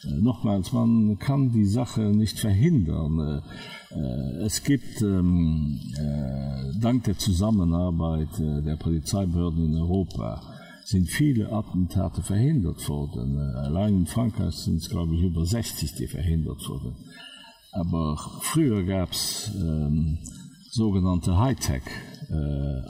Äh, 0.04 0.20
nochmals 0.20 0.72
man 0.72 1.18
kann 1.18 1.52
die 1.52 1.66
sache 1.66 2.00
nicht 2.00 2.38
verhindern. 2.38 3.42
Äh, 3.90 4.44
es 4.44 4.62
gibt 4.62 5.02
ähm, 5.02 5.80
äh, 5.96 6.78
dank 6.80 7.04
der 7.04 7.18
zusammenarbeit 7.18 8.38
äh, 8.40 8.62
der 8.62 8.76
polizeibehörden 8.76 9.72
in 9.72 9.78
europa 9.78 10.42
sind 10.84 11.08
viele 11.08 11.52
attentate 11.52 12.22
verhindert 12.22 12.88
worden. 12.88 13.38
Äh, 13.38 13.58
allein 13.58 13.94
in 13.94 14.06
frankreich 14.06 14.54
sind 14.54 14.76
es 14.76 14.88
glaube 14.88 15.14
ich 15.14 15.22
über 15.22 15.44
60 15.44 15.94
die 15.94 16.06
verhindert 16.06 16.66
wurden 16.68 16.96
aber 17.72 18.16
früher 18.40 18.82
gab 18.84 19.12
es 19.12 19.50
ähm, 19.54 20.18
sogenannte 20.70 21.36
hightech 21.38 21.82
äh, 22.28 22.82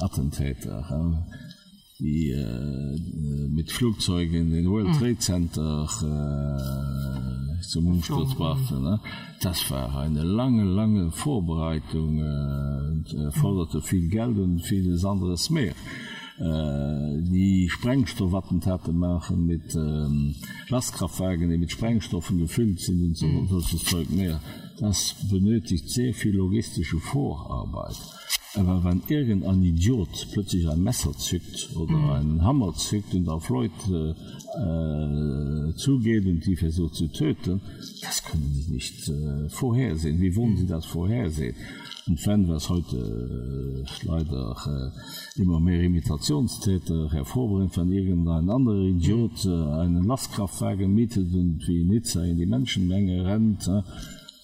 die 1.99 2.31
äh, 2.31 3.49
mit 3.49 3.71
flugzeugen 3.71 4.35
in 4.35 4.51
den 4.51 4.71
world 4.71 4.95
trade 4.99 5.19
center 5.19 5.87
äh, 6.03 7.63
zum 7.63 7.89
umsturz 7.89 8.35
brachten 8.35 8.87
äh. 8.87 8.99
das 9.43 9.71
war 9.71 9.99
eine 9.99 10.23
lange 10.23 10.65
lange 10.65 11.11
vorbereitung 11.11 12.19
äh, 12.19 12.91
und 12.91 13.35
forderte 13.35 13.83
viel 13.83 14.09
geld 14.09 14.39
und 14.39 14.61
vieles 14.63 15.05
anderes 15.05 15.51
mehr 15.51 15.75
Äh, 16.41 17.21
die 17.21 17.69
Sprengstoffwattentate 17.69 18.93
machen 18.93 19.45
mit 19.45 19.75
ähm, 19.75 20.35
Lastkraftwagen, 20.71 21.51
die 21.51 21.59
mit 21.59 21.71
Sprengstoffen 21.71 22.39
gefüllt 22.39 22.81
sind 22.81 23.03
und 23.03 23.15
so 23.15 23.27
mhm. 23.27 23.47
das 23.51 23.85
Zeug 23.85 24.09
mehr. 24.09 24.41
Das 24.81 25.15
benötigt 25.31 25.91
sehr 25.91 26.15
viel 26.15 26.37
logistische 26.37 26.99
Vorarbeit. 26.99 27.97
Aber 28.55 28.83
wenn 28.83 29.03
irgendein 29.09 29.63
Idiot 29.63 30.27
plötzlich 30.33 30.69
ein 30.69 30.83
Messer 30.83 31.13
zückt 31.13 31.71
oder 31.77 31.93
mhm. 31.93 32.11
einen 32.11 32.45
Hammer 32.45 32.75
zückt 32.75 33.15
und 33.15 33.29
auf 33.29 33.49
Leute 33.49 34.17
äh, 34.57 35.77
zugeht 35.77 36.27
und 36.27 36.45
die 36.45 36.57
versucht 36.57 36.97
zu 36.97 37.07
töten, 37.09 37.61
das 38.03 38.25
können 38.25 38.51
sie 38.53 38.73
nicht 38.73 39.09
äh, 39.09 39.49
vorhersehen. 39.51 40.21
Wie 40.21 40.35
wollen 40.35 40.57
sie 40.57 40.67
das 40.67 40.85
vorhersehen? 40.87 41.55
Und 42.09 42.27
wenn 42.27 42.49
was 42.49 42.69
heute 42.69 43.85
äh, 43.87 44.07
leider 44.07 44.57
äh, 44.67 45.41
immer 45.41 45.61
mehr 45.61 45.83
Imitationstäter 45.83 47.13
hervorbringt 47.13 47.75
von 47.75 47.93
irgendein 47.93 48.51
anderer 48.51 48.83
Idiot 48.83 49.45
äh, 49.45 49.51
einen 49.51 50.05
Lastkraftwagen 50.05 50.93
mietet 50.93 51.33
und 51.33 51.63
wie 51.69 51.85
Nizza 51.85 52.25
in 52.25 52.37
die 52.37 52.47
Menschenmenge 52.47 53.25
rennt, 53.27 53.69
äh, 53.69 53.83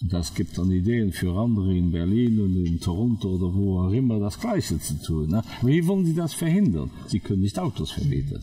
das 0.01 0.35
gibt 0.35 0.59
dann 0.59 0.71
Ideen 0.71 1.13
für 1.13 1.39
andere 1.39 1.75
in 1.75 1.91
Berlin 1.91 2.41
und 2.41 2.57
in 2.67 2.81
Toronto 2.81 3.29
oder 3.29 3.55
wo 3.55 3.81
auch 3.81 3.93
immer 3.93 4.19
das 4.21 4.39
gleiche 4.39 4.79
zu 4.79 5.03
tun. 5.03 5.31
Ne? 5.31 5.43
Wie 5.63 5.87
wollen 5.87 6.05
sie 6.05 6.15
das 6.15 6.35
verhindern? 6.35 6.91
Sie 7.07 7.21
können 7.21 7.41
nicht 7.41 7.59
Autos 7.59 7.93
verbieten. 7.93 8.43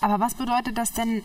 Aber 0.00 0.18
was 0.18 0.34
bedeutet 0.34 0.76
das 0.76 0.92
denn 0.92 1.22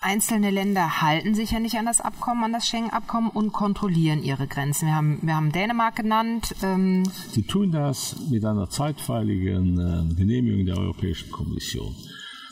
Einzelne 0.00 0.50
Länder 0.50 1.02
halten 1.02 1.34
sich 1.34 1.50
ja 1.50 1.58
nicht 1.58 1.74
an 1.74 1.86
das 1.86 2.00
Abkommen, 2.00 2.44
an 2.44 2.52
das 2.52 2.68
Schengen-Abkommen 2.68 3.30
und 3.30 3.52
kontrollieren 3.52 4.22
ihre 4.22 4.46
Grenzen. 4.46 4.86
Wir 4.86 4.94
haben, 4.94 5.18
wir 5.22 5.34
haben 5.34 5.50
Dänemark 5.50 5.96
genannt. 5.96 6.54
Ähm 6.62 7.02
Sie 7.32 7.42
tun 7.42 7.72
das 7.72 8.14
mit 8.30 8.44
einer 8.44 8.70
zeitweiligen 8.70 9.76
äh, 9.76 10.14
Genehmigung 10.14 10.66
der 10.66 10.78
Europäischen 10.78 11.32
Kommission. 11.32 11.96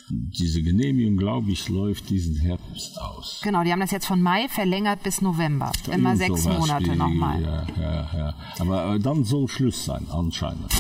Diese 0.09 0.62
Genehmigung, 0.62 1.16
glaube 1.16 1.51
ich, 1.51 1.69
läuft 1.69 2.11
diesen 2.11 2.37
Herbst 2.37 2.97
aus. 3.01 3.40
Genau, 3.42 3.65
die 3.65 3.73
haben 3.73 3.81
das 3.81 3.90
jetzt 3.90 4.07
von 4.07 4.23
Mai 4.23 4.46
verlängert 4.48 5.02
bis 5.02 5.21
November. 5.21 5.73
Immer 5.92 6.17
sechs 6.17 6.44
Monate 6.44 6.94
nochmal. 6.94 7.42
Ja, 7.42 7.67
ja, 7.77 8.11
ja. 8.17 8.35
Aber, 8.61 8.83
aber 8.83 8.98
dann 9.00 9.25
soll 9.25 9.48
Schluss 9.48 9.85
sein, 9.85 10.07
anscheinend. 10.11 10.73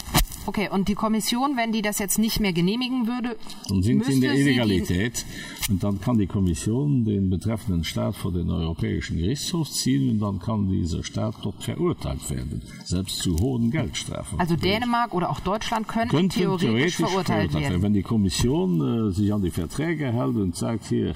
Okay, 0.46 0.68
und 0.70 0.88
die 0.88 0.94
Kommission, 0.94 1.56
wenn 1.56 1.72
die 1.72 1.82
das 1.82 1.98
jetzt 1.98 2.18
nicht 2.18 2.40
mehr 2.40 2.52
genehmigen 2.52 3.06
würde, 3.06 3.36
dann 3.68 3.82
sind 3.82 4.04
sie 4.04 4.12
in 4.12 4.20
der 4.20 4.34
Illegalität 4.34 5.24
und 5.68 5.82
dann 5.82 6.00
kann 6.00 6.18
die 6.18 6.26
Kommission 6.26 7.04
den 7.04 7.30
betreffenden 7.30 7.84
Staat 7.84 8.16
vor 8.16 8.32
den 8.32 8.50
Europäischen 8.50 9.18
Gerichtshof 9.18 9.70
ziehen 9.70 10.10
und 10.10 10.20
dann 10.20 10.38
kann 10.38 10.68
dieser 10.68 11.02
Staat 11.02 11.34
dort 11.42 11.62
verurteilt 11.62 12.30
werden, 12.30 12.62
selbst 12.84 13.18
zu 13.18 13.36
hohen 13.38 13.70
Geldstrafen. 13.70 14.38
Also 14.38 14.56
Dänemark 14.56 15.14
oder 15.14 15.30
auch 15.30 15.40
Deutschland 15.40 15.88
könnten, 15.88 16.10
könnten 16.10 16.30
theoretisch, 16.30 16.68
theoretisch 16.68 16.96
verurteilt, 16.96 17.24
verurteilt 17.24 17.54
werden. 17.54 17.62
werden. 17.64 17.82
Wenn 17.82 17.94
die 17.94 18.02
Kommission 18.02 19.08
äh, 19.08 19.12
sich 19.12 19.32
an 19.32 19.42
die 19.42 19.50
Verträge 19.50 20.12
hält 20.12 20.36
und 20.36 20.56
sagt 20.56 20.86
hier, 20.86 21.14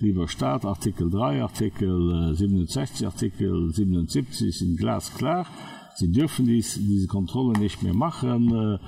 lieber 0.00 0.26
Staat 0.26 0.64
Artikel 0.64 1.08
3 1.08 1.42
Artikel 1.42 2.34
67 2.34 3.06
Artikel 3.06 3.72
77 3.72 4.58
sind 4.58 4.76
glasklar. 4.76 5.46
Sie 5.94 6.10
dürfen 6.10 6.46
dies, 6.46 6.78
diese 6.80 7.06
Kontrolle 7.06 7.58
nicht 7.58 7.82
mehr 7.82 7.94
machen. 7.94 8.78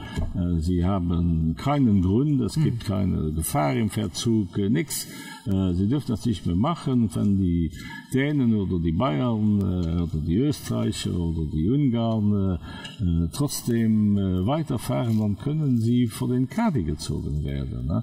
Sie 0.58 0.84
haben 0.84 1.54
keinen 1.56 2.02
Grund, 2.02 2.40
es 2.40 2.54
gibt 2.54 2.84
keine 2.84 3.32
Gefahr 3.32 3.74
im 3.74 3.90
Verzug, 3.90 4.56
nichts. 4.56 5.06
Äh, 5.46 5.74
sie 5.74 5.88
dürfen 5.88 6.08
das 6.08 6.24
nicht 6.24 6.46
mehr 6.46 6.56
machen, 6.56 7.10
wenn 7.14 7.38
die 7.38 7.70
Dänen 8.12 8.54
oder 8.54 8.78
die 8.78 8.92
Bayern 8.92 9.60
äh, 9.60 10.02
oder 10.02 10.18
die 10.26 10.36
Österreicher 10.36 11.14
oder 11.18 11.44
die 11.52 11.68
Ungarn 11.68 12.58
äh, 13.00 13.28
trotzdem 13.32 14.16
weiterfahren, 14.46 15.18
dann 15.18 15.36
können 15.36 15.78
sie 15.78 16.06
vor 16.06 16.28
den 16.28 16.48
Kadi 16.48 16.84
gezogen 16.84 17.44
werden. 17.44 18.02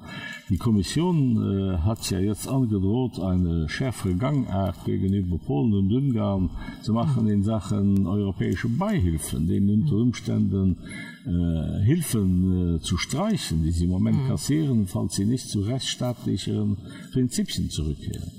Die 0.49 0.57
Kommission 0.57 1.81
hat 1.83 2.09
ja 2.11 2.19
jetzt 2.19 2.47
angedroht, 2.47 3.19
eine 3.19 3.69
schärfere 3.69 4.15
Gangart 4.15 4.83
gegenüber 4.85 5.37
Polen 5.37 5.73
und 5.73 5.91
Ungarn 5.91 6.49
zu 6.81 6.93
machen 6.93 7.27
in 7.27 7.43
Sachen 7.43 8.05
europäische 8.05 8.69
Beihilfen, 8.69 9.47
den 9.47 9.69
unter 9.69 9.95
Umständen 9.95 10.77
äh, 11.26 11.84
Hilfen 11.84 12.78
äh, 12.78 12.82
zu 12.82 12.97
streichen, 12.97 13.63
die 13.63 13.72
sie 13.72 13.86
im 13.86 13.91
Moment 13.91 14.24
mhm. 14.24 14.28
kassieren, 14.28 14.88
falls 14.88 15.15
sie 15.15 15.26
nicht 15.26 15.47
zu 15.47 15.61
rechtsstaatlichen 15.61 16.78
Prinzipien 17.13 17.69
zurückkehren. 17.69 18.32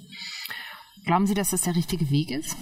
Glauben 1.04 1.26
Sie, 1.26 1.34
dass 1.34 1.50
das 1.50 1.62
der 1.62 1.74
richtige 1.74 2.10
Weg 2.10 2.30
ist? 2.30 2.56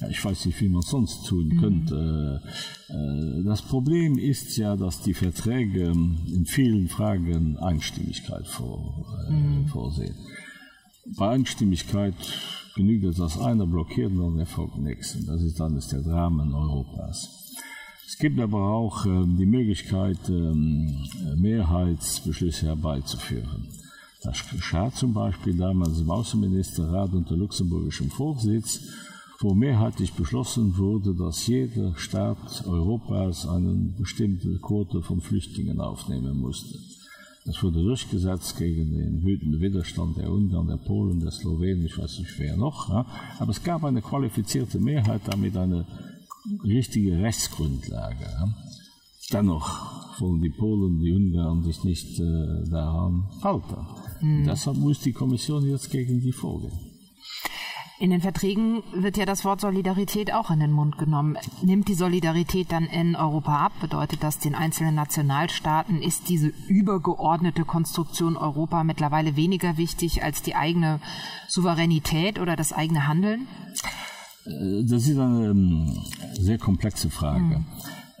Ja, 0.00 0.08
ich 0.08 0.24
weiß 0.24 0.46
nicht, 0.46 0.60
wie 0.60 0.68
man 0.68 0.82
sonst 0.82 1.26
tun 1.26 1.48
mhm. 1.48 1.60
könnte. 1.60 2.42
Äh, 2.88 3.44
das 3.44 3.62
Problem 3.62 4.18
ist 4.18 4.56
ja, 4.56 4.76
dass 4.76 5.02
die 5.02 5.14
Verträge 5.14 5.90
in 5.90 6.46
vielen 6.46 6.88
Fragen 6.88 7.56
Einstimmigkeit 7.58 8.46
vor, 8.46 9.06
äh, 9.28 9.32
mhm. 9.32 9.66
vorsehen. 9.68 10.16
Bei 11.16 11.30
Einstimmigkeit 11.30 12.14
genügt 12.74 13.04
es, 13.04 13.16
dass 13.16 13.38
einer 13.38 13.66
blockiert 13.66 14.12
und 14.12 14.20
dann 14.20 14.38
erfolgt 14.38 14.78
nichts. 14.78 15.16
Das 15.26 15.42
ist 15.42 15.58
dann 15.60 15.76
ist 15.76 15.92
der 15.92 16.02
Dramen 16.02 16.54
Europas. 16.54 17.39
Es 18.12 18.18
gibt 18.18 18.40
aber 18.40 18.60
auch 18.60 19.06
äh, 19.06 19.24
die 19.38 19.46
Möglichkeit, 19.46 20.18
ähm, 20.28 20.96
Mehrheitsbeschlüsse 21.36 22.66
herbeizuführen. 22.66 23.68
Das 24.24 24.50
geschah 24.50 24.92
zum 24.92 25.14
Beispiel 25.14 25.56
damals 25.56 26.00
im 26.00 26.10
Außenministerrat 26.10 27.12
unter 27.12 27.36
luxemburgischem 27.36 28.10
Vorsitz, 28.10 28.80
wo 29.38 29.54
mehrheitlich 29.54 30.12
beschlossen 30.14 30.76
wurde, 30.76 31.14
dass 31.14 31.46
jeder 31.46 31.94
Staat 31.94 32.66
Europas 32.66 33.46
eine 33.46 33.94
bestimmte 33.96 34.58
Quote 34.58 35.02
von 35.02 35.20
Flüchtlingen 35.20 35.80
aufnehmen 35.80 36.36
musste. 36.36 36.80
Das 37.44 37.62
wurde 37.62 37.80
durchgesetzt 37.80 38.58
gegen 38.58 38.90
den 38.90 39.22
wütenden 39.22 39.60
Widerstand 39.60 40.16
der 40.16 40.32
Ungarn, 40.32 40.66
der 40.66 40.78
Polen, 40.78 41.20
der 41.20 41.30
Slowenen, 41.30 41.86
ich 41.86 41.96
weiß 41.96 42.18
nicht 42.18 42.36
wer 42.38 42.56
noch. 42.56 42.90
Aber 42.90 43.50
es 43.50 43.62
gab 43.62 43.84
eine 43.84 44.02
qualifizierte 44.02 44.80
Mehrheit, 44.80 45.22
damit 45.26 45.56
eine 45.56 45.86
richtige 46.64 47.18
Rechtsgrundlage. 47.18 48.26
Dennoch 49.32 50.20
wollen 50.20 50.40
die 50.40 50.50
Polen, 50.50 51.00
die 51.00 51.12
Ungarn 51.12 51.62
sich 51.62 51.84
nicht 51.84 52.18
äh, 52.18 52.68
daran 52.70 53.28
halten. 53.42 53.86
Mhm. 54.20 54.44
Deshalb 54.44 54.76
muss 54.76 55.00
die 55.00 55.12
Kommission 55.12 55.68
jetzt 55.68 55.90
gegen 55.90 56.20
die 56.20 56.32
vorgehen. 56.32 56.90
In 58.00 58.08
den 58.08 58.22
Verträgen 58.22 58.82
wird 58.94 59.18
ja 59.18 59.26
das 59.26 59.44
Wort 59.44 59.60
Solidarität 59.60 60.32
auch 60.32 60.50
in 60.50 60.58
den 60.58 60.72
Mund 60.72 60.96
genommen. 60.96 61.36
Nimmt 61.62 61.86
die 61.86 61.94
Solidarität 61.94 62.72
dann 62.72 62.86
in 62.86 63.14
Europa 63.14 63.66
ab? 63.66 63.72
Bedeutet 63.82 64.22
das 64.22 64.38
den 64.38 64.54
einzelnen 64.54 64.94
Nationalstaaten? 64.94 66.00
Ist 66.00 66.30
diese 66.30 66.50
übergeordnete 66.66 67.66
Konstruktion 67.66 68.38
Europa 68.38 68.84
mittlerweile 68.84 69.36
weniger 69.36 69.76
wichtig 69.76 70.24
als 70.24 70.40
die 70.40 70.54
eigene 70.54 70.98
Souveränität 71.46 72.38
oder 72.38 72.56
das 72.56 72.72
eigene 72.72 73.06
Handeln? 73.06 73.46
Das 74.44 75.06
ist 75.06 75.18
eine 75.18 75.94
sehr 76.38 76.58
komplexe 76.58 77.10
Frage. 77.10 77.64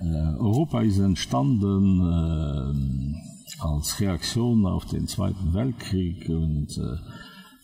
Mhm. 0.00 0.36
Europa 0.38 0.80
ist 0.82 0.98
entstanden 0.98 2.00
äh, 2.00 3.62
als 3.62 4.00
Reaktion 4.00 4.66
auf 4.66 4.86
den 4.86 5.06
Zweiten 5.06 5.52
Weltkrieg 5.52 6.28
und 6.28 6.76
äh, 6.78 6.96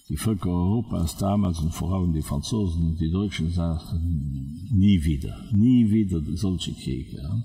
die 0.08 0.16
Völker 0.16 0.50
Europas 0.50 1.16
damals 1.16 1.58
und 1.60 1.72
vor 1.72 1.92
allem 1.92 2.12
die 2.12 2.22
Franzosen, 2.22 2.90
und 2.90 3.00
die 3.00 3.10
Deutschen 3.10 3.50
sagten 3.50 4.68
nie 4.70 5.02
wieder, 5.02 5.36
nie 5.52 5.90
wieder 5.90 6.20
solche 6.34 6.72
Kriege. 6.74 7.16
Ja. 7.16 7.42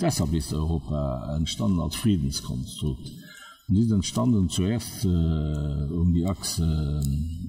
Deshalb 0.00 0.32
ist 0.34 0.52
Europa 0.52 1.36
entstanden 1.36 1.80
als 1.80 1.96
Friedenskonstrukt. 1.96 3.10
Und 3.68 3.74
die 3.74 3.90
entstanden 3.90 4.48
zuerst 4.48 5.04
äh, 5.04 5.08
um 5.08 6.12
die 6.12 6.26
Achse 6.26 7.00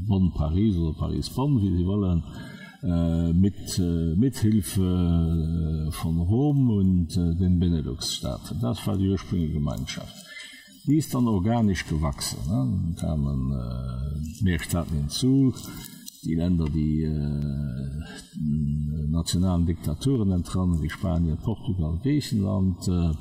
Bonn-Paris 0.07 0.75
oder 0.77 0.97
Paris-Bonn, 0.97 1.61
wie 1.61 1.77
sie 1.77 1.85
wollen, 1.85 2.19
äh, 2.19 2.52
mit 2.83 3.79
äh, 3.79 4.15
mithilfe 4.15 4.81
äh, 5.87 5.91
von 5.91 6.19
Rom 6.19 6.69
und 6.69 7.15
den 7.15 7.59
Beneluxstaaten. 7.59 8.59
Das 8.61 8.85
war 8.85 8.97
die 8.97 9.09
ursprüngliche 9.09 9.53
Gemeinschaft. 9.53 10.13
Die 10.85 10.97
ist 10.97 11.13
dann 11.13 11.27
organisch 11.27 11.87
gewachsen. 11.87 12.39
Ne? 12.49 12.95
kamen 12.99 13.53
mehr 14.41 14.59
Staaten 14.59 14.95
hinzu, 14.95 15.53
die 16.25 16.35
Länder, 16.35 16.65
die 16.65 17.03
äh, 17.03 17.89
nationalen 19.09 19.65
Diktaturen 19.65 20.31
entrannen, 20.31 20.81
wie 20.81 20.89
Spanien, 20.89 21.37
Portugal, 21.37 21.99
Griechenland, 22.01 22.87
äh, 22.87 23.11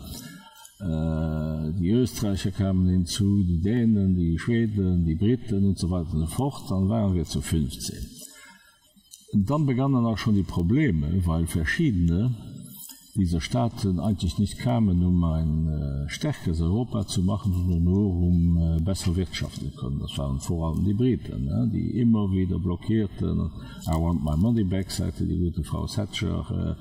die 1.79 1.91
Österreicher 1.91 2.51
kamen 2.51 2.89
hinzu, 2.89 3.45
die 3.45 3.61
Dänen, 3.61 4.17
die 4.17 4.39
Schweden, 4.39 5.05
die 5.05 5.15
Briten 5.15 5.65
und 5.67 5.79
so 5.79 5.91
weiter 5.91 6.15
und 6.15 6.21
so 6.21 6.27
fort, 6.27 6.71
dann 6.71 6.89
waren 6.89 7.15
wir 7.15 7.25
zu 7.25 7.41
15. 7.41 8.22
Dann 9.35 9.67
begannen 9.67 10.05
auch 10.05 10.19
schon 10.19 10.35
die 10.35 10.43
Probleme, 10.43 11.27
weil 11.27 11.47
verschiedene 11.47 12.35
dieser 13.15 13.41
Staaten 13.41 14.01
eigentlich 14.01 14.39
nicht 14.39 14.59
kamen, 14.59 15.05
um 15.05 15.23
ein 15.25 15.69
äh, 15.69 16.09
stärkeres 16.09 16.63
Europa 16.63 17.07
zu 17.07 17.23
machen, 17.23 17.53
sondern 17.53 17.85
nur 17.85 18.11
um 18.11 18.57
äh, 18.57 18.81
besser 18.81 19.15
wirtschaften 19.17 19.71
können. 19.77 19.99
Das 19.99 20.17
waren 20.17 20.41
vor 20.41 20.69
allem 20.69 20.85
die 20.85 20.95
Briten, 20.95 21.45
ne, 21.45 21.71
die 21.73 22.01
immer 22.01 22.31
wieder 22.31 22.59
blockierten. 22.59 23.51
I 23.87 24.01
want 24.01 24.25
my 24.25 24.37
money 24.37 24.65
back, 24.65 24.91
sagte 24.91 25.27
die 25.27 25.39
gute 25.39 25.63
Frau 25.63 25.87
Thatcher, 25.87 26.77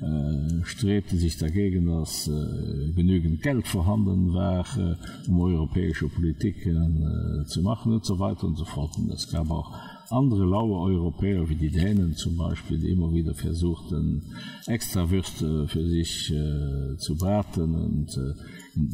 äh, 0.00 0.04
äh, 0.04 0.64
strebte 0.64 1.16
sich 1.16 1.36
dagegen, 1.36 1.86
dass 1.86 2.28
äh, 2.28 2.92
genügend 2.94 3.42
Geld 3.42 3.66
vorhanden 3.66 4.32
war, 4.32 4.64
äh, 4.78 4.96
um 5.28 5.40
europäische 5.40 6.08
Politiken 6.08 7.44
zu 7.46 7.62
machen 7.62 7.92
und 7.92 8.04
so 8.04 8.18
weiter 8.18 8.44
und 8.44 8.56
so 8.56 8.64
fort. 8.64 8.96
Und 8.98 9.10
es 9.10 9.28
gab 9.30 9.50
auch 9.50 9.72
andere 10.12 10.44
laue 10.44 10.78
Europäer 10.78 11.48
wie 11.48 11.54
die 11.54 11.70
Dänen 11.70 12.14
zum 12.14 12.36
Beispiel, 12.36 12.78
die 12.78 12.90
immer 12.90 13.12
wieder 13.12 13.34
versuchten, 13.34 14.22
extrawürste 14.66 15.66
für 15.68 15.88
sich 15.88 16.30
äh, 16.30 16.96
zu 16.98 17.16
braten 17.16 17.74
und 17.74 18.16
äh, 18.16 18.34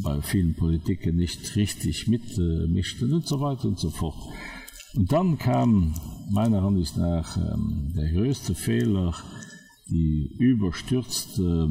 bei 0.02 0.20
vielen 0.22 0.54
Politiken 0.54 1.16
nicht 1.16 1.56
richtig 1.56 2.08
mitmischten 2.08 3.10
äh, 3.10 3.14
und 3.14 3.26
so 3.26 3.40
weiter 3.40 3.68
und 3.68 3.78
so 3.78 3.90
fort. 3.90 4.16
Und 4.94 5.12
dann 5.12 5.38
kam 5.38 5.94
meiner 6.30 6.62
Ansicht 6.62 6.96
nach 6.96 7.36
ähm, 7.36 7.92
der 7.96 8.10
größte 8.12 8.54
Fehler, 8.54 9.14
die 9.88 10.34
überstürzte 10.38 11.68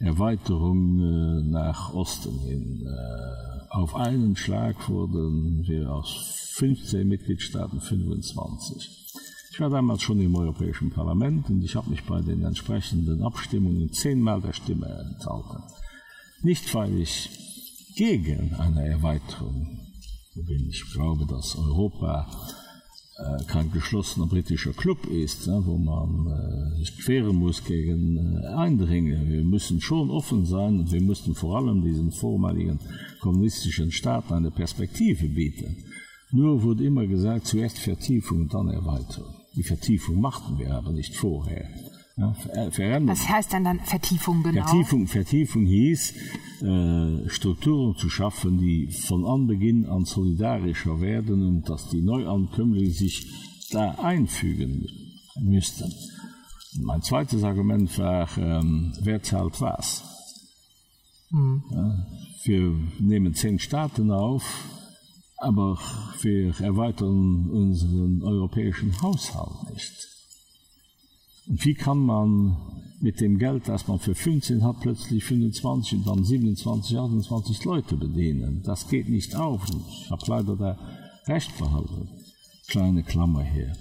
äh, 0.00 0.04
Erweiterung 0.04 1.00
äh, 1.00 1.42
nach 1.48 1.94
Osten 1.94 2.38
hin. 2.40 2.86
Äh, 2.86 3.66
auf 3.70 3.94
einen 3.94 4.36
Schlag 4.36 4.88
wurden 4.88 5.66
wir 5.66 5.92
aus 5.92 6.45
15 6.56 7.06
Mitgliedstaaten 7.06 7.82
25. 7.82 9.12
Ich 9.52 9.60
war 9.60 9.68
damals 9.68 10.00
schon 10.00 10.20
im 10.22 10.34
Europäischen 10.34 10.90
Parlament 10.90 11.50
und 11.50 11.62
ich 11.62 11.76
habe 11.76 11.90
mich 11.90 12.02
bei 12.04 12.22
den 12.22 12.42
entsprechenden 12.44 13.22
Abstimmungen 13.22 13.92
zehnmal 13.92 14.40
der 14.40 14.54
Stimme 14.54 14.86
enthalten. 14.86 15.62
Nicht 16.42 16.74
weil 16.74 16.98
ich 16.98 17.28
gegen 17.94 18.54
eine 18.54 18.88
Erweiterung 18.88 19.80
bin. 20.34 20.68
Ich 20.70 20.90
glaube, 20.92 21.26
dass 21.26 21.56
Europa 21.56 22.26
äh, 23.18 23.44
kein 23.44 23.70
geschlossener 23.70 24.26
britischer 24.26 24.72
Club 24.72 25.04
ist, 25.06 25.48
äh, 25.48 25.66
wo 25.66 25.76
man 25.76 26.26
äh, 26.26 26.78
sich 26.78 26.96
queren 27.04 27.36
muss 27.36 27.64
gegen 27.64 28.16
äh, 28.16 28.46
Eindringe. 28.46 29.28
Wir 29.28 29.44
müssen 29.44 29.82
schon 29.82 30.10
offen 30.10 30.46
sein 30.46 30.80
und 30.80 30.90
wir 30.90 31.02
mussten 31.02 31.34
vor 31.34 31.58
allem 31.58 31.82
diesen 31.82 32.12
vormaligen 32.12 32.78
kommunistischen 33.20 33.92
Staat 33.92 34.32
eine 34.32 34.50
Perspektive 34.50 35.28
bieten. 35.28 35.84
Nur 36.32 36.62
wurde 36.62 36.84
immer 36.84 37.06
gesagt, 37.06 37.46
zuerst 37.46 37.78
Vertiefung 37.78 38.42
und 38.42 38.54
dann 38.54 38.68
Erweiterung. 38.68 39.34
Die 39.54 39.62
Vertiefung 39.62 40.20
machten 40.20 40.58
wir 40.58 40.74
aber 40.74 40.92
nicht 40.92 41.16
vorher. 41.16 41.68
Ja, 42.18 42.34
Was 43.06 43.28
heißt 43.28 43.52
denn 43.52 43.64
dann 43.64 43.80
Vertiefung 43.80 44.42
genau? 44.42 44.66
Vertiefung, 44.66 45.06
Vertiefung 45.06 45.66
hieß, 45.66 46.14
äh, 46.62 47.28
Strukturen 47.28 47.94
zu 47.96 48.08
schaffen, 48.08 48.58
die 48.58 48.88
von 48.88 49.26
Anbeginn 49.26 49.84
an 49.84 50.06
solidarischer 50.06 51.00
werden 51.02 51.46
und 51.46 51.68
dass 51.68 51.90
die 51.90 52.00
Neuankömmlinge 52.00 52.90
sich 52.90 53.26
da 53.70 53.96
einfügen 53.96 54.86
müssten. 55.40 55.92
Mein 56.80 57.02
zweites 57.02 57.42
Argument 57.44 57.98
war, 57.98 58.28
ähm, 58.38 58.94
wer 59.02 59.22
zahlt 59.22 59.60
was? 59.60 60.02
Hm. 61.30 61.62
Ja, 61.70 62.06
wir 62.44 62.74
nehmen 62.98 63.34
zehn 63.34 63.58
Staaten 63.58 64.10
auf, 64.10 64.64
aber 65.38 65.78
wir 66.22 66.58
erweitern 66.60 67.50
unseren 67.50 68.22
europäischen 68.22 69.00
Haushalt 69.02 69.70
nicht. 69.72 70.08
Und 71.46 71.64
wie 71.64 71.74
kann 71.74 71.98
man 71.98 72.56
mit 73.00 73.20
dem 73.20 73.38
Geld, 73.38 73.68
das 73.68 73.86
man 73.86 73.98
für 73.98 74.14
15 74.14 74.64
hat, 74.64 74.80
plötzlich 74.80 75.24
25 75.24 75.98
und 75.98 76.06
dann 76.06 76.24
27, 76.24 76.98
28 76.98 77.64
Leute 77.64 77.96
bedienen? 77.96 78.62
Das 78.64 78.88
geht 78.88 79.08
nicht 79.08 79.36
auf. 79.36 79.64
Ich 80.02 80.10
habe 80.10 80.24
leider 80.26 80.56
da 80.56 80.78
recht 81.26 81.56
behalten. 81.58 82.08
Kleine 82.68 83.02
Klammer 83.02 83.44
hier. 83.44 83.72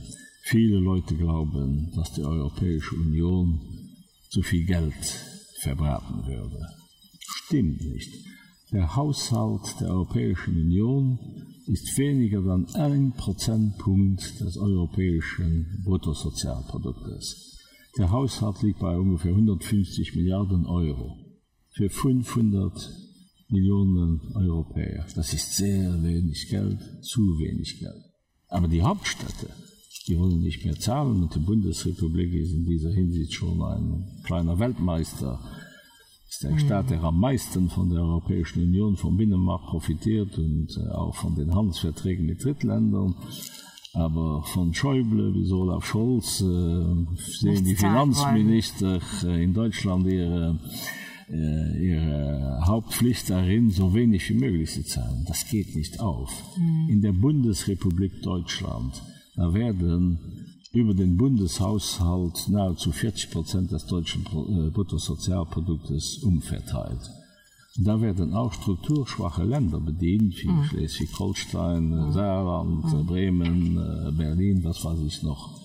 Viele 0.43 0.77
Leute 0.77 1.15
glauben, 1.15 1.91
dass 1.95 2.13
die 2.13 2.23
Europäische 2.23 2.95
Union 2.95 3.59
zu 4.29 4.43
viel 4.43 4.65
Geld 4.65 4.93
verbraten 5.61 6.27
würde. 6.27 6.59
Stimmt 7.19 7.81
nicht. 7.81 8.13
Der 8.75 8.93
Haushalt 8.93 9.79
der 9.79 9.87
Europäischen 9.87 10.53
Union 10.53 11.17
ist 11.65 11.97
weniger 11.97 12.41
dann 12.41 12.65
ein 12.75 13.13
Prozentpunkt 13.13 14.41
des 14.41 14.57
europäischen 14.57 15.81
Bruttosozialproduktes. 15.85 17.57
Der 17.97 18.11
Haushalt 18.11 18.61
liegt 18.63 18.79
bei 18.79 18.97
ungefähr 18.97 19.31
150 19.31 20.17
Milliarden 20.17 20.65
Euro 20.65 21.15
für 21.69 21.89
500 21.89 22.73
Millionen 23.47 24.19
Europäer. 24.35 25.05
Das 25.15 25.31
ist 25.31 25.55
sehr 25.55 26.03
wenig 26.03 26.49
Geld, 26.49 26.81
zu 27.01 27.21
wenig 27.39 27.79
Geld. 27.79 28.03
Aber 28.49 28.67
die 28.67 28.81
Hauptstädte, 28.81 29.51
die 30.05 30.19
wollen 30.19 30.41
nicht 30.41 30.65
mehr 30.65 30.77
zahlen 30.77 31.23
und 31.23 31.33
die 31.33 31.39
Bundesrepublik 31.39 32.33
ist 32.33 32.51
in 32.51 32.65
dieser 32.65 32.91
Hinsicht 32.91 33.35
schon 33.35 33.61
ein 33.61 34.21
kleiner 34.25 34.59
Weltmeister 34.59 35.39
ist 36.27 36.43
der 36.43 36.57
Staat, 36.59 36.89
der 36.89 37.03
am 37.03 37.19
meisten 37.19 37.69
von 37.69 37.89
der 37.89 38.01
Europäischen 38.01 38.63
Union 38.63 38.95
vom 38.95 39.17
Binnenmarkt 39.17 39.67
profitiert 39.67 40.37
und 40.37 40.77
äh, 40.77 40.89
auch 40.91 41.15
von 41.15 41.35
den 41.35 41.53
Handelsverträgen 41.53 42.25
mit 42.25 42.43
Drittländern. 42.43 43.15
Aber 43.93 44.43
von 44.43 44.73
Schäuble 44.73 45.31
bis 45.31 45.51
Olaf 45.51 45.85
Scholz 45.85 46.41
äh, 46.41 46.45
sehen 47.39 47.63
die 47.63 47.75
Finanzminister 47.75 48.99
äh, 49.23 49.43
in 49.43 49.53
Deutschland 49.53 50.05
ihre, 50.07 50.59
äh, 51.29 51.87
ihre 51.87 52.61
Hauptpflicht 52.65 53.29
darin, 53.29 53.69
so 53.69 53.93
wenig 53.93 54.29
wie 54.29 54.33
möglich 54.33 54.71
zu 54.71 54.83
zahlen. 54.83 55.23
Das 55.27 55.47
geht 55.47 55.75
nicht 55.75 56.01
auf. 56.01 56.31
Mhm. 56.57 56.89
In 56.89 57.01
der 57.01 57.13
Bundesrepublik 57.13 58.21
Deutschland 58.21 59.01
da 59.35 59.53
werden 59.53 60.19
über 60.75 60.93
den 60.93 61.15
Bundeshaushalt 61.15 62.49
nahezu 62.49 62.91
40 62.91 63.31
Prozent 63.31 63.71
des 63.71 63.85
deutschen 63.85 64.25
äh, 64.25 64.69
Bruttosozialproduktes 64.69 66.19
umverteilt. 66.23 67.09
Da 67.77 67.99
werden 68.01 68.33
auch 68.33 68.53
strukturschwache 68.53 69.43
Länder 69.43 69.79
bedient, 69.79 70.35
wie 70.41 70.47
mhm. 70.47 70.63
Schleswig-Holstein, 70.65 71.89
mhm. 71.89 72.11
Saarland, 72.11 72.93
mhm. 72.93 73.05
Bremen, 73.05 73.77
äh, 73.77 74.11
Berlin, 74.11 74.63
was 74.63 74.83
weiß 74.83 74.99
ich 75.05 75.23
noch. 75.23 75.61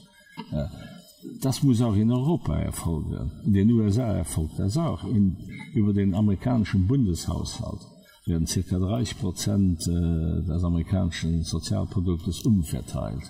Das 1.42 1.62
muss 1.62 1.82
auch 1.82 1.94
in 1.94 2.10
Europa 2.10 2.56
erfolgen. 2.56 3.30
In 3.44 3.52
den 3.52 3.70
USA 3.72 4.12
erfolgt 4.12 4.58
das 4.58 4.76
auch. 4.76 5.04
In, 5.04 5.36
über 5.74 5.92
den 5.92 6.14
amerikanischen 6.14 6.86
Bundeshaushalt 6.86 7.80
werden 8.26 8.46
ca. 8.46 8.78
30 8.78 9.18
Prozent 9.18 9.86
äh, 9.86 10.42
des 10.42 10.64
amerikanischen 10.64 11.42
Sozialproduktes 11.42 12.42
umverteilt. 12.42 13.22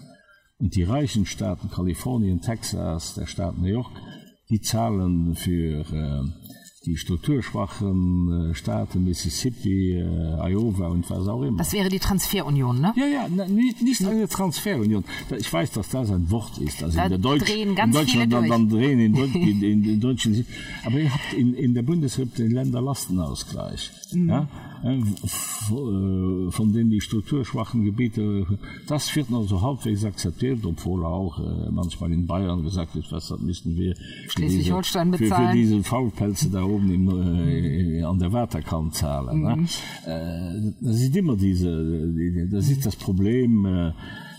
Und 0.60 0.76
die 0.76 0.82
reichen 0.82 1.24
Staaten 1.24 1.70
Kalifornien, 1.70 2.42
Texas, 2.42 3.14
der 3.14 3.26
Staat 3.26 3.58
New 3.58 3.66
York, 3.66 3.90
die 4.50 4.60
zahlen 4.60 5.34
für 5.34 5.80
äh, 5.80 6.39
die 6.86 6.96
strukturschwachen 6.96 8.52
äh, 8.52 8.54
Staaten 8.54 9.04
Mississippi, 9.04 9.96
äh, 9.96 10.50
Iowa 10.50 10.88
und 10.88 11.10
was 11.10 11.28
auch 11.28 11.42
immer. 11.42 11.58
Das 11.58 11.74
wäre 11.74 11.90
die 11.90 11.98
Transferunion, 11.98 12.80
ne? 12.80 12.94
Ja, 12.96 13.06
ja, 13.06 13.28
nicht, 13.28 13.82
nicht 13.82 14.02
eine 14.02 14.26
Transferunion. 14.26 15.04
Ich 15.36 15.52
weiß, 15.52 15.72
dass 15.72 15.90
das 15.90 16.10
ein 16.10 16.30
Wort 16.30 16.56
ist. 16.56 16.82
Also 16.82 16.96
da 16.96 17.04
in 17.04 17.10
der 17.10 17.18
Deutsch, 17.18 17.44
drehen 17.44 17.74
ganz 17.74 17.94
in 17.94 18.00
Deutschland 18.00 18.32
viele 18.32 18.48
dann, 18.48 18.48
dann 18.48 18.68
drehen 18.70 18.98
in, 18.98 19.12
Deutsch, 19.12 19.34
in, 19.34 19.62
in, 19.62 19.84
in 19.84 20.00
Deutschland. 20.00 20.46
Aber 20.86 20.98
ihr 20.98 21.12
habt 21.12 21.34
in, 21.34 21.52
in 21.52 21.74
der 21.74 21.82
Bundesrepublik 21.82 22.36
den 22.36 22.52
Länderlastenausgleich. 22.52 23.90
Mhm. 24.12 24.28
Ja? 24.30 24.48
Äh, 24.82 25.02
von 26.50 26.72
denen 26.72 26.90
die 26.90 27.02
strukturschwachen 27.02 27.84
Gebiete, 27.84 28.46
das 28.88 29.14
wird 29.14 29.28
noch 29.28 29.46
so 29.46 29.60
halbwegs 29.60 30.04
akzeptiert, 30.04 30.64
obwohl 30.64 31.04
auch 31.04 31.38
manchmal 31.70 32.10
in 32.12 32.26
Bayern 32.26 32.62
gesagt 32.62 32.94
wird, 32.94 33.12
was 33.12 33.30
müssen 33.38 33.76
wir 33.76 33.94
Schleswig-Holstein 34.28 35.10
bezahlen. 35.10 35.28
Für, 35.28 35.50
für 35.50 35.56
diese 35.56 35.82
Faulpelze 35.82 36.48
da 36.50 36.62
oben 36.70 37.08
äh, 37.08 38.02
an 38.02 38.18
der 38.18 38.32
Waterkant 38.32 38.94
zahlen. 38.94 39.42
Mhm. 39.42 39.68
Äh, 40.06 40.72
das 40.80 41.00
ist 41.00 41.16
immer 41.16 41.36
diese, 41.36 42.48
das 42.50 42.68
ist 42.70 42.86
das 42.86 42.96
Problem, 42.96 43.66
äh, 43.66 43.92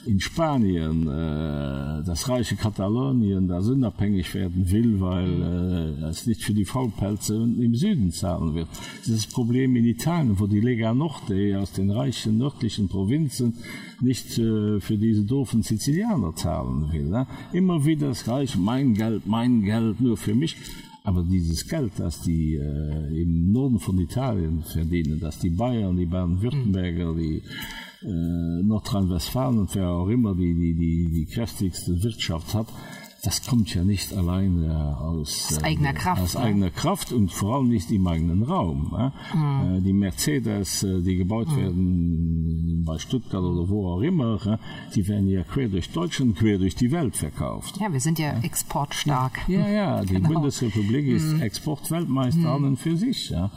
in 0.04 0.20
Spanien 0.20 1.06
das 1.06 2.28
reiche 2.28 2.56
Katalonien 2.56 3.48
das 3.48 3.68
unabhängig 3.68 4.34
werden 4.34 4.72
will, 4.72 5.00
weil 5.00 6.00
äh, 6.02 6.06
es 6.10 6.26
nicht 6.26 6.44
für 6.44 6.56
die 6.56 6.66
Faulpelze 6.66 7.36
im 7.36 7.76
Süden 7.76 8.12
zahlen 8.12 8.56
wird. 8.56 8.68
Dieses 9.06 9.28
Problem 9.28 9.76
in 9.76 9.86
Italien, 9.86 10.40
wo 10.40 10.48
die 10.48 10.60
Lega 10.60 10.96
Norte 10.96 11.60
aus 11.60 11.74
den 11.74 11.92
reichen 11.92 12.40
nördlichen 12.40 12.88
Provinzen 12.88 13.58
nicht 14.00 14.32
für 14.32 14.80
diese 14.98 15.24
doofen 15.24 15.62
Sizilianer 15.62 16.34
zahlen 16.36 16.92
will. 16.92 17.06
Ne? 17.06 17.28
Immer 17.54 17.86
wieder 17.86 18.08
das 18.08 18.28
Reich 18.28 18.58
mein 18.58 18.96
Geld, 18.96 19.28
mein 19.28 19.62
Geld 19.62 20.02
nur 20.02 20.18
für 20.18 20.34
mich. 20.34 20.58
Aber 21.04 21.24
dieses 21.24 21.68
Geld, 21.68 21.94
das 21.98 22.22
die 22.22 22.56
äh, 22.56 23.22
im 23.22 23.52
Norden 23.52 23.80
von 23.80 23.98
Italien 24.00 24.64
verdienen, 24.64 25.20
dass 25.20 25.40
die 25.40 25.50
Bayern, 25.50 25.98
die 25.98 26.06
Baden-Württemberger, 26.06 27.16
die 27.16 27.42
äh, 28.04 28.64
Nordrhein-Westfalen 28.64 29.60
und 29.60 29.76
wer 29.76 29.90
auch 29.90 30.10
immer 30.10 30.36
die, 30.36 30.54
die, 30.54 30.74
die, 30.74 31.08
die 31.10 31.26
kräftigste 31.26 32.04
Wirtschaft 32.04 32.54
hat, 32.54 32.68
das 33.24 33.46
kommt 33.46 33.74
ja 33.76 33.84
nicht 33.84 34.14
alleine 34.14 34.98
aus, 35.00 35.52
aus 35.52 35.64
eigener 35.64 35.92
äh, 35.92 35.94
Kraft, 35.94 36.22
aus 36.22 36.36
eigener 36.36 36.72
Kraft 36.72 37.12
und 37.12 37.32
vor 37.32 37.56
allem 37.56 37.70
nicht 37.70 37.92
im 37.92 38.08
eigenen 38.08 38.44
Raum. 38.44 38.96
Äh? 38.98 39.38
Mhm. 39.38 39.78
Äh, 39.78 39.82
die 39.82 39.94
Mercedes, 39.94 40.84
äh, 40.84 41.02
die 41.02 41.18
gebaut 41.18 41.48
mhm. 41.52 41.58
werden 41.58 42.84
bei 42.86 42.98
Stuttgart 42.98 43.44
oder 43.44 43.70
wo 43.70 43.94
auch 43.94 44.02
immer, 44.02 44.60
die 44.96 45.08
werden 45.08 45.28
ja 45.30 45.44
quer 45.44 45.70
durch 45.70 45.92
Deutschland, 45.92 46.36
quer 46.38 46.58
durch 46.58 46.76
die 46.76 46.92
Welt 46.92 47.16
verkauft. 47.16 47.78
Ja, 47.80 47.94
wir 47.94 48.00
sind 48.00 48.18
ja, 48.18 48.34
ja. 48.34 48.40
exportstark. 48.40 49.48
Ja, 49.48 49.68
ja, 49.68 50.02
die 50.02 50.14
genau. 50.14 50.30
Bundesrepublik 50.30 51.08
ist 51.08 51.34
mhm. 51.34 51.42
Exportweltmeister 51.42 52.40
mhm. 52.40 52.48
an 52.48 52.64
und 52.64 52.78
für 52.78 52.98
sich. 52.98 53.30
Ja. 53.30 53.52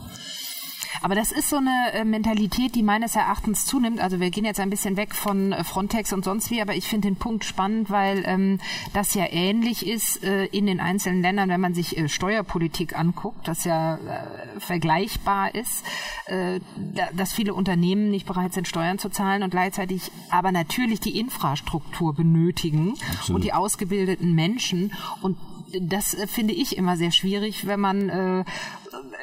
Aber 1.02 1.14
das 1.14 1.32
ist 1.32 1.50
so 1.50 1.56
eine 1.56 1.92
äh, 1.92 2.04
Mentalität, 2.04 2.74
die 2.74 2.82
meines 2.82 3.16
Erachtens 3.16 3.66
zunimmt. 3.66 4.00
Also 4.00 4.20
wir 4.20 4.30
gehen 4.30 4.44
jetzt 4.44 4.60
ein 4.60 4.70
bisschen 4.70 4.96
weg 4.96 5.14
von 5.14 5.52
äh, 5.52 5.64
Frontex 5.64 6.12
und 6.12 6.24
sonst 6.24 6.50
wie, 6.50 6.60
aber 6.60 6.74
ich 6.74 6.86
finde 6.86 7.08
den 7.08 7.16
Punkt 7.16 7.44
spannend, 7.44 7.90
weil 7.90 8.24
ähm, 8.26 8.60
das 8.92 9.14
ja 9.14 9.26
ähnlich 9.30 9.86
ist 9.86 10.22
äh, 10.22 10.46
in 10.46 10.66
den 10.66 10.80
einzelnen 10.80 11.22
Ländern, 11.22 11.48
wenn 11.48 11.60
man 11.60 11.74
sich 11.74 11.96
äh, 11.96 12.08
Steuerpolitik 12.08 12.98
anguckt, 12.98 13.48
das 13.48 13.64
ja 13.64 13.96
äh, 13.96 14.60
vergleichbar 14.60 15.54
ist, 15.54 15.84
äh, 16.26 16.60
da, 16.76 17.08
dass 17.12 17.32
viele 17.32 17.54
Unternehmen 17.54 18.10
nicht 18.10 18.26
bereit 18.26 18.52
sind, 18.52 18.68
Steuern 18.68 18.98
zu 18.98 19.08
zahlen 19.08 19.42
und 19.42 19.50
gleichzeitig 19.50 20.10
aber 20.30 20.52
natürlich 20.52 21.00
die 21.00 21.18
Infrastruktur 21.18 22.14
benötigen 22.14 22.94
Absolut. 23.10 23.36
und 23.36 23.44
die 23.44 23.52
ausgebildeten 23.52 24.34
Menschen 24.34 24.92
und 25.22 25.36
das 25.80 26.16
finde 26.28 26.54
ich 26.54 26.76
immer 26.76 26.96
sehr 26.96 27.10
schwierig, 27.10 27.66
wenn 27.66 27.80
man 27.80 28.08
äh, 28.08 28.44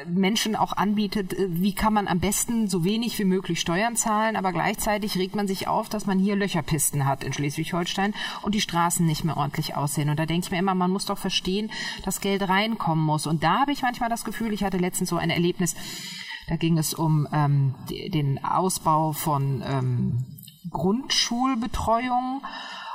Menschen 0.06 0.56
auch 0.56 0.72
anbietet, 0.72 1.32
äh, 1.32 1.46
wie 1.48 1.74
kann 1.74 1.92
man 1.92 2.08
am 2.08 2.20
besten 2.20 2.68
so 2.68 2.84
wenig 2.84 3.18
wie 3.18 3.24
möglich 3.24 3.60
Steuern 3.60 3.96
zahlen, 3.96 4.36
aber 4.36 4.52
gleichzeitig 4.52 5.16
regt 5.16 5.34
man 5.34 5.46
sich 5.46 5.68
auf, 5.68 5.88
dass 5.88 6.06
man 6.06 6.18
hier 6.18 6.36
Löcherpisten 6.36 7.06
hat 7.06 7.24
in 7.24 7.32
Schleswig-Holstein 7.32 8.14
und 8.42 8.54
die 8.54 8.60
Straßen 8.60 9.04
nicht 9.04 9.24
mehr 9.24 9.36
ordentlich 9.36 9.76
aussehen. 9.76 10.10
Und 10.10 10.18
da 10.18 10.26
denke 10.26 10.46
ich 10.46 10.50
mir 10.50 10.58
immer, 10.58 10.74
man 10.74 10.90
muss 10.90 11.06
doch 11.06 11.18
verstehen, 11.18 11.70
dass 12.04 12.20
Geld 12.20 12.48
reinkommen 12.48 13.04
muss. 13.04 13.26
Und 13.26 13.42
da 13.42 13.60
habe 13.60 13.72
ich 13.72 13.82
manchmal 13.82 14.10
das 14.10 14.24
Gefühl, 14.24 14.52
ich 14.52 14.64
hatte 14.64 14.78
letztens 14.78 15.10
so 15.10 15.16
ein 15.16 15.30
Erlebnis, 15.30 15.74
da 16.48 16.56
ging 16.56 16.78
es 16.78 16.94
um 16.94 17.28
ähm, 17.32 17.74
den 17.88 18.44
Ausbau 18.44 19.12
von 19.12 19.62
ähm, 19.66 20.24
Grundschulbetreuung 20.70 22.42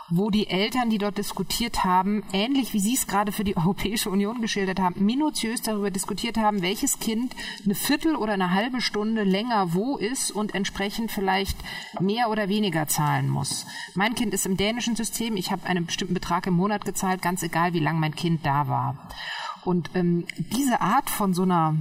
wo 0.09 0.29
die 0.29 0.47
Eltern, 0.47 0.89
die 0.89 0.97
dort 0.97 1.17
diskutiert 1.17 1.83
haben, 1.83 2.23
ähnlich 2.31 2.73
wie 2.73 2.79
Sie 2.79 2.93
es 2.93 3.07
gerade 3.07 3.31
für 3.31 3.43
die 3.43 3.57
Europäische 3.57 4.09
Union 4.09 4.41
geschildert 4.41 4.79
haben, 4.79 5.05
minutiös 5.05 5.61
darüber 5.61 5.91
diskutiert 5.91 6.37
haben, 6.37 6.61
welches 6.61 6.99
Kind 6.99 7.35
eine 7.65 7.75
Viertel 7.75 8.15
oder 8.15 8.33
eine 8.33 8.53
halbe 8.53 8.81
Stunde 8.81 9.23
länger 9.23 9.73
wo 9.73 9.97
ist 9.97 10.31
und 10.31 10.55
entsprechend 10.55 11.11
vielleicht 11.11 11.57
mehr 11.99 12.29
oder 12.29 12.49
weniger 12.49 12.87
zahlen 12.87 13.29
muss. 13.29 13.65
Mein 13.95 14.15
Kind 14.15 14.33
ist 14.33 14.45
im 14.45 14.57
dänischen 14.57 14.95
System, 14.95 15.35
ich 15.35 15.51
habe 15.51 15.65
einen 15.65 15.85
bestimmten 15.85 16.13
Betrag 16.13 16.47
im 16.47 16.53
Monat 16.53 16.85
gezahlt, 16.85 17.21
ganz 17.21 17.43
egal, 17.43 17.73
wie 17.73 17.79
lange 17.79 17.99
mein 17.99 18.15
Kind 18.15 18.45
da 18.45 18.67
war. 18.67 19.09
Und 19.65 19.89
ähm, 19.95 20.25
diese 20.37 20.79
Art 20.79 21.09
von 21.09 21.33
so 21.33 21.43
einer 21.43 21.75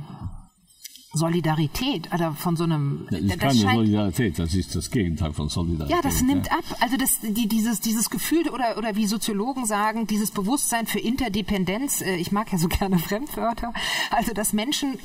Solidarität 1.17 2.13
oder 2.13 2.33
von 2.33 2.57
so 2.57 2.65
einem 2.65 3.07
das 3.11 3.21
ist 3.21 3.31
das 3.31 3.39
keine 3.39 3.55
scheint, 3.55 3.75
Solidarität, 3.75 4.39
das 4.39 4.55
ist 4.55 4.75
das 4.77 4.91
Gegenteil 4.91 5.33
von 5.33 5.49
Solidarität. 5.49 5.97
Ja, 5.97 6.03
das 6.03 6.23
nimmt 6.23 6.51
ab. 6.53 6.65
Also 6.81 6.97
das, 6.97 7.21
die, 7.23 7.49
dieses, 7.49 7.81
dieses 7.81 8.11
Gefühl 8.11 8.49
oder, 8.49 8.79
oder 8.79 8.97
wie 8.97 9.07
Soziologen 9.07 9.67
sagen, 9.67 10.07
dieses 10.07 10.31
Bewusstsein 10.31 10.87
für 10.87 11.01
Interdependenz, 11.01 12.03
äh, 12.03 12.17
ich 12.17 12.33
mag 12.33 12.53
ja 12.53 12.59
so 12.59 12.69
gerne 12.69 12.99
Fremdwörter, 12.99 13.73
also 14.11 14.33
dass 14.33 14.53
Menschen 14.53 14.99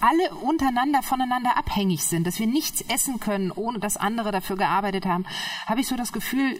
alle 0.00 0.34
untereinander 0.42 1.02
voneinander 1.02 1.56
abhängig 1.56 2.04
sind, 2.04 2.26
dass 2.26 2.38
wir 2.38 2.46
nichts 2.46 2.82
essen 2.82 3.20
können, 3.20 3.50
ohne 3.50 3.78
dass 3.78 3.96
andere 3.96 4.32
dafür 4.32 4.56
gearbeitet 4.56 5.06
haben, 5.06 5.24
habe 5.66 5.80
ich 5.80 5.86
so 5.86 5.96
das 5.96 6.12
Gefühl, 6.12 6.58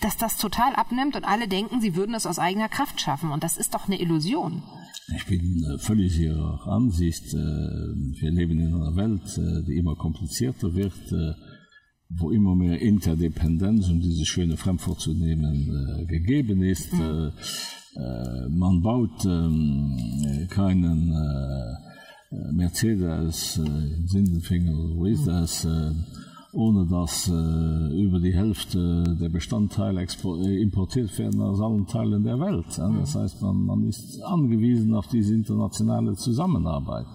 dass 0.00 0.16
das 0.16 0.36
total 0.36 0.74
abnimmt 0.74 1.16
und 1.16 1.24
alle 1.24 1.48
denken, 1.48 1.80
sie 1.80 1.94
würden 1.94 2.14
es 2.14 2.26
aus 2.26 2.38
eigener 2.38 2.68
Kraft 2.68 3.00
schaffen. 3.00 3.30
Und 3.30 3.44
das 3.44 3.56
ist 3.56 3.74
doch 3.74 3.86
eine 3.86 4.00
Illusion. 4.00 4.62
Ich 5.14 5.24
bin 5.24 5.64
äh, 5.64 5.78
völlig 5.78 6.18
ihrer 6.18 6.66
Ansicht. 6.66 7.32
Äh, 7.32 7.36
wir 7.36 8.30
leben 8.30 8.60
in 8.60 8.74
einer 8.74 8.94
Welt, 8.94 9.38
äh, 9.38 9.64
die 9.64 9.78
immer 9.78 9.96
komplizierter 9.96 10.74
wird, 10.74 10.92
wo 12.10 12.30
immer 12.30 12.54
mehr 12.54 12.80
Interdependenz, 12.80 13.88
um 13.88 14.00
diese 14.00 14.24
schöne 14.24 14.56
Frankfurt 14.56 15.00
zu 15.00 15.12
nehmen, 15.12 16.06
gegeben 16.08 16.62
ist. 16.62 16.90
Mhm. 16.94 17.32
Man 18.48 18.80
baut 18.80 19.26
ähm, 19.26 20.48
keinen 20.48 21.12
Mercedes 22.30 23.58
äh, 23.58 24.06
Sindenfinger, 24.06 24.96
wo 24.96 25.06
ist 25.06 25.26
mhm. 25.26 25.30
das? 25.30 25.64
Äh, 25.64 25.92
ohne 26.52 26.86
dass 26.86 27.28
äh, 27.28 28.02
über 28.02 28.20
die 28.20 28.34
Hälfte 28.34 29.04
der 29.20 29.28
Bestandteile 29.28 30.02
äh, 30.02 30.62
importiert 30.62 31.16
werden 31.18 31.40
aus 31.42 31.60
allen 31.60 31.86
Teilen 31.86 32.24
der 32.24 32.40
Welt. 32.40 32.66
Ja? 32.78 32.90
Das 32.98 33.14
heißt, 33.14 33.42
man, 33.42 33.66
man 33.66 33.84
ist 33.84 34.22
angewiesen 34.22 34.94
auf 34.94 35.06
diese 35.08 35.34
internationale 35.34 36.14
Zusammenarbeit. 36.14 37.06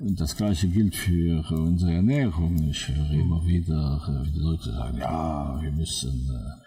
Und 0.00 0.20
das 0.20 0.36
gleiche 0.36 0.66
gilt 0.68 0.96
für 0.96 1.44
unsere 1.50 1.92
Ernährung. 1.92 2.56
Ich 2.68 2.88
höre 2.88 3.10
immer 3.10 3.46
wieder, 3.46 4.00
äh, 4.08 4.26
wie 4.26 4.32
die 4.32 4.40
Leute 4.40 4.72
sagen, 4.72 4.98
ja, 4.98 5.58
wir 5.60 5.72
müssen 5.72 6.28
äh, 6.30 6.34
äh, 6.34 6.63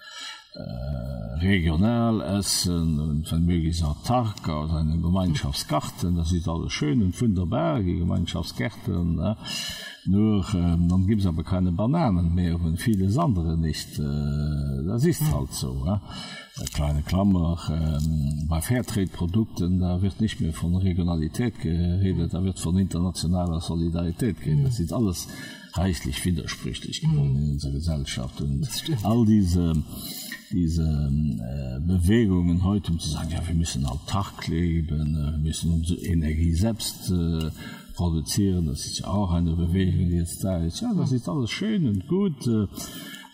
regional 1.42 2.22
essen 2.40 3.00
und 3.00 3.32
wenn 3.32 3.46
möglich 3.46 3.84
auch 3.84 4.02
Tag 4.04 4.48
aus 4.50 4.72
einem 4.72 5.02
Gemeinschaftsgarten, 5.02 6.16
das 6.16 6.32
ist 6.32 6.48
alles 6.48 6.74
schön 6.74 7.02
und 7.02 7.20
wunderbar, 7.22 7.80
die 7.80 8.00
Gemeinschaftsgärten. 8.00 9.20
Äh, 9.20 9.36
nur 10.06 10.46
ähm, 10.54 10.88
dann 10.88 11.06
gibt 11.06 11.22
es 11.22 11.28
aber 11.28 11.44
keine 11.44 11.72
Bananen 11.72 12.34
mehr 12.34 12.56
und 12.56 12.80
vieles 12.80 13.18
andere 13.18 13.58
nicht. 13.58 14.00
Äh, 14.00 14.86
das 14.88 15.04
ist 15.04 15.22
hm. 15.22 15.34
halt 15.34 15.54
so. 15.54 15.84
Ja? 15.86 16.02
kleine 16.74 17.04
Klammer 17.04 17.60
ähm, 17.70 18.48
bei 18.48 18.62
Fairtradeprodukten 18.62 19.80
da 19.80 20.02
wird 20.02 20.20
nicht 20.20 20.42
mehr 20.42 20.54
von 20.54 20.76
Regionalität 20.76 21.60
geredet, 21.60 22.34
da 22.34 22.44
wird 22.44 22.60
von 22.60 22.78
internationaler 22.78 23.62
Solidarität 23.62 24.42
gehen. 24.42 24.64
Das 24.64 24.78
sieht 24.78 24.92
alles 24.92 25.28
reichlich 25.78 26.24
widersprüchlich 26.26 27.02
geworden 27.02 27.36
in 27.38 27.52
unserer 27.52 27.74
Gesellschaft 27.74 28.42
und 28.42 28.68
all 29.04 29.26
diese 29.26 29.84
diese 30.52 30.84
äh, 30.84 31.80
Bewegungen 31.82 32.64
heute 32.64 32.92
um 32.92 33.00
zu 33.00 33.10
sagen 33.10 33.32
ja 33.32 33.46
wir 33.46 33.56
müssen 33.56 33.86
Tag 34.08 34.48
leben, 34.48 35.16
äh, 35.16 35.32
wir 35.32 35.38
müssen 35.40 35.72
unsere 35.72 36.00
Energie 36.02 36.54
selbst 36.54 37.12
äh, 37.12 37.52
produzieren, 37.94 38.68
das 38.68 38.86
ist 38.86 39.00
ja 39.00 39.08
auch 39.08 39.32
eine 39.32 39.56
Bewegung 39.56 40.10
die 40.10 40.18
jetzt 40.18 40.44
da 40.44 40.64
ist. 40.64 40.82
Ja 40.82 40.94
das 40.96 41.12
ist 41.12 41.28
alles 41.28 41.52
schön 41.52 41.88
und 41.88 42.08
gut. 42.08 42.48
Äh, 42.48 42.68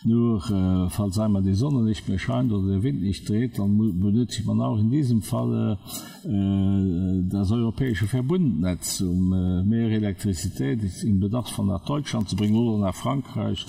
nur 0.04 0.38
äh, 0.50 0.90
falls 0.90 1.18
einmal 1.18 1.42
die 1.42 1.54
Sonne 1.54 1.82
nicht 1.82 2.08
mehr 2.08 2.18
scheint 2.18 2.52
oder 2.52 2.68
der 2.68 2.82
Wind 2.82 3.02
nicht 3.02 3.28
dreht, 3.28 3.58
dann 3.58 3.76
benötigt 3.76 4.46
man 4.46 4.60
auch 4.60 4.78
in 4.78 4.90
diesem 4.90 5.22
Fall 5.22 5.78
äh, 6.24 7.28
das 7.28 7.50
europäische 7.50 8.06
Verbundnetz, 8.06 9.00
um 9.00 9.32
äh, 9.32 9.64
mehr 9.64 9.90
Elektrizität 9.90 10.80
im 11.04 11.20
Bedarf 11.20 11.48
von 11.48 11.68
nach 11.68 11.84
Deutschland 11.84 12.28
zu 12.28 12.36
bringen 12.36 12.56
oder 12.56 12.78
nach 12.78 12.94
Frankreich 12.94 13.66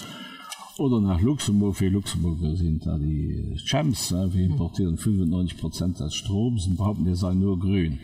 oder 0.78 1.00
nach 1.00 1.22
Luxemburg 1.22 1.78
für 1.78 1.88
Luxemburger 1.88 2.56
sind 2.56 2.86
da 2.86 2.98
die 2.98 3.56
Champs 3.64 4.12
äh, 4.12 4.34
wir 4.34 4.46
importieren 4.46 4.98
95 4.98 5.58
Prozent 5.58 6.00
des 6.00 6.14
Stroms 6.16 6.68
und 6.68 6.78
behaupten 6.78 7.06
wir 7.06 7.16
seien 7.16 7.40
nur 7.40 7.58
grün. 7.58 8.00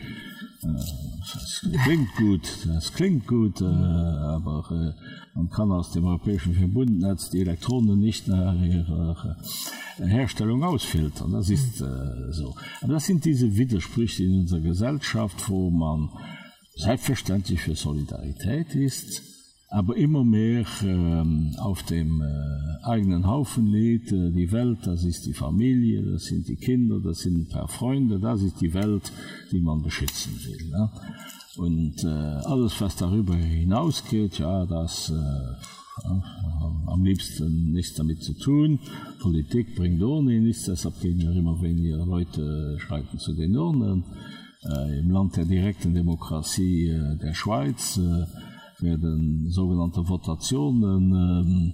Das 0.62 1.66
klingt 1.84 2.14
gut, 2.16 2.42
das 2.66 2.92
klingt 2.92 3.26
gut, 3.26 3.60
äh, 3.60 3.64
aber 3.64 4.64
äh, 4.70 5.21
man 5.34 5.48
kann 5.48 5.72
aus 5.72 5.92
dem 5.92 6.04
europäischen 6.04 6.54
Verbundnetz 6.54 7.30
die 7.30 7.40
Elektronen 7.40 7.98
nicht 7.98 8.28
nach 8.28 8.54
ihrer 8.60 9.36
äh, 9.98 10.06
Herstellung 10.06 10.62
ausfiltern. 10.62 11.32
Das 11.32 11.48
ist 11.48 11.80
äh, 11.80 12.32
so. 12.32 12.54
Aber 12.82 12.94
das 12.94 13.06
sind 13.06 13.24
diese 13.24 13.56
Widersprüche 13.56 14.24
in 14.24 14.40
unserer 14.40 14.60
Gesellschaft, 14.60 15.48
wo 15.48 15.70
man 15.70 16.10
selbstverständlich 16.76 17.60
für 17.60 17.74
Solidarität 17.74 18.74
ist, 18.74 19.22
aber 19.68 19.96
immer 19.96 20.22
mehr 20.22 20.66
ähm, 20.82 21.54
auf 21.58 21.82
dem 21.84 22.20
äh, 22.20 22.84
eigenen 22.84 23.26
Haufen 23.26 23.66
lädt 23.66 24.12
äh, 24.12 24.30
die 24.30 24.52
Welt, 24.52 24.80
das 24.84 25.02
ist 25.02 25.24
die 25.24 25.32
Familie, 25.32 26.02
das 26.02 26.24
sind 26.24 26.46
die 26.46 26.56
Kinder, 26.56 27.00
das 27.00 27.20
sind 27.20 27.38
ein 27.38 27.48
paar 27.48 27.68
Freunde, 27.68 28.20
das 28.20 28.42
ist 28.42 28.60
die 28.60 28.74
Welt, 28.74 29.10
die 29.50 29.60
man 29.60 29.82
beschützen 29.82 30.32
will. 30.44 30.70
Ne? 30.70 30.90
Und 31.56 32.02
äh, 32.04 32.08
alles, 32.08 32.80
was 32.80 32.96
darüber 32.96 33.34
hinausgeht, 33.34 34.38
ja, 34.38 34.64
das 34.64 35.10
äh, 35.10 36.06
am 36.86 37.04
liebsten 37.04 37.72
nichts 37.72 37.94
damit 37.94 38.22
zu 38.22 38.32
tun. 38.34 38.78
Politik 39.20 39.74
bringt 39.76 40.02
ohne 40.02 40.40
nichts, 40.40 40.64
deshalb 40.64 41.00
gehen 41.00 41.20
ja 41.20 41.30
immer 41.32 41.60
weniger 41.60 42.04
Leute 42.06 42.78
schreiten 42.78 43.18
zu 43.18 43.34
den 43.34 43.56
Urnen. 43.56 44.04
Äh, 44.64 45.00
Im 45.00 45.10
Land 45.10 45.36
der 45.36 45.44
direkten 45.44 45.92
Demokratie 45.94 46.88
äh, 46.88 47.16
der 47.18 47.34
Schweiz 47.34 47.98
äh, 47.98 48.26
werden 48.82 49.50
sogenannte 49.50 50.08
Votationen 50.08 51.72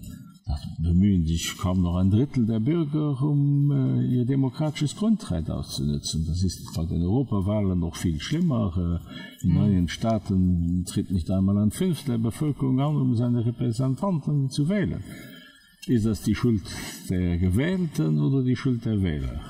ähm, 0.48 0.82
bemühen 0.82 1.26
sich 1.26 1.56
kaum 1.58 1.82
noch 1.82 1.96
ein 1.96 2.10
Drittel 2.10 2.46
der 2.46 2.60
Bürger, 2.60 3.20
um 3.22 3.70
äh, 3.70 4.06
ihr 4.06 4.24
demokratisches 4.24 4.96
Grundrecht 4.96 5.50
auszunutzen. 5.50 6.24
Das 6.26 6.42
ist 6.42 6.72
bei 6.74 6.84
den 6.86 7.02
Europawahlen 7.02 7.80
noch 7.80 7.96
viel 7.96 8.20
schlimmer. 8.20 8.72
Äh, 8.76 9.44
in 9.44 9.50
mhm. 9.50 9.56
neuen 9.56 9.88
Staaten 9.88 10.84
tritt 10.86 11.10
nicht 11.10 11.30
einmal 11.30 11.58
ein 11.58 11.70
Fünftel 11.70 12.12
der 12.12 12.22
Bevölkerung 12.22 12.80
an, 12.80 12.96
um 12.96 13.16
seine 13.16 13.44
Repräsentanten 13.44 14.50
zu 14.50 14.68
wählen. 14.68 15.02
Ist 15.86 16.06
das 16.06 16.22
die 16.22 16.34
Schuld 16.34 16.62
der 17.08 17.38
Gewählten 17.38 18.20
oder 18.20 18.42
die 18.42 18.56
Schuld 18.56 18.84
der 18.84 19.02
Wähler? 19.02 19.40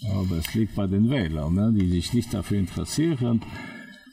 Glaube, 0.00 0.36
es 0.36 0.54
liegt 0.54 0.76
bei 0.76 0.86
den 0.86 1.10
Wählern, 1.10 1.54
ne, 1.54 1.72
die 1.76 1.88
sich 1.88 2.14
nicht 2.14 2.32
dafür 2.32 2.58
interessieren, 2.58 3.40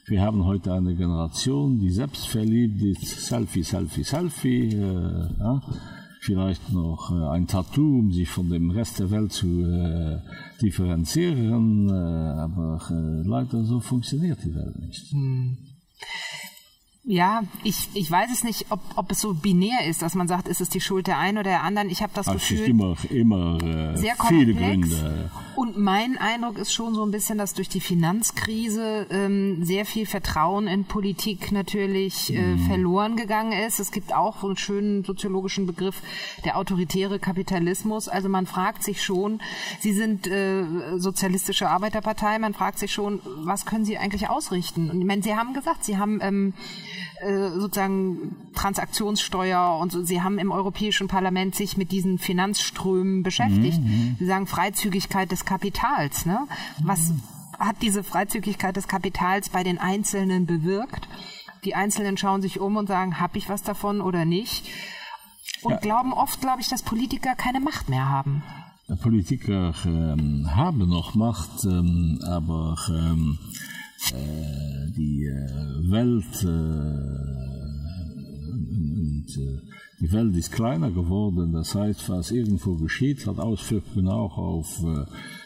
Wir 0.06 0.22
haben 0.22 0.44
heute 0.44 0.74
eine 0.74 0.96
Generation, 0.96 1.80
die 1.80 1.90
selbst 1.90 2.28
verliebt 2.28 2.82
ist, 2.82 3.26
Selfie, 3.26 3.64
Selfie, 3.64 4.04
Selfie, 4.04 4.74
äh, 4.74 5.30
ja, 5.40 5.62
vielleicht 6.24 6.72
noch 6.72 7.12
äh, 7.12 7.36
ein 7.36 7.48
Tattoo, 7.48 8.00
um 8.00 8.12
sich 8.12 8.30
von 8.30 8.50
dem 8.50 8.72
Rest 8.72 9.00
der 9.00 9.12
Welt 9.12 9.34
zu 9.34 9.48
äh, 9.64 10.20
differenzieren, 10.62 11.90
äh, 11.90 12.40
aber 12.40 12.82
äh, 12.90 13.28
leider 13.28 13.64
so 13.66 13.80
funktioniert 13.82 14.40
die 14.44 14.56
Welt 14.56 14.80
nicht. 14.80 15.12
Hm. 15.12 15.58
Ja, 17.06 17.44
ich, 17.64 17.90
ich 17.94 18.10
weiß 18.10 18.32
es 18.32 18.46
nicht, 18.46 18.68
ob, 18.70 18.80
ob 18.96 19.12
es 19.12 19.20
so 19.20 19.34
binär 19.34 19.86
ist, 19.88 20.02
dass 20.02 20.16
man 20.16 20.30
sagt, 20.30 20.48
ist 20.48 20.62
es 20.62 20.70
die 20.70 20.80
Schuld 20.80 21.08
der 21.08 21.18
einen 21.18 21.38
oder 21.38 21.50
der 21.50 21.64
anderen. 21.64 21.90
Ich 21.90 22.02
habe 22.02 22.14
das 22.16 22.30
Ach, 22.30 22.34
Gefühl, 22.34 22.62
immer, 22.62 22.96
immer 23.10 23.62
äh, 23.62 23.98
sehr 23.98 24.16
viele 24.30 24.54
Gründe. 24.54 25.30
Und 25.58 25.78
mein 25.78 26.18
Eindruck 26.18 26.58
ist 26.58 26.74
schon 26.74 26.96
so 26.96 27.06
ein 27.06 27.12
bisschen, 27.12 27.38
dass 27.38 27.54
durch 27.54 27.68
die 27.68 27.82
Finanzkrise 27.82 29.06
ähm, 29.10 29.66
sehr 29.66 29.86
viel 29.86 30.06
Vertrauen 30.06 30.66
in 30.68 30.86
Politik 30.86 31.52
natürlich 31.52 32.34
äh, 32.34 32.42
mhm. 32.42 32.68
verloren 32.68 33.18
gegangen 33.18 33.52
ist. 33.52 33.82
Es 33.82 33.92
gibt 33.92 34.16
auch 34.16 34.40
so 34.40 34.48
einen 34.48 34.58
schönen 34.58 35.04
soziologischen 35.04 35.68
Begriff, 35.68 36.02
der 36.46 36.58
autoritäre 36.58 37.20
Kapitalismus. 37.20 38.08
Also 38.08 38.30
man 38.30 38.46
fragt 38.46 38.82
sich 38.82 39.04
schon, 39.04 39.42
Sie 39.82 39.94
sind 39.94 40.26
äh, 40.28 40.64
sozialistische 40.98 41.70
Arbeiterpartei, 41.70 42.40
man 42.40 42.54
fragt 42.54 42.80
sich 42.80 42.94
schon, 42.94 43.20
was 43.26 43.66
können 43.66 43.84
Sie 43.84 43.98
eigentlich 43.98 44.30
ausrichten? 44.30 44.90
Und 44.90 45.02
ich 45.02 45.06
meine, 45.06 45.22
Sie 45.22 45.36
haben 45.36 45.54
gesagt, 45.54 45.84
Sie 45.84 45.98
haben 45.98 46.20
ähm, 46.22 46.54
Äh, 47.24 47.52
sozusagen 47.52 48.36
Transaktionssteuer 48.54 49.78
und 49.80 49.92
so. 49.92 50.04
Sie 50.04 50.22
haben 50.22 50.40
im 50.40 50.52
Europäischen 50.52 51.08
Parlament 51.08 51.56
sich 51.56 51.78
mit 51.78 51.92
diesen 51.92 52.18
Finanzströmen 52.18 53.24
beschäftigt. 53.24 53.82
Mhm. 53.82 54.18
Sie 54.20 54.26
sagen 54.26 54.46
Freizügigkeit 54.46 55.32
des 55.32 55.46
Kapitals. 55.46 56.26
Ne? 56.26 56.40
Was 56.84 57.10
mhm. 57.10 57.22
hat 57.60 57.78
diese 57.82 58.04
Freizügigkeit 58.04 58.76
des 58.76 58.88
Kapitals 58.90 59.50
bei 59.50 59.64
den 59.64 59.78
Einzelnen 59.78 60.46
bewirkt? 60.46 61.08
Die 61.64 61.76
Einzelnen 61.76 62.18
schauen 62.18 62.42
sich 62.42 62.60
um 62.60 62.76
und 62.76 62.88
sagen, 62.88 63.22
habe 63.22 63.38
ich 63.38 63.48
was 63.48 63.64
davon 63.64 64.02
oder 64.02 64.26
nicht? 64.26 64.66
Und 65.62 65.72
ja. 65.72 65.78
glauben 65.78 66.12
oft, 66.12 66.42
glaube 66.42 66.60
ich, 66.60 66.68
dass 66.68 66.84
Politiker 66.84 67.36
keine 67.36 67.62
Macht 67.62 67.88
mehr 67.88 68.10
haben. 68.10 68.44
Politiker 69.02 69.74
ähm, 69.86 70.50
haben 70.54 70.90
noch 70.90 71.16
Macht, 71.16 71.64
ähm, 71.64 72.20
aber 72.28 72.76
ähm, 72.90 73.40
Äh, 73.46 73.73
die 74.12 75.26
äh, 75.26 75.92
Welt 75.92 76.44
äh, 76.44 77.34
und, 78.52 79.26
die 80.00 80.12
Welt 80.12 80.36
ist 80.36 80.52
kleiner 80.52 80.92
geworden, 80.92 81.54
das 81.54 81.76
heißt 81.76 82.10
was 82.10 82.32
irgendwo 82.32 82.76
geschieht, 82.76 83.26
hat 83.26 83.40
Auswirkungen 83.40 84.10
auch 84.10 84.38
auf 84.38 84.84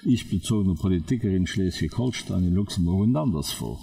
ich 0.03 0.29
bezogene 0.29 0.73
Politiker 0.73 1.29
in 1.29 1.45
Schleswig-Holstein 1.45 2.43
in 2.43 2.55
Luxemburg 2.55 3.01
und 3.01 3.15
anderswo. 3.15 3.77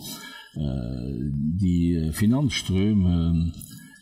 Die 0.57 2.11
Finanzströme 2.13 3.53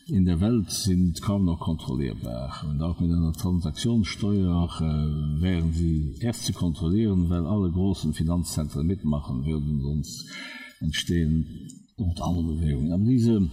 in 0.07 0.25
der 0.25 0.41
Welt 0.41 0.69
sind 0.69 1.21
kaum 1.21 1.45
noch 1.45 1.59
kontrollierbar 1.59 2.65
und 2.69 2.81
auch 2.81 2.99
mit 2.99 3.11
einer 3.11 3.31
Transaktionssteuer 3.33 4.69
äh, 4.79 5.41
wären 5.41 5.71
sie 5.71 6.15
erst 6.19 6.45
zu 6.45 6.53
kontrollieren, 6.53 7.29
weil 7.29 7.45
alle 7.45 7.71
großen 7.71 8.13
Finanzzentren 8.13 8.85
mitmachen 8.85 9.45
würden 9.45 9.81
sonst 9.81 10.29
entstehen 10.81 11.45
und 11.95 12.21
andere 12.21 12.55
Bewegungen. 12.55 12.91
Aber 12.91 13.05
diese 13.05 13.49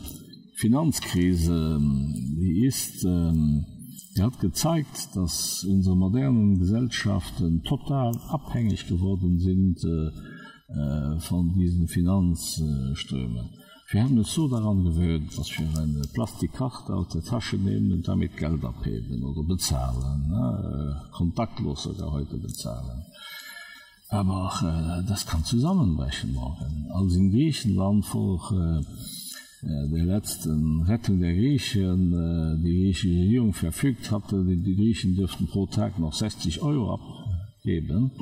Finanzkrise, 0.57 1.81
die 1.81 2.67
ist, 2.67 3.05
die 3.05 4.23
hat 4.23 4.41
gezeigt, 4.41 5.09
dass 5.15 5.65
unsere 5.65 5.97
modernen 5.97 6.59
Gesellschaften 6.59 7.63
total 7.63 8.15
abhängig 8.29 8.87
geworden 8.87 9.39
sind 9.39 9.79
von 11.21 11.55
diesen 11.55 11.89
Finanzströmen. 11.89 13.49
Wir 13.93 14.05
haben 14.05 14.19
es 14.19 14.33
so 14.33 14.47
daran 14.47 14.85
gewöhnt, 14.85 15.37
dass 15.37 15.51
wir 15.59 15.67
eine 15.77 16.03
Plastikkarte 16.13 16.95
aus 16.95 17.09
der 17.09 17.25
Tasche 17.25 17.57
nehmen 17.57 17.93
und 17.93 18.07
damit 18.07 18.37
Geld 18.37 18.65
abheben 18.65 19.25
oder 19.25 19.43
bezahlen, 19.43 20.29
ne? 20.29 21.03
kontaktlos 21.11 21.83
sogar 21.83 22.13
heute 22.13 22.37
bezahlen. 22.37 23.05
Aber 24.09 24.53
äh, 25.03 25.09
das 25.09 25.27
kann 25.27 25.45
zusammenbrechen 25.45 26.33
morgen. 26.35 26.87
Als 26.93 27.17
in 27.17 27.33
Griechenland 27.33 28.07
vor 28.07 28.53
äh, 28.53 29.89
der 29.89 30.05
letzten 30.05 30.83
Rettung 30.83 31.19
der 31.19 31.35
Griechen 31.35 32.13
äh, 32.13 32.63
die 32.63 32.83
griechische 32.83 33.09
Regierung 33.09 33.53
verfügt 33.53 34.13
hatte, 34.13 34.45
die, 34.45 34.63
die 34.63 34.77
Griechen 34.77 35.17
dürften 35.17 35.49
pro 35.49 35.67
Tag 35.67 35.99
noch 35.99 36.13
60 36.13 36.63
Euro 36.63 36.95
abgeben 36.95 38.13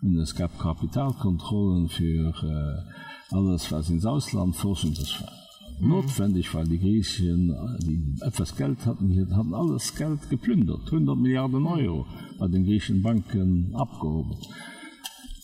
und 0.00 0.16
es 0.18 0.36
gab 0.36 0.56
Kapitalkontrollen 0.60 1.88
für 1.88 2.28
äh, 2.44 3.17
alles 3.30 3.70
was 3.70 3.90
ins 3.90 4.06
Ausland 4.06 4.56
forschen 4.56 4.94
das 4.94 5.20
war 5.20 5.32
notwendig 5.80 6.52
weil 6.54 6.66
die 6.66 6.78
Griechen 6.78 7.54
die 7.82 8.22
etwas 8.22 8.56
Geld 8.56 8.84
hatten 8.86 9.34
hatten 9.34 9.54
alles 9.54 9.94
Geld 9.94 10.28
geplündert 10.30 10.86
100 10.86 11.16
Milliarden 11.16 11.66
Euro 11.66 12.06
bei 12.38 12.48
den 12.48 12.64
griechischen 12.64 13.02
Banken 13.02 13.74
abgehoben. 13.74 14.36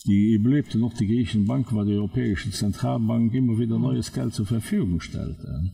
Die 0.05 0.33
überlebte 0.33 0.77
noch 0.77 0.93
die 0.93 1.07
griechischen 1.07 1.45
Bank 1.45 1.73
war 1.73 1.83
die 1.83 1.93
Europäische 1.93 2.51
Zentralbank 2.51 3.33
immer 3.33 3.57
wieder 3.57 3.79
neues 3.79 4.13
Geld 4.13 4.33
zur 4.33 4.45
Verfügung 4.45 5.01
stellte. 5.01 5.71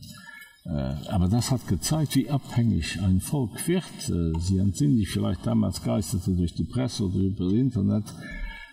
Äh, 0.64 0.70
aber 1.10 1.28
das 1.28 1.50
hat 1.50 1.66
gezeigt, 1.68 2.16
wie 2.16 2.30
abhängig 2.30 2.98
ein 3.02 3.20
Volk 3.20 3.68
wird. 3.68 3.84
Äh, 4.08 4.38
sie 4.40 4.58
entsinnen 4.58 4.96
sich 4.96 5.10
vielleicht 5.10 5.46
damals 5.46 5.82
geisterte 5.82 6.30
durch 6.30 6.54
die 6.54 6.64
Presse 6.64 7.04
oder 7.04 7.18
über 7.18 7.44
das 7.44 7.52
Internet, 7.52 8.04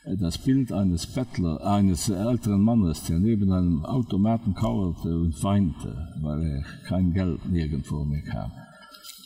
das 0.06 0.38
Bild 0.38 0.72
eines 0.72 1.08
Bettler 1.08 1.64
eines 1.66 2.10
älteren 2.10 2.62
Mannes, 2.62 3.04
der 3.04 3.20
neben 3.20 3.52
einem 3.52 3.86
Automaten 3.86 4.54
kauerte 4.54 5.20
und 5.20 5.44
weinte, 5.44 6.08
weil 6.22 6.42
er 6.42 6.64
kein 6.88 7.14
Geld 7.14 7.46
nirgend 7.50 7.86
vor 7.86 8.06
mir 8.06 8.22
kam. 8.24 8.52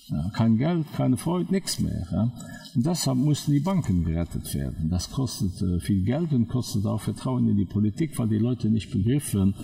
Ja, 0.09 0.29
kein 0.33 0.57
Geld, 0.57 0.85
keine 0.95 1.17
Freude, 1.17 1.51
nichts 1.51 1.79
mehr. 1.79 2.05
Ja. 2.11 2.31
Und 2.75 2.85
deshalb 2.85 3.17
mussten 3.17 3.53
die 3.53 3.59
Banken 3.59 4.03
gerettet 4.03 4.53
werden. 4.53 4.89
Das 4.89 5.09
kostet 5.09 5.81
viel 5.81 6.03
Geld 6.03 6.33
und 6.33 6.49
kostet 6.49 6.85
auch 6.85 7.01
Vertrauen 7.01 7.47
in 7.47 7.57
die 7.57 7.65
Politik, 7.65 8.17
weil 8.19 8.27
die 8.27 8.37
Leute 8.37 8.69
nicht 8.69 8.91
begriffen, 8.91 9.55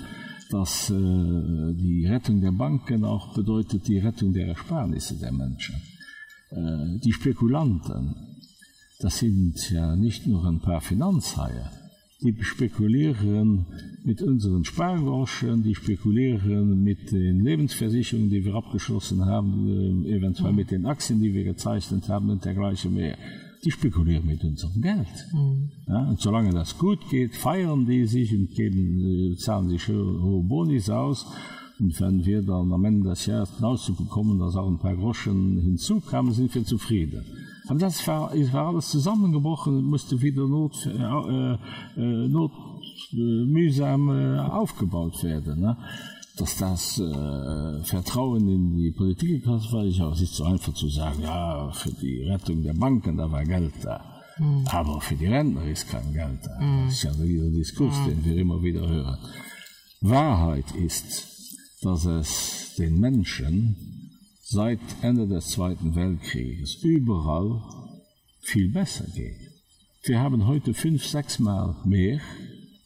dass 0.50 0.90
äh, 0.90 0.94
die 0.94 2.08
Rettung 2.08 2.42
der 2.42 2.52
Banken 2.52 3.06
auch 3.06 3.34
bedeutet 3.34 3.88
die 3.88 4.00
Rettung 4.00 4.34
der 4.34 4.48
Ersparnisse 4.48 5.18
der 5.20 5.32
Menschen. 5.32 5.76
Äh, 6.50 7.00
die 7.04 7.14
Spekulanten, 7.14 8.29
das 9.00 9.20
sind 9.20 9.56
ja 9.72 9.96
nicht 9.96 10.28
nur 10.28 10.46
ein 10.46 10.60
paar 10.60 10.82
Finanzhaie, 10.82 11.72
die 12.22 12.36
spekulieren 12.44 13.66
mit 14.04 14.22
unseren 14.22 14.66
Spargroschen, 14.66 15.64
die 15.64 15.74
spekulieren 15.74 16.84
mit 16.84 17.12
den 17.12 17.40
Lebensversicherungen, 17.40 18.30
die 18.30 18.44
wir 18.44 18.56
abgeschlossen 18.56 19.26
haben, 19.26 20.04
äh, 20.06 20.18
eventuell 20.18 20.52
mit 20.52 20.72
den 20.72 20.86
Aktien, 20.86 21.22
die 21.22 21.34
wir 21.34 21.46
gezeichnet 21.46 22.10
haben 22.10 22.30
und 22.30 22.44
dergleichen 22.44 22.94
mehr. 22.94 23.18
Die 23.64 23.72
spekulieren 23.72 24.26
mit 24.26 24.44
unserem 24.44 24.82
Geld. 24.82 25.28
Mhm. 25.34 25.72
Ja, 25.88 26.10
und 26.10 26.20
solange 26.20 26.52
das 26.52 26.78
gut 26.78 27.00
geht, 27.10 27.36
feiern 27.36 27.86
die 27.86 28.06
sich 28.06 28.34
und 28.34 28.52
geben, 28.52 29.34
äh, 29.34 29.38
zahlen 29.38 29.70
sich 29.70 29.88
hohe 29.88 30.44
Bonis 30.44 30.90
aus. 30.90 31.26
Und 31.80 31.98
wenn 32.02 32.26
wir 32.26 32.42
dann 32.42 32.74
am 32.74 32.84
Ende 32.84 33.10
des 33.10 33.26
Jahres 33.26 33.56
hinauszubekommen, 33.56 34.40
dass 34.40 34.58
auch 34.58 34.68
ein 34.68 34.80
paar 34.80 34.98
Groschen 34.98 35.58
hinzukamen, 35.62 36.34
sind 36.34 36.54
wir 36.54 36.66
zufrieden. 36.66 37.24
Aber 37.70 37.80
das 37.80 38.06
war, 38.08 38.34
es 38.34 38.52
war 38.52 38.70
alles 38.70 38.90
zusammengebrochen 38.90 39.78
und 39.78 39.86
musste 39.86 40.20
wieder 40.22 40.48
not, 40.48 40.88
äh, 40.88 41.54
äh, 42.02 42.28
not 42.28 42.52
äh, 43.14 43.16
mühsam 43.16 44.10
äh, 44.10 44.40
aufgebaut 44.40 45.24
werden. 45.24 45.60
Ne? 45.62 45.78
Dass 46.36 46.58
das 46.58 47.00
äh, 47.00 47.84
Vertrauen 47.84 48.50
in 48.50 48.76
die 48.76 48.92
Politik 48.92 49.46
hat, 49.46 49.72
war 49.72 49.86
ich 49.86 50.02
auch 50.02 50.20
nicht 50.20 50.34
so 50.34 50.46
einfach 50.46 50.74
zu 50.74 50.90
sagen, 50.90 51.22
ja, 51.22 51.70
für 51.72 51.92
die 51.92 52.24
Rettung 52.24 52.64
der 52.64 52.74
Banken, 52.74 53.18
da 53.18 53.32
war 53.32 53.44
Geld 53.44 53.74
da. 53.84 54.04
Mhm. 54.40 54.66
Aber 54.72 55.00
für 55.00 55.16
die 55.16 55.28
Rentner 55.28 55.64
ist 55.66 55.88
kein 55.90 56.12
Geld 56.12 56.40
da. 56.44 56.60
Mhm. 56.60 56.86
Das 56.86 56.94
ist 56.96 57.04
ja 57.04 57.12
dieser 57.12 57.52
Diskurs, 57.52 57.96
mhm. 58.00 58.06
den 58.08 58.26
wir 58.26 58.38
immer 58.38 58.64
wieder 58.64 58.88
hören. 58.88 59.18
Wahrheit 60.02 60.72
ist, 60.76 61.28
dass 61.84 62.06
es 62.06 62.74
den 62.80 63.00
Menschen 63.00 63.99
seit 64.52 64.80
Ende 65.04 65.28
des 65.28 65.50
Zweiten 65.50 65.96
Weltkrieges 65.96 66.76
überall 66.82 67.62
viel 68.42 68.70
besser 68.70 69.06
geht. 69.16 69.38
Wir 70.04 70.20
haben 70.20 70.48
heute 70.48 70.74
fünf, 70.74 71.06
sechs 71.06 71.38
Mal 71.38 71.76
mehr 71.86 72.20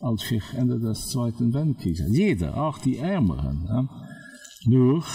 als 0.01 0.24
für 0.24 0.41
Ende 0.57 0.78
des 0.78 1.07
Zweiten 1.07 1.53
Weltkrieges. 1.53 2.05
Jeder, 2.09 2.57
auch 2.57 2.80
die 2.80 2.97
Ärmeren. 2.97 3.66
Ja? 3.70 3.88
Nur 4.66 5.05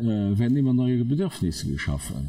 äh, 0.00 0.36
werden 0.36 0.56
immer 0.56 0.74
neue 0.74 1.04
Bedürfnisse 1.04 1.68
geschaffen. 1.68 2.28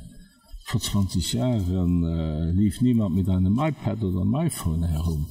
Vor 0.66 0.80
20 0.82 1.34
Jahren 1.34 2.04
äh, 2.04 2.52
lief 2.52 2.82
niemand 2.82 3.16
mit 3.16 3.28
einem 3.28 3.58
iPad 3.58 4.04
oder 4.04 4.22
einem 4.22 4.36
iPhone 4.36 4.84
herum 4.84 5.26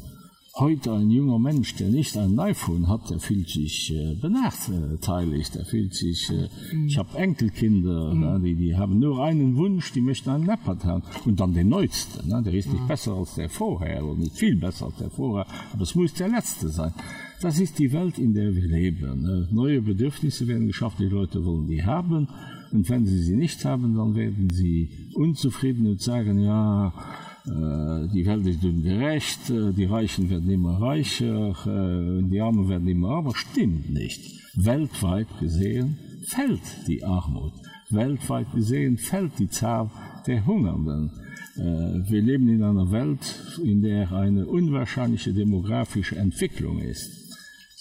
heute 0.57 0.93
ein 0.93 1.11
junger 1.11 1.39
Mensch, 1.39 1.75
der 1.75 1.89
nicht 1.89 2.17
ein 2.17 2.39
iPhone 2.39 2.89
hat, 2.89 3.11
der 3.11 3.19
fühlt 3.19 3.49
sich 3.49 3.93
äh, 3.93 4.15
benachteiligt, 4.15 5.57
er 5.57 5.65
fühlt 5.65 5.95
sich 5.95 6.31
äh, 6.31 6.49
mhm. 6.73 6.87
ich 6.87 6.97
habe 6.97 7.19
Enkelkinder, 7.19 8.15
mhm. 8.15 8.21
ne, 8.21 8.41
die, 8.41 8.55
die 8.55 8.77
haben 8.77 9.01
nur 9.01 9.25
einen 9.25 9.57
Wunsch, 9.57 9.93
die 9.93 10.01
möchten 10.01 10.31
einen 10.31 10.45
Napper 10.45 10.79
haben 10.85 11.03
und 11.25 11.41
dann 11.41 11.55
den 11.55 11.69
neuesten, 11.69 12.29
ne, 12.29 12.41
der 12.43 12.55
ist 12.55 12.73
nicht 12.73 12.83
mhm. 12.83 12.89
besser 12.89 13.15
als 13.15 13.35
der 13.35 13.49
vorher 13.51 14.05
oder 14.05 14.21
nicht 14.21 14.37
viel 14.37 14.57
besser 14.57 14.87
als 14.87 14.97
der 14.97 15.11
vorher, 15.11 15.47
aber 15.73 15.83
es 15.83 15.95
muss 15.97 16.15
der 16.15 16.29
letzte 16.29 16.69
sein. 16.69 16.95
Das 17.41 17.59
ist 17.59 17.79
die 17.79 17.93
Welt, 17.93 18.19
in 18.19 18.33
der 18.33 18.55
wir 18.55 18.69
leben. 18.69 19.23
Ne. 19.23 19.49
Neue 19.51 19.83
Bedürfnisse 19.83 20.47
werden 20.47 20.69
geschaffen, 20.69 20.99
die 21.01 21.13
Leute 21.13 21.45
wollen 21.45 21.67
die 21.67 21.85
haben 21.85 22.29
und 22.71 22.89
wenn 22.89 23.07
sie 23.07 23.19
sie 23.19 23.37
nicht 23.37 23.65
haben, 23.65 23.97
dann 23.97 24.15
werden 24.15 24.51
sie 24.51 24.91
unzufrieden 25.15 25.87
und 25.87 26.01
sagen 26.01 26.39
ja, 26.39 26.93
Äh, 26.93 27.24
die 27.47 28.25
Welt 28.25 28.47
ist 28.47 28.63
dünn 28.63 28.83
gerecht, 28.83 29.51
äh, 29.51 29.73
die 29.73 29.85
Reichen 29.85 30.31
werden 30.31 30.49
immer 30.49 30.81
reicher, 30.81 31.51
äh, 31.67 32.23
die 32.23 32.41
Armen 32.41 32.69
werden 32.69 32.89
immer 32.89 33.11
aber 33.11 33.35
stimmt 33.35 33.91
nicht. 33.93 34.41
Weltweit 34.55 35.27
gesehen 35.41 35.99
fällt 36.27 36.63
die 36.87 37.05
Armut. 37.05 37.53
Weltweit 37.91 38.51
gesehen 38.53 38.97
fällt 38.97 39.39
die 39.39 39.49
Zahl 39.49 39.91
der 40.27 40.47
Hungernden. 40.47 41.11
Wir 41.57 42.21
leben 42.21 42.49
in 42.49 42.65
einer 42.65 42.91
Welt, 42.91 43.61
in 43.63 43.81
der 43.83 44.11
eine 44.11 44.45
unwahrscheinliche 44.47 45.33
demografische 45.33 46.17
Entwicklung 46.17 46.81
ist. 46.81 47.11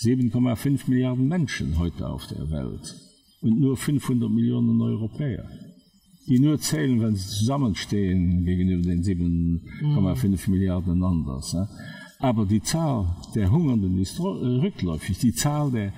7,5 0.03 0.89
Milliarden 0.89 1.27
Menschen 1.27 1.79
heute 1.79 2.07
auf 2.07 2.27
der 2.27 2.51
Welt 2.51 2.95
und 3.41 3.59
nur 3.59 3.75
500 3.75 4.29
Millionen 4.29 4.79
Europäer 4.81 5.49
die 6.27 6.39
nur 6.39 6.59
zählen, 6.59 7.01
wenn 7.01 7.15
sie 7.15 7.27
zusammenstehen 7.27 8.45
gegenüber 8.45 8.83
den 8.83 9.03
7,5 9.03 10.47
mhm. 10.47 10.53
Milliarden 10.53 11.03
anders. 11.03 11.55
Aber 12.19 12.45
die 12.45 12.61
Zahl 12.61 13.17
der 13.35 13.51
Hungernden 13.51 13.99
ist 13.99 14.19
äh, 14.19 14.23
rückläufig. 14.23 15.17
Die 15.19 15.33
Zahl 15.33 15.71
der 15.71 15.91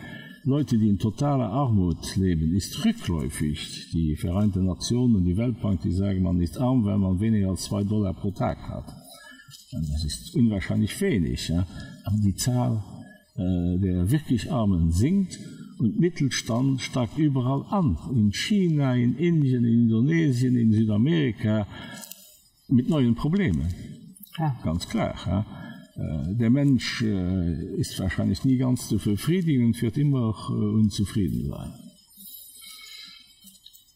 Leute, 0.44 0.78
die 0.78 0.90
in 0.90 1.00
totaler 1.00 1.50
Armut 1.50 2.16
leben, 2.16 2.56
ist 2.56 2.84
rückläufig. 2.84 3.90
Die 3.94 4.16
Vereinten 4.16 4.66
Nationen 4.66 5.26
die 5.26 5.38
Weltbank, 5.38 5.82
die 5.82 5.92
sagen, 5.92 6.24
man 6.24 6.40
ist 6.42 6.58
arm, 6.58 6.86
wenn 6.86 7.00
man 7.00 7.20
weniger 7.20 7.50
als 7.50 7.64
zwei 7.64 7.84
Dollar 7.84 8.14
pro 8.14 8.32
Tag 8.32 8.58
hat. 8.68 8.86
Das 9.72 10.04
ist 10.04 10.36
unwahrscheinlich 10.36 11.00
wenig. 11.02 11.48
Ja? 11.50 11.66
Aber 12.04 12.18
die 12.18 12.36
Zahl 12.36 12.84
äh, 13.38 13.78
der 13.80 14.10
wirklich 14.10 14.52
Armen 14.52 14.92
sinkt 14.92 15.38
und 15.78 16.00
Mittelstand 16.00 16.82
steigt 16.82 17.18
überall 17.18 17.66
an. 17.70 17.98
In 18.14 18.32
China, 18.32 18.96
in 18.96 19.18
Indien, 19.18 19.66
in 19.66 19.84
Indonesien, 19.84 20.56
in 20.56 20.72
Südamerika 20.72 21.68
mit 22.68 22.90
neuen 22.90 23.16
Problemen. 23.16 23.74
Ja. 24.38 24.56
Ganz 24.64 24.88
klar. 24.88 25.16
Ja. 25.26 25.46
Äh, 25.96 26.36
der 26.36 26.50
Mensch 26.50 27.02
äh, 27.02 27.76
ist 27.76 28.00
wahrscheinlich 28.00 28.44
nie 28.44 28.58
ganz 28.58 28.88
zu 28.88 28.98
befriedigen 28.98 29.66
und 29.66 29.82
wird 29.82 29.98
immer 29.98 30.36
äh, 30.50 30.54
unzufrieden 30.54 31.50
sein. 31.50 31.74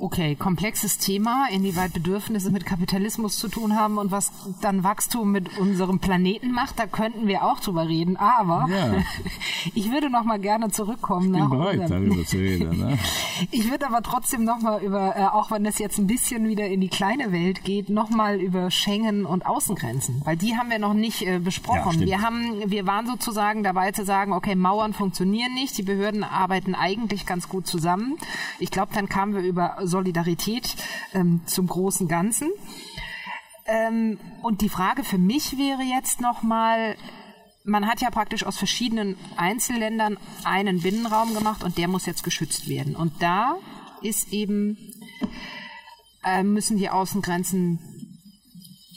Okay, 0.02 0.36
komplexes 0.36 0.98
Thema, 0.98 1.48
inwieweit 1.52 1.92
Bedürfnisse 1.92 2.52
mit 2.52 2.66
Kapitalismus 2.66 3.38
zu 3.38 3.50
tun 3.50 3.78
haben 3.78 3.98
und 3.98 4.12
was 4.12 4.32
dann 4.62 4.86
Wachstum 4.86 5.30
mit 5.30 5.58
unserem 5.58 6.00
Planeten 6.00 6.54
macht, 6.54 6.80
da 6.80 6.88
könnten 6.88 7.28
wir 7.28 7.44
auch 7.44 7.60
drüber 7.60 7.86
reden. 7.86 8.16
Aber 8.16 8.66
ja. 8.70 8.94
ich 9.76 9.92
würde 9.92 10.10
noch 10.10 10.24
mal 10.24 10.40
gerne 10.40 10.72
zurückkommen. 10.72 11.34
Ich 11.34 11.42
bin 11.42 11.50
bereit, 11.50 11.80
unserem, 11.82 12.08
darüber 12.08 12.26
zu 12.26 12.38
reden. 12.38 12.78
Ne? 12.80 12.98
ich 13.52 13.70
würde 13.70 13.88
aber 13.88 14.02
trotzdem 14.02 14.46
noch 14.46 14.62
mal 14.62 14.82
über, 14.82 15.18
äh, 15.18 15.26
auch 15.26 15.52
wenn 15.52 15.66
es 15.66 15.80
jetzt 15.80 15.98
ein 15.98 16.08
bisschen 16.08 16.48
wieder 16.48 16.66
in 16.66 16.80
die 16.80 16.88
kleine 16.88 17.34
Welt 17.34 17.66
geht, 17.66 17.90
noch 17.90 18.10
mal 18.10 18.40
über 18.40 18.72
Schengen 18.72 19.26
und 19.26 19.46
Außengrenzen, 19.46 20.22
weil 20.24 20.38
die 20.38 20.56
haben 20.56 20.70
wir 20.70 20.80
noch 20.80 20.94
nicht 20.94 21.28
äh, 21.28 21.40
besprochen. 21.40 22.00
Ja, 22.00 22.06
wir 22.06 22.22
haben, 22.22 22.72
wir 22.72 22.88
waren 22.88 23.06
sozusagen 23.06 23.64
dabei 23.64 23.92
zu 23.92 24.06
sagen, 24.06 24.32
okay, 24.32 24.56
Mauern 24.56 24.94
funktionieren 24.94 25.54
nicht, 25.56 25.78
die 25.78 25.84
Behörden 25.84 26.24
arbeiten 26.24 26.74
eigentlich 26.74 27.26
ganz 27.26 27.50
gut 27.50 27.68
zusammen. 27.68 28.16
Ich 28.60 28.72
glaube, 28.72 28.94
dann 28.94 29.10
kamen 29.10 29.36
wir 29.36 29.42
über 29.42 29.76
Solidarität 29.90 30.76
ähm, 31.14 31.42
zum 31.46 31.68
großen 31.68 32.08
Ganzen. 32.08 32.50
Ähm, 33.66 34.20
und 34.42 34.62
die 34.62 34.70
Frage 34.70 35.04
für 35.04 35.18
mich 35.18 35.58
wäre 35.58 35.84
jetzt 35.84 36.22
nochmal, 36.22 36.96
man 37.64 37.88
hat 37.88 38.02
ja 38.02 38.10
praktisch 38.10 38.46
aus 38.46 38.58
verschiedenen 38.58 39.16
Einzelländern 39.38 40.18
einen 40.44 40.82
Binnenraum 40.82 41.34
gemacht 41.34 41.64
und 41.64 41.78
der 41.78 41.88
muss 41.88 42.06
jetzt 42.06 42.24
geschützt 42.24 42.68
werden. 42.68 42.96
Und 42.96 43.22
da 43.22 43.58
ist 44.02 44.34
eben, 44.34 44.78
äh, 46.24 46.44
müssen 46.44 46.78
die 46.78 46.90
Außengrenzen 46.90 48.09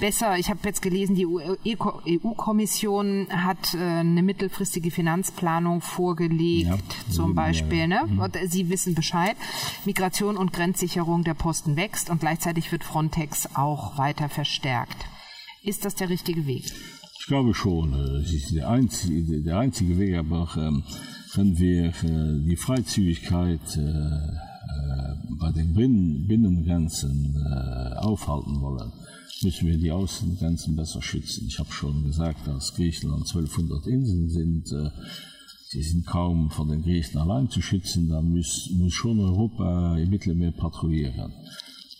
besser. 0.03 0.37
Ich 0.37 0.51
habe 0.51 0.59
jetzt 0.65 0.83
gelesen, 0.83 1.15
die 1.15 1.27
EU-Kommission 1.27 3.29
hat 3.31 3.75
äh, 3.75 3.79
eine 3.79 4.25
mittelfristige 4.25 4.91
Finanzplanung 4.91 5.81
vorgelegt, 5.81 6.67
ja, 6.67 6.77
zum 7.09 7.37
Beispiel. 7.37 7.87
Ne? 7.87 8.01
Mhm. 8.09 8.25
Sie 8.49 8.69
wissen 8.69 8.97
Bescheid. 8.97 9.37
Migration 9.85 10.37
und 10.37 10.53
Grenzsicherung 10.53 11.23
der 11.23 11.35
Posten 11.35 11.77
wächst 11.77 12.11
und 12.11 12.19
gleichzeitig 12.19 12.73
wird 12.73 12.83
Frontex 12.83 13.51
auch 13.55 13.97
weiter 13.97 14.29
verstärkt. 14.29 14.97
Ist 15.63 15.85
das 15.85 15.95
der 15.95 16.09
richtige 16.09 16.49
Weg? 16.49 16.65
Ich 17.21 17.27
glaube 17.29 17.55
schon. 17.55 17.93
Äh, 17.93 18.25
es 18.25 18.33
ist 18.33 18.57
der 18.57 18.69
einzige, 18.69 19.41
der 19.41 19.59
einzige 19.59 19.99
Weg, 19.99 20.17
aber 20.17 20.49
ähm, 20.57 20.83
wenn 21.35 21.57
wir 21.57 21.87
äh, 21.87 21.93
die 22.45 22.57
Freizügigkeit 22.57 23.61
bei 25.39 25.53
den 25.53 25.75
Binnengrenzen 25.75 27.37
aufhalten 27.99 28.61
wollen, 28.61 28.93
müssen 29.43 29.69
wir 29.69 29.79
die 29.79 29.91
Außengrenzen 29.91 30.77
besser 30.77 31.03
schützen. 31.03 31.47
Ich 31.49 31.59
habe 31.59 31.73
schon 31.73 32.05
gesagt, 32.05 32.47
dass 32.47 32.75
Griechenland 32.75 33.27
1200 33.27 33.87
Inseln 33.87 34.29
sind. 34.29 34.73
Äh, 34.73 34.91
sie 35.69 35.83
sind 35.83 36.07
kaum 36.07 36.51
von 36.51 36.69
den 36.69 36.83
Griechen 36.83 37.19
allein 37.19 37.49
zu 37.51 37.61
schützen. 37.63 38.09
Da 38.09 38.21
muss, 38.23 38.71
muss 38.73 38.93
schon 38.93 39.21
Europa 39.21 39.97
im 39.99 40.11
Mittelmeer 40.11 40.53
patrouillieren, 40.53 41.33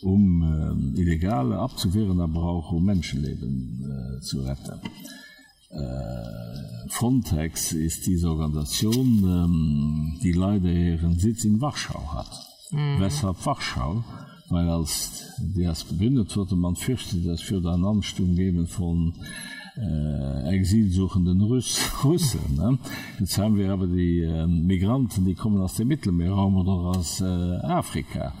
um 0.01 0.93
äh, 0.95 0.99
Illegale 1.01 1.57
abzuwehren, 1.57 2.19
aber 2.19 2.43
auch 2.43 2.71
um 2.71 2.85
Menschenleben 2.85 3.83
äh, 3.83 4.21
zu 4.21 4.41
retten. 4.41 4.79
Äh, 5.69 6.89
Frontex 6.89 7.73
ist 7.73 8.05
diese 8.05 8.29
Organisation, 8.29 9.23
ähm, 9.23 10.19
die 10.21 10.33
leider 10.33 10.69
ihren 10.69 11.17
Sitz 11.17 11.45
in 11.45 11.59
Warschau 11.59 12.13
hat. 12.13 12.29
Mhm. 12.71 12.99
Weshalb 12.99 13.43
Warschau? 13.45 14.03
Weil 14.49 14.69
als 14.69 15.33
der 15.37 15.71
es 15.71 15.83
begründet 15.83 16.35
wurde 16.35 16.55
man 16.55 16.75
fürchte 16.75 17.17
das 17.17 17.41
für 17.41 17.61
den 17.61 17.85
ansturm 17.85 18.35
geben 18.35 18.67
von 18.67 19.13
äh, 19.75 20.55
exilsuchenden 20.55 21.41
Russ, 21.41 21.79
Russen 22.03 22.55
ne? 22.55 22.77
jetzt 23.19 23.37
haben 23.37 23.57
wir 23.57 23.71
aber 23.71 23.87
die 23.87 24.21
äh, 24.21 24.45
Migranten 24.47 25.25
die 25.25 25.35
kommen 25.35 25.61
aus 25.61 25.75
dem 25.75 25.87
Mittelmeerraum 25.87 26.57
oder 26.57 26.97
aus 26.97 27.21
äh, 27.21 27.25
Afrika 27.25 28.33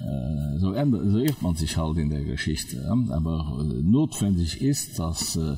äh, 0.00 0.58
so 0.58 0.72
ändert 0.72 1.02
so 1.10 1.18
irrt 1.18 1.42
man 1.42 1.54
sich 1.54 1.76
halt 1.76 1.98
in 1.98 2.10
der 2.10 2.24
Geschichte 2.24 2.76
ne? 2.76 3.12
aber 3.14 3.58
äh, 3.60 3.82
notwendig 3.82 4.62
ist 4.62 4.98
dass 4.98 5.36
äh, 5.36 5.56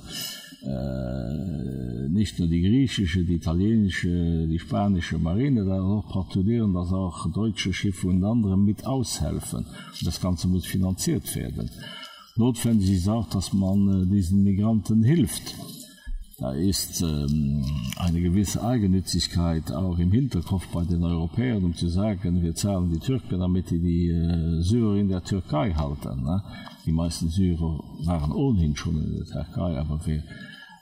äh, 0.64 2.08
nicht 2.08 2.38
nur 2.38 2.48
die 2.48 2.60
griechische, 2.60 3.24
die 3.24 3.34
italienische, 3.34 4.46
die 4.46 4.58
spanische 4.58 5.18
Marine 5.18 5.64
da 5.64 5.82
auch 5.82 6.08
patrouillieren, 6.08 6.72
dass 6.72 6.92
auch 6.92 7.30
deutsche 7.32 7.72
Schiffe 7.72 8.08
und 8.08 8.24
andere 8.24 8.56
mit 8.56 8.86
aushelfen. 8.86 9.66
Das 10.04 10.20
Ganze 10.20 10.48
muss 10.48 10.66
finanziert 10.66 11.34
werden. 11.34 11.70
Notwendig 12.36 12.90
ist 12.92 13.08
auch, 13.08 13.28
dass 13.28 13.52
man 13.52 14.02
äh, 14.02 14.06
diesen 14.06 14.42
Migranten 14.44 15.02
hilft. 15.02 15.54
Da 16.38 16.52
ist 16.52 17.02
ähm, 17.02 17.64
eine 17.98 18.20
gewisse 18.20 18.64
Eigennützigkeit 18.64 19.70
auch 19.70 19.98
im 19.98 20.10
Hinterkopf 20.10 20.66
bei 20.72 20.82
den 20.84 21.04
Europäern, 21.04 21.62
um 21.62 21.74
zu 21.74 21.88
sagen, 21.88 22.42
wir 22.42 22.54
zahlen 22.54 22.90
die 22.90 22.98
Türken, 22.98 23.38
damit 23.38 23.70
die 23.70 23.78
die 23.78 24.08
äh, 24.08 24.60
Syrer 24.60 24.96
in 24.96 25.08
der 25.08 25.22
Türkei 25.22 25.72
halten. 25.72 26.22
Ne? 26.24 26.42
Die 26.84 26.90
meisten 26.90 27.28
Syrer 27.28 27.78
waren 28.06 28.32
ohnehin 28.32 28.74
schon 28.74 28.96
in 28.96 29.16
der 29.18 29.26
Türkei, 29.26 29.78
aber 29.78 30.04
wir 30.04 30.24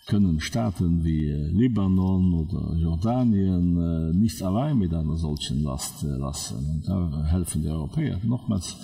können 0.06 0.40
Staaten 0.40 1.04
wie 1.04 1.26
äh, 1.26 1.48
Libanon 1.48 2.34
oder 2.34 2.76
Jordanien 2.76 3.76
äh, 3.76 4.16
nicht 4.16 4.42
allein 4.42 4.78
mit 4.78 4.92
einer 4.92 5.16
solchen 5.16 5.62
Last 5.62 6.02
äh, 6.02 6.08
lassen. 6.08 6.56
Und 6.56 6.88
da 6.88 7.26
helfen 7.26 7.62
die 7.62 7.68
Europäer. 7.68 8.18
Nochmals, 8.24 8.76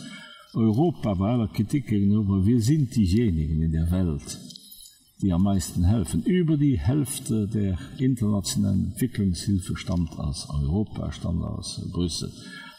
Europa 0.55 1.15
bei 1.15 1.33
aller 1.33 1.49
Kritik 1.49 1.89
gegenüber, 1.89 2.45
wir 2.47 2.61
sind 2.61 2.95
diejenigen 2.95 3.63
in 3.63 3.73
der 3.73 3.91
Welt, 3.91 4.39
die 5.21 5.33
am 5.33 5.43
meisten 5.43 5.85
helfen. 5.85 6.23
Über 6.23 6.57
die 6.57 6.79
Hälfte 6.79 7.47
der 7.49 7.79
internationalen 7.99 8.93
Entwicklungshilfe 8.93 9.77
stammt 9.77 10.19
aus 10.19 10.49
Europa, 10.49 11.13
stammt 11.13 11.43
aus 11.43 11.81
Brüssel. 11.93 12.31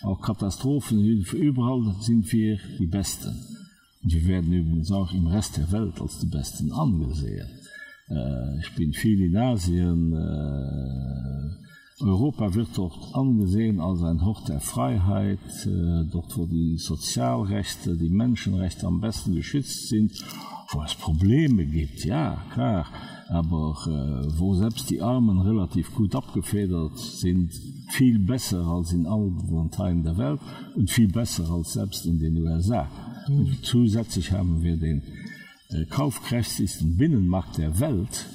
Auch 0.02 0.22
Katastrophenhilfe, 0.22 1.38
überall 1.38 1.96
sind 2.02 2.32
wir 2.32 2.58
die 2.80 2.88
Besten. 2.88 3.36
Und 4.04 4.14
wir 4.14 4.26
werden 4.26 4.54
übrigens 4.54 4.92
auch 4.92 5.12
im 5.12 5.28
Rest 5.28 5.58
der 5.58 5.72
Welt 5.72 6.00
als 6.00 6.20
die 6.20 6.28
Besten 6.28 6.72
angesehen. 6.72 7.48
Äh, 8.10 8.60
ich 8.60 8.76
bin 8.76 8.94
viel 8.94 9.22
in 9.22 9.38
Asien. 9.38 10.14
Äh, 10.14 11.68
Europa 12.00 12.54
wird 12.54 12.70
dort 12.76 12.96
angesehen 13.14 13.80
als 13.80 14.04
ein 14.04 14.24
Hort 14.24 14.48
der 14.50 14.60
Freiheit, 14.60 15.40
äh, 15.66 16.04
dort 16.12 16.38
wo 16.38 16.46
die 16.46 16.78
Sozialrechte, 16.78 17.98
die 17.98 18.10
Menschenrechte 18.10 18.86
am 18.86 19.02
besten 19.02 19.34
geschützt 19.34 19.90
sind, 19.90 20.12
wo 20.70 20.84
es 20.84 20.94
Probleme 20.94 21.66
gibt, 21.66 22.06
ja 22.06 22.38
klar, 22.54 22.86
aber 23.30 23.76
äh, 23.88 24.40
wo 24.40 24.54
selbst 24.54 24.90
die 24.92 25.02
Armen 25.02 25.40
relativ 25.40 25.94
gut 25.96 26.16
abgefedert 26.16 27.00
sind, 27.00 27.52
viel 27.90 28.20
besser 28.20 28.66
als 28.68 28.94
in 28.94 29.08
anderen 29.08 29.72
Teilen 29.72 30.04
der 30.04 30.18
Welt 30.18 30.40
und 30.76 30.92
viel 30.92 31.08
besser 31.08 31.50
als 31.50 31.74
selbst 31.74 32.06
in 32.06 32.20
den 32.20 32.38
USA. 32.38 32.88
Mhm. 33.28 33.40
Und 33.40 33.66
zusätzlich 33.66 34.32
haben 34.32 34.62
wir 34.62 34.78
den 34.78 35.02
äh, 35.70 35.86
kaufkräftigsten 35.86 36.98
Binnenmarkt 36.98 37.58
der 37.58 37.80
Welt 37.80 38.28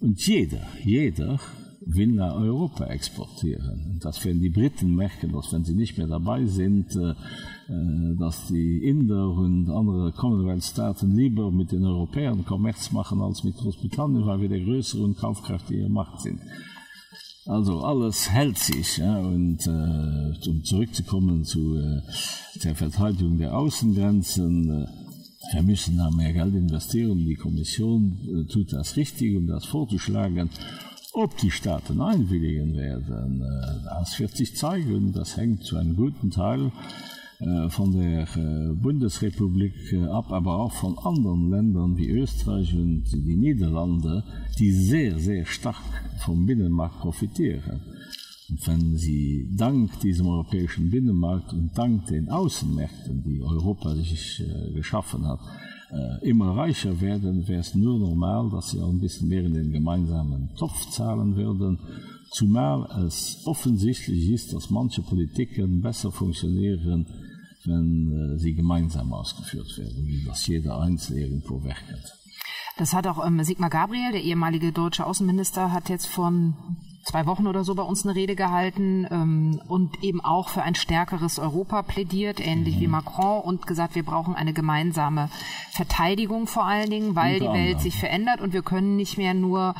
und 0.00 0.24
jeder, 0.26 0.62
jeder 0.84 1.40
will 1.86 2.12
nach 2.12 2.34
Europa 2.34 2.86
exportieren. 2.86 3.98
Das 4.02 4.24
werden 4.24 4.40
die 4.40 4.50
Briten 4.50 4.94
merken, 4.94 5.32
dass 5.32 5.52
wenn 5.52 5.64
sie 5.64 5.74
nicht 5.74 5.98
mehr 5.98 6.06
dabei 6.06 6.46
sind, 6.46 6.94
äh, 6.96 7.10
äh, 7.10 8.16
dass 8.18 8.46
die 8.46 8.84
Inder 8.84 9.30
und 9.30 9.70
andere 9.70 10.12
Commonwealth-Staaten 10.12 11.14
lieber 11.14 11.50
mit 11.50 11.72
den 11.72 11.84
Europäern 11.84 12.44
Kommerz 12.44 12.90
machen 12.92 13.20
als 13.20 13.44
mit 13.44 13.56
Großbritannien, 13.56 14.26
weil 14.26 14.40
wir 14.40 14.48
der 14.48 14.60
größere 14.60 15.02
und 15.02 15.18
kaufkräftige 15.18 15.88
Macht 15.88 16.20
sind. 16.20 16.40
Also 17.46 17.80
alles 17.82 18.30
hält 18.30 18.58
sich 18.58 18.96
ja, 18.96 19.18
und 19.18 19.66
äh, 19.66 20.48
um 20.48 20.64
zurückzukommen 20.64 21.44
zu 21.44 21.76
äh, 21.76 22.00
der 22.62 22.74
Verteidigung 22.74 23.36
der 23.36 23.56
Außengrenzen, 23.56 24.70
äh, 24.70 24.86
wir 25.52 25.62
müssen 25.62 25.98
da 25.98 26.10
mehr 26.10 26.32
Geld 26.32 26.54
investieren. 26.54 27.18
Die 27.18 27.36
Kommission 27.36 28.18
äh, 28.26 28.52
tut 28.52 28.72
das 28.72 28.96
richtig, 28.96 29.36
um 29.36 29.46
das 29.46 29.64
vorzuschlagen. 29.64 30.50
Ob 31.12 31.36
die 31.38 31.50
Staaten 31.50 32.00
einwilligen 32.00 32.74
werden, 32.74 33.42
äh, 33.42 33.84
das 33.84 34.18
wird 34.18 34.36
sich 34.36 34.56
zeigen. 34.56 35.12
Das 35.12 35.36
hängt 35.36 35.64
zu 35.64 35.76
einem 35.76 35.96
guten 35.96 36.30
Teil 36.30 36.72
äh, 37.40 37.68
von 37.68 37.92
der 37.92 38.26
Bundesrepublik 38.74 39.74
ab, 40.10 40.30
aber 40.30 40.58
auch 40.58 40.72
von 40.72 40.98
anderen 40.98 41.50
Ländern 41.50 41.96
wie 41.96 42.10
Österreich 42.10 42.74
und 42.74 43.04
die 43.12 43.36
Niederlande, 43.36 44.24
die 44.58 44.72
sehr, 44.72 45.18
sehr 45.18 45.44
stark 45.44 45.82
vom 46.18 46.46
Binnenmarkt 46.46 47.00
profitieren. 47.00 47.80
Und 48.50 48.66
wenn 48.66 48.96
sie 48.96 49.48
dank 49.56 50.00
diesem 50.00 50.26
europäischen 50.26 50.90
Binnenmarkt 50.90 51.52
und 51.52 51.76
dank 51.76 52.06
den 52.06 52.28
Außenmärkten, 52.28 53.22
die 53.22 53.42
Europa 53.42 53.94
sich 53.94 54.40
äh, 54.40 54.72
geschaffen 54.72 55.26
hat, 55.26 55.40
äh, 55.90 56.28
immer 56.28 56.56
reicher 56.56 57.00
werden, 57.00 57.48
wäre 57.48 57.60
es 57.60 57.74
nur 57.74 57.98
normal, 57.98 58.50
dass 58.50 58.70
sie 58.70 58.80
auch 58.80 58.90
ein 58.90 59.00
bisschen 59.00 59.28
mehr 59.28 59.44
in 59.44 59.54
den 59.54 59.72
gemeinsamen 59.72 60.50
Topf 60.56 60.90
zahlen 60.90 61.36
würden, 61.36 61.78
zumal 62.32 63.06
es 63.06 63.40
offensichtlich 63.46 64.30
ist, 64.30 64.52
dass 64.52 64.70
manche 64.70 65.02
Politiken 65.02 65.80
besser 65.80 66.12
funktionieren, 66.12 67.06
wenn 67.64 68.34
äh, 68.34 68.38
sie 68.38 68.54
gemeinsam 68.54 69.12
ausgeführt 69.12 69.78
werden, 69.78 70.06
wie 70.06 70.22
das 70.24 70.46
jeder 70.46 70.80
Einzelne 70.80 71.20
irgendwo 71.20 71.62
werkelt. 71.64 72.12
Das 72.76 72.92
hat 72.92 73.06
auch 73.06 73.24
ähm, 73.24 73.42
Sigmar 73.42 73.70
Gabriel, 73.70 74.12
der 74.12 74.22
ehemalige 74.22 74.72
deutsche 74.72 75.06
Außenminister, 75.06 75.72
hat 75.72 75.88
jetzt 75.88 76.08
von 76.08 76.54
zwei 77.04 77.26
Wochen 77.26 77.46
oder 77.46 77.64
so 77.64 77.74
bei 77.74 77.82
uns 77.82 78.04
eine 78.04 78.14
Rede 78.14 78.34
gehalten 78.34 79.06
ähm, 79.10 79.60
und 79.68 80.02
eben 80.02 80.20
auch 80.20 80.48
für 80.48 80.62
ein 80.62 80.74
stärkeres 80.74 81.38
Europa 81.38 81.82
plädiert, 81.82 82.44
ähnlich 82.44 82.76
mhm. 82.76 82.80
wie 82.80 82.86
Macron, 82.88 83.42
und 83.42 83.66
gesagt, 83.66 83.94
wir 83.94 84.02
brauchen 84.02 84.34
eine 84.34 84.52
gemeinsame 84.52 85.28
Verteidigung 85.70 86.46
vor 86.46 86.64
allen 86.64 86.90
Dingen, 86.90 87.14
weil 87.14 87.40
die 87.40 87.46
Welt 87.46 87.80
sich 87.80 87.96
verändert 87.96 88.40
und 88.40 88.52
wir 88.52 88.62
können 88.62 88.96
nicht 88.96 89.18
mehr 89.18 89.34
nur 89.34 89.74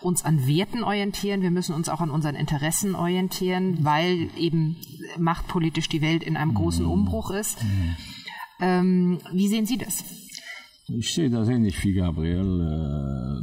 uns 0.00 0.24
an 0.24 0.46
Werten 0.46 0.84
orientieren, 0.84 1.42
wir 1.42 1.50
müssen 1.50 1.74
uns 1.74 1.88
auch 1.88 2.00
an 2.00 2.10
unseren 2.10 2.34
Interessen 2.34 2.94
orientieren, 2.94 3.78
weil 3.84 4.28
eben 4.36 4.76
machtpolitisch 5.18 5.88
die 5.88 6.02
Welt 6.02 6.22
in 6.22 6.36
einem 6.36 6.54
großen 6.54 6.84
mhm. 6.84 6.92
Umbruch 6.92 7.30
ist. 7.30 7.62
Mhm. 7.62 7.96
Ähm, 8.60 9.18
wie 9.32 9.48
sehen 9.48 9.66
Sie 9.66 9.78
das? 9.78 10.04
Ich 10.88 11.14
sehe 11.14 11.30
das 11.30 11.48
ähnlich 11.48 11.82
wie 11.84 11.94
Gabriel. 11.94 12.60
Äh, 12.60 13.40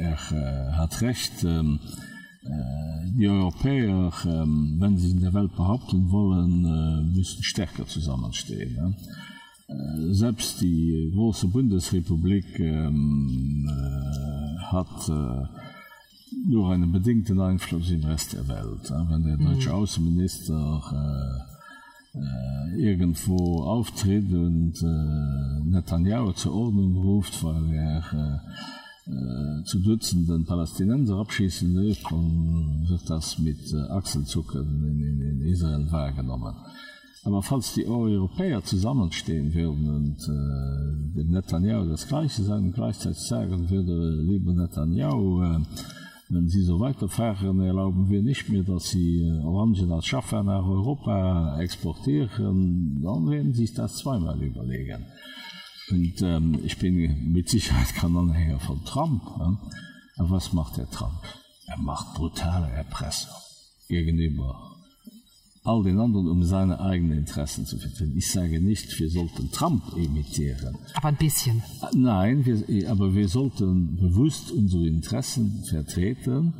äh, 0.00 0.02
er 0.02 0.18
äh, 0.32 0.72
hat 0.76 1.00
recht. 1.00 1.44
Äh, 1.44 1.62
Äh, 1.68 2.07
die 3.18 3.28
Europäer, 3.28 4.12
ähm, 4.26 4.76
wenn 4.78 4.96
sie 4.96 5.10
in 5.10 5.20
der 5.20 5.34
Welt 5.34 5.54
behaupten 5.56 6.10
wollen, 6.10 6.64
äh, 6.64 7.16
müssen 7.16 7.42
stärker 7.42 7.86
zusammenstehen. 7.86 8.94
Äh, 9.66 10.12
selbst 10.12 10.60
die 10.60 11.10
große 11.14 11.48
Bundesrepublik 11.48 12.58
ähm, 12.60 13.68
hat 14.70 15.10
nur 16.46 16.70
einen 16.70 16.92
bedingten 16.92 17.40
Einfluss 17.40 17.90
im 17.90 18.04
Rest 18.04 18.34
der 18.34 18.46
Welt. 18.48 18.92
Wenn 19.08 19.24
der 19.24 19.36
deutsche 19.36 19.70
mhm. 19.70 19.74
Außenminister 19.74 21.14
irgendwo 22.76 23.62
auftritt 23.62 24.30
und 24.30 24.74
Netanyahu 25.64 26.32
zur 26.32 26.54
Ordnung 26.54 26.96
ruft, 26.96 27.42
weil 27.42 27.72
er 27.72 28.42
äh, 29.08 29.64
zu 29.64 29.80
dutzenden 29.80 30.44
Palästinenser 30.44 31.16
abschießen 31.16 31.74
wird 31.74 33.10
das 33.10 33.38
mit 33.38 33.72
äh, 33.72 33.90
Achselzucken 33.90 34.84
in, 34.84 35.02
in, 35.02 35.20
in 35.20 35.40
Israel 35.46 35.90
wahrgenommen. 35.90 36.54
Aber 37.24 37.42
falls 37.42 37.74
die 37.74 37.86
Europäer 37.86 38.62
zusammenstehen 38.62 39.52
würden 39.54 39.88
und 39.88 40.18
äh, 40.22 41.16
dem 41.16 41.30
Netanyahu 41.30 41.88
das 41.88 42.06
gleiche 42.06 42.42
sagen 42.42 42.72
gleichzeitig 42.72 43.18
sagen 43.18 43.68
würde 43.70 44.22
lieber 44.22 44.52
Netanyahu, 44.52 45.42
äh, 45.42 45.60
wenn 46.30 46.48
sie 46.48 46.62
so 46.62 46.78
weiterfahren, 46.78 47.60
erlauben 47.60 48.10
wir 48.10 48.22
nicht 48.22 48.50
mehr, 48.50 48.62
dass 48.62 48.90
sie 48.90 49.22
äh, 49.22 49.42
Orangen 49.42 49.90
als 49.90 50.06
Schaffer 50.06 50.42
nach 50.42 50.66
Europa 50.66 51.58
exportieren, 51.60 53.00
dann 53.02 53.30
werden 53.30 53.54
sie 53.54 53.66
sich 53.66 53.74
das 53.74 53.96
zweimal 53.96 54.40
überlegen. 54.42 55.06
Und 55.90 56.22
ähm, 56.22 56.58
ich 56.64 56.78
bin 56.78 57.32
mit 57.32 57.48
Sicherheit 57.48 57.94
kein 57.94 58.16
Anhänger 58.16 58.60
von 58.60 58.84
Trump. 58.84 59.22
Ja? 59.38 59.58
Aber 60.16 60.30
was 60.30 60.52
macht 60.52 60.76
der 60.76 60.90
Trump? 60.90 61.22
Er 61.66 61.78
macht 61.78 62.14
brutale 62.14 62.70
Erpressung 62.70 63.34
gegenüber 63.88 64.74
all 65.64 65.82
den 65.82 65.98
anderen, 65.98 66.28
um 66.28 66.42
seine 66.44 66.80
eigenen 66.80 67.18
Interessen 67.18 67.66
zu 67.66 67.78
vertreten. 67.78 68.16
Ich 68.16 68.30
sage 68.30 68.60
nicht, 68.60 68.98
wir 68.98 69.10
sollten 69.10 69.50
Trump 69.50 69.82
imitieren. 69.96 70.76
Aber 70.94 71.08
ein 71.08 71.16
bisschen. 71.16 71.62
Nein, 71.94 72.46
wir, 72.46 72.90
aber 72.90 73.14
wir 73.14 73.28
sollten 73.28 73.96
bewusst 73.96 74.50
unsere 74.50 74.86
Interessen 74.86 75.62
vertreten 75.68 76.54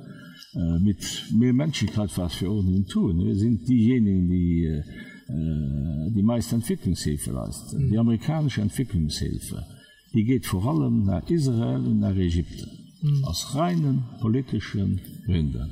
äh, 0.55 0.79
mit 0.79 1.33
mehr 1.33 1.55
Menschlichkeit, 1.55 2.11
was 2.17 2.41
wir 2.41 2.51
ohnehin 2.51 2.87
tun. 2.87 3.25
Wir 3.25 3.37
sind 3.37 3.67
diejenigen, 3.67 4.29
die 4.29 4.65
Äh, 4.67 4.83
die 5.29 6.23
meiste 6.23 6.55
Entwicklungshilfe 6.55 7.33
leisten. 7.33 7.87
Mhm. 7.87 7.91
Die 7.91 7.99
amerikanische 7.99 8.63
Entwicklungshilfe, 8.63 9.65
die 10.15 10.25
geht 10.25 10.47
vor 10.47 10.65
allem 10.67 11.05
nach 11.05 11.29
Israel 11.29 11.85
und 11.85 12.01
nach 12.01 12.17
Ägypten 12.17 12.71
mhm. 13.03 13.25
aus 13.25 13.55
reinen 13.55 14.05
politischen 14.21 15.01
Gründen. 15.27 15.71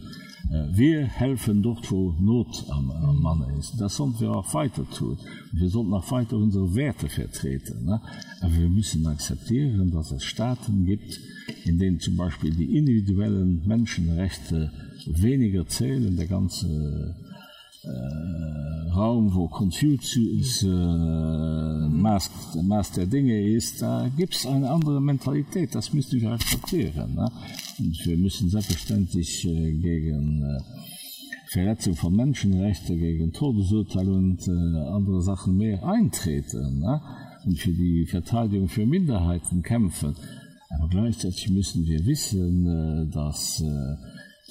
Äh, 0.51 0.77
wir 0.77 1.05
helfen 1.07 1.63
dort, 1.63 1.91
wo 1.91 2.15
Not 2.21 2.65
am, 2.71 2.91
am 2.91 3.21
Mann 3.21 3.45
ist. 3.59 3.81
Das 3.81 3.97
sollten 3.97 4.21
wir 4.21 4.33
auch 4.33 4.53
weiter 4.55 4.89
tun. 4.91 5.19
Wir 5.53 5.69
sollten 5.69 5.93
auch 5.95 6.11
weiter 6.11 6.37
unsere 6.37 6.75
Werte 6.75 7.09
vertreten. 7.09 7.85
Ne? 7.85 8.01
Aber 8.41 8.55
wir 8.55 8.69
müssen 8.69 9.07
akzeptieren, 9.07 9.91
dass 9.91 10.13
es 10.13 10.25
Staaten 10.25 10.85
gibt, 10.85 11.19
in 11.65 11.79
denen 11.79 12.01
zum 12.01 12.17
Beispiel 12.17 12.55
die 12.55 12.77
individuellen 12.77 13.67
Menschenrechte 13.67 14.73
weniger 15.07 15.67
zählen, 15.67 16.17
der 16.17 16.27
ganze 16.27 17.17
äh, 17.87 18.37
Raum, 18.97 19.35
wo 19.35 19.47
Confucius 19.49 20.63
äh, 20.63 20.67
Maß 20.67 22.93
der 22.97 23.07
Dinge 23.07 23.47
ist, 23.47 23.83
da 23.83 24.09
gibt 24.17 24.35
es 24.35 24.47
eine 24.47 24.71
andere 24.71 25.03
Mentalität. 25.03 25.75
Das 25.75 25.93
müssen 25.93 26.21
wir 26.21 26.33
akzeptieren. 26.33 27.15
Ne? 27.15 27.31
Und 27.79 28.07
wir 28.07 28.17
müssen 28.17 28.49
selbstverständlich 28.49 29.45
äh, 29.45 29.73
gegen 29.73 30.43
äh, 30.43 30.59
Verletzung 31.49 31.95
von 31.95 32.17
Menschenrechten, 32.17 32.99
gegen 32.99 33.33
Todesurteile 33.33 34.13
und 34.13 34.49
äh, 34.49 34.51
andere 34.51 35.21
Sachen 35.21 35.59
mehr 35.59 35.87
eintreten 35.87 36.79
ne? 36.79 37.03
und 37.45 37.59
für 37.59 37.73
die 37.73 38.07
Verteidigung 38.07 38.69
für 38.69 38.87
Minderheiten 38.87 39.63
kämpfen. 39.63 40.17
Aber 40.71 40.89
gleichzeitig 40.89 41.51
müssen 41.51 41.87
wir 41.87 42.07
wissen, 42.07 42.67
äh, 42.67 43.13
dass 43.13 43.63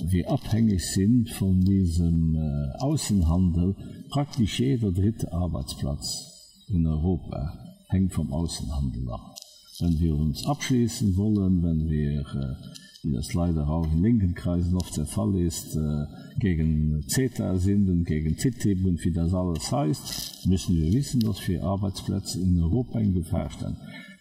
wir 0.03 0.29
abhängig 0.29 0.85
sind 0.91 1.29
von 1.29 1.61
diesem 1.61 2.35
äh, 2.35 2.77
Außenhandel. 2.79 3.75
Praktisch 4.09 4.59
jeder 4.59 4.91
dritte 4.91 5.31
Arbeitsplatz 5.31 6.65
in 6.67 6.85
Europa 6.85 7.53
hängt 7.87 8.13
vom 8.13 8.33
Außenhandel 8.33 9.09
ab. 9.09 9.35
Wenn 9.79 9.99
wir 9.99 10.15
uns 10.15 10.45
abschließen 10.45 11.15
wollen, 11.15 11.63
wenn 11.63 11.89
wir, 11.89 12.19
äh, 12.19 12.55
wie 13.03 13.13
das 13.13 13.33
leider 13.33 13.69
auch 13.69 13.89
in 13.93 14.03
linken 14.03 14.33
Kreisen 14.33 14.75
oft 14.75 14.97
der 14.97 15.05
Fall 15.05 15.33
ist, 15.35 15.75
äh, 15.77 16.05
gegen 16.39 17.01
CETA 17.07 17.57
sind 17.57 17.89
und 17.89 18.03
gegen 18.03 18.35
TTIP 18.35 18.85
und 18.85 19.03
wie 19.05 19.11
das 19.11 19.33
alles 19.33 19.71
heißt, 19.71 20.47
müssen 20.47 20.75
wir 20.75 20.91
wissen, 20.91 21.21
dass 21.21 21.47
wir 21.47 21.63
Arbeitsplätze 21.63 22.41
in 22.41 22.61
Europa 22.61 22.99
in 22.99 23.13
Gefahr 23.13 23.49
stehen. 23.49 23.77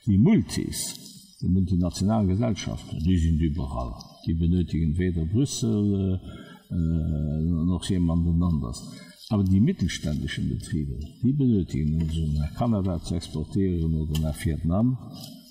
Die 0.07 0.18
Multis, 0.18 1.37
die 1.41 1.49
multinationalen 1.49 2.29
Gesellschaften, 2.29 2.99
die 3.01 3.18
sind 3.18 3.41
überall 3.41 4.13
die 4.27 4.35
benötigen 4.35 4.97
weder 4.97 5.25
Brüssel 5.25 6.20
äh, 6.20 6.75
äh, 6.75 7.41
noch 7.43 7.85
jemanden 7.89 8.43
anders. 8.43 8.83
Aber 9.31 9.45
die 9.45 9.61
mittelständischen 9.61 10.49
Betriebe, 10.49 10.99
die 11.22 11.33
benötigen 11.33 12.01
also 12.01 12.27
nach 12.39 12.55
Kanada 12.55 13.03
zu 13.03 13.14
exportieren 13.14 13.95
oder 13.95 14.20
nach 14.20 14.45
Vietnam. 14.45 14.99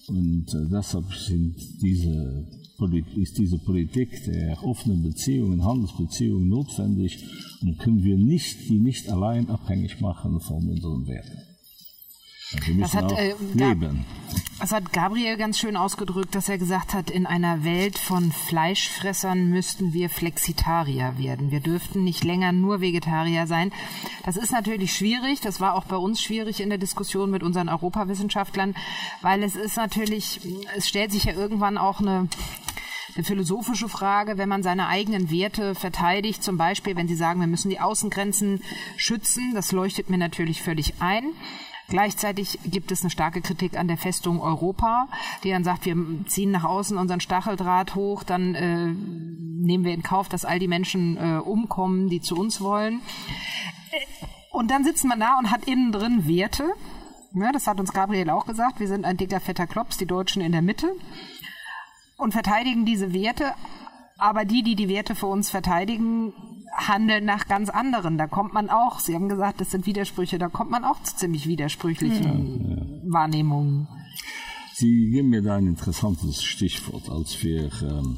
Und 0.07 0.53
äh, 0.53 0.69
deshalb 0.71 1.05
diese, 1.81 2.47
ist 3.15 3.37
diese 3.37 3.57
Politik 3.59 4.23
der 4.25 4.61
offenen 4.63 5.01
Beziehungen, 5.01 5.63
Handelsbeziehungen 5.63 6.49
notwendig 6.49 7.23
und 7.61 7.79
können 7.79 8.03
wir 8.03 8.17
nicht, 8.17 8.69
die 8.69 8.79
nicht 8.79 9.09
allein 9.09 9.49
abhängig 9.49 10.01
machen 10.01 10.39
von 10.41 10.67
unseren 10.67 11.07
Werten. 11.07 11.42
Das 12.79 12.93
hat, 12.93 13.11
äh, 13.11 13.35
leben. 13.53 14.05
Das 14.59 14.71
hat 14.71 14.93
Gabriel 14.93 15.35
ganz 15.37 15.59
schön 15.59 15.75
ausgedrückt, 15.75 16.35
dass 16.35 16.47
er 16.47 16.57
gesagt 16.57 16.93
hat, 16.93 17.09
in 17.09 17.25
einer 17.25 17.63
Welt 17.63 17.97
von 17.97 18.31
Fleischfressern 18.31 19.49
müssten 19.49 19.93
wir 19.93 20.09
Flexitarier 20.09 21.17
werden. 21.17 21.51
Wir 21.51 21.59
dürften 21.59 22.03
nicht 22.03 22.23
länger 22.23 22.51
nur 22.51 22.79
Vegetarier 22.79 23.47
sein. 23.47 23.71
Das 24.25 24.37
ist 24.37 24.51
natürlich 24.51 24.95
schwierig. 24.95 25.41
Das 25.41 25.59
war 25.59 25.75
auch 25.75 25.85
bei 25.85 25.97
uns 25.97 26.21
schwierig 26.21 26.61
in 26.61 26.69
der 26.69 26.77
Diskussion 26.77 27.29
mit 27.29 27.43
unseren 27.43 27.69
Europawissenschaftlern, 27.69 28.75
weil 29.21 29.43
es 29.43 29.55
ist 29.55 29.75
natürlich, 29.75 30.39
es 30.77 30.87
stellt 30.87 31.11
sich 31.11 31.25
ja 31.25 31.33
irgendwann 31.33 31.77
auch 31.77 31.99
eine 31.99 32.29
eine 33.15 33.23
philosophische 33.23 33.89
Frage, 33.89 34.37
wenn 34.37 34.49
man 34.49 34.63
seine 34.63 34.87
eigenen 34.87 35.29
Werte 35.29 35.75
verteidigt, 35.75 36.43
zum 36.43 36.57
Beispiel, 36.57 36.95
wenn 36.95 37.07
Sie 37.07 37.15
sagen, 37.15 37.39
wir 37.39 37.47
müssen 37.47 37.69
die 37.69 37.79
Außengrenzen 37.79 38.63
schützen, 38.97 39.53
das 39.53 39.71
leuchtet 39.71 40.09
mir 40.09 40.17
natürlich 40.17 40.63
völlig 40.63 40.95
ein. 40.99 41.25
Gleichzeitig 41.93 42.57
gibt 42.65 42.91
es 42.91 43.01
eine 43.01 43.11
starke 43.11 43.39
Kritik 43.39 43.77
an 43.77 43.87
der 43.87 43.97
Festung 43.97 44.41
Europa, 44.41 45.07
die 45.43 45.51
dann 45.51 45.63
sagt, 45.63 45.85
wir 45.85 45.95
ziehen 46.25 46.49
nach 46.49 46.63
außen 46.63 46.97
unseren 46.97 47.19
Stacheldraht 47.19 47.93
hoch, 47.93 48.23
dann 48.23 48.55
äh, 48.55 48.87
nehmen 48.87 49.83
wir 49.83 49.93
in 49.93 50.01
Kauf, 50.01 50.27
dass 50.27 50.43
all 50.43 50.57
die 50.57 50.67
Menschen 50.67 51.17
äh, 51.17 51.37
umkommen, 51.37 52.09
die 52.09 52.19
zu 52.19 52.35
uns 52.35 52.61
wollen. 52.61 53.01
Und 54.49 54.71
dann 54.71 54.83
sitzt 54.83 55.05
man 55.05 55.19
da 55.19 55.37
und 55.37 55.51
hat 55.51 55.65
innen 55.65 55.91
drin 55.91 56.27
Werte. 56.27 56.73
Ja, 57.35 57.51
das 57.51 57.67
hat 57.67 57.79
uns 57.79 57.93
Gabriel 57.93 58.31
auch 58.31 58.47
gesagt. 58.47 58.79
Wir 58.79 58.87
sind 58.87 59.05
ein 59.05 59.17
dicker, 59.17 59.39
fetter 59.39 59.67
Klops, 59.67 59.95
die 59.95 60.07
Deutschen 60.07 60.41
in 60.41 60.51
der 60.51 60.63
Mitte. 60.63 60.95
Und 62.17 62.31
verteidigen 62.31 62.85
diese 62.85 63.13
Werte. 63.13 63.53
Aber 64.23 64.45
die, 64.45 64.63
die 64.63 64.75
die 64.75 64.87
Werte 64.87 65.15
für 65.15 65.25
uns 65.25 65.49
verteidigen, 65.49 66.31
handeln 66.71 67.25
nach 67.25 67.45
ganz 67.45 67.69
anderen. 67.69 68.17
Da 68.17 68.25
kommt 68.25 68.53
man 68.53 68.69
auch, 68.69 69.01
Sie 69.01 69.15
haben 69.15 69.27
gesagt, 69.27 69.59
das 69.59 69.71
sind 69.71 69.85
Widersprüche, 69.85 70.37
da 70.37 70.47
kommt 70.47 70.71
man 70.71 70.85
auch 70.85 71.03
zu 71.03 71.17
ziemlich 71.17 71.45
widersprüchlichen 71.45 72.69
ja, 72.69 72.75
ja. 72.77 72.85
Wahrnehmungen. 73.03 73.89
Sie 74.75 75.09
geben 75.11 75.27
mir 75.27 75.41
da 75.41 75.57
ein 75.57 75.67
interessantes 75.67 76.41
Stichwort, 76.41 77.09
als 77.09 77.43
wir 77.43 77.69
ähm, 77.81 78.17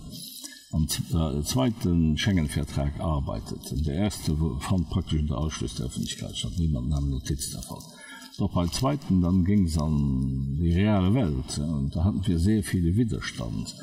am 0.72 0.84
äh, 0.84 1.42
zweiten 1.42 2.20
Schengen-Vertrag 2.20 3.00
arbeiteten. 3.00 3.84
Der 3.84 3.96
erste 3.96 4.38
fand 4.60 4.88
praktisch 4.92 5.22
unter 5.22 5.40
Ausschluss 5.40 5.74
der 5.74 5.88
Öffentlichkeit 5.88 6.38
statt. 6.38 6.54
Niemand 6.60 6.90
nahm 6.90 7.10
Notiz 7.10 7.50
davon. 7.50 7.82
doch 8.38 8.54
beim 8.54 8.72
zweiten 8.72 9.22
dann 9.22 9.44
ging 9.44 9.66
es 9.66 9.80
an 9.80 10.60
die 10.62 10.72
reale 10.72 11.16
Welt 11.16 11.58
und 11.58 11.96
da 11.96 12.04
hatten 12.04 12.28
wir 12.28 12.38
sehr 12.38 12.62
viele 12.62 12.96
Widerstand. 12.96 13.76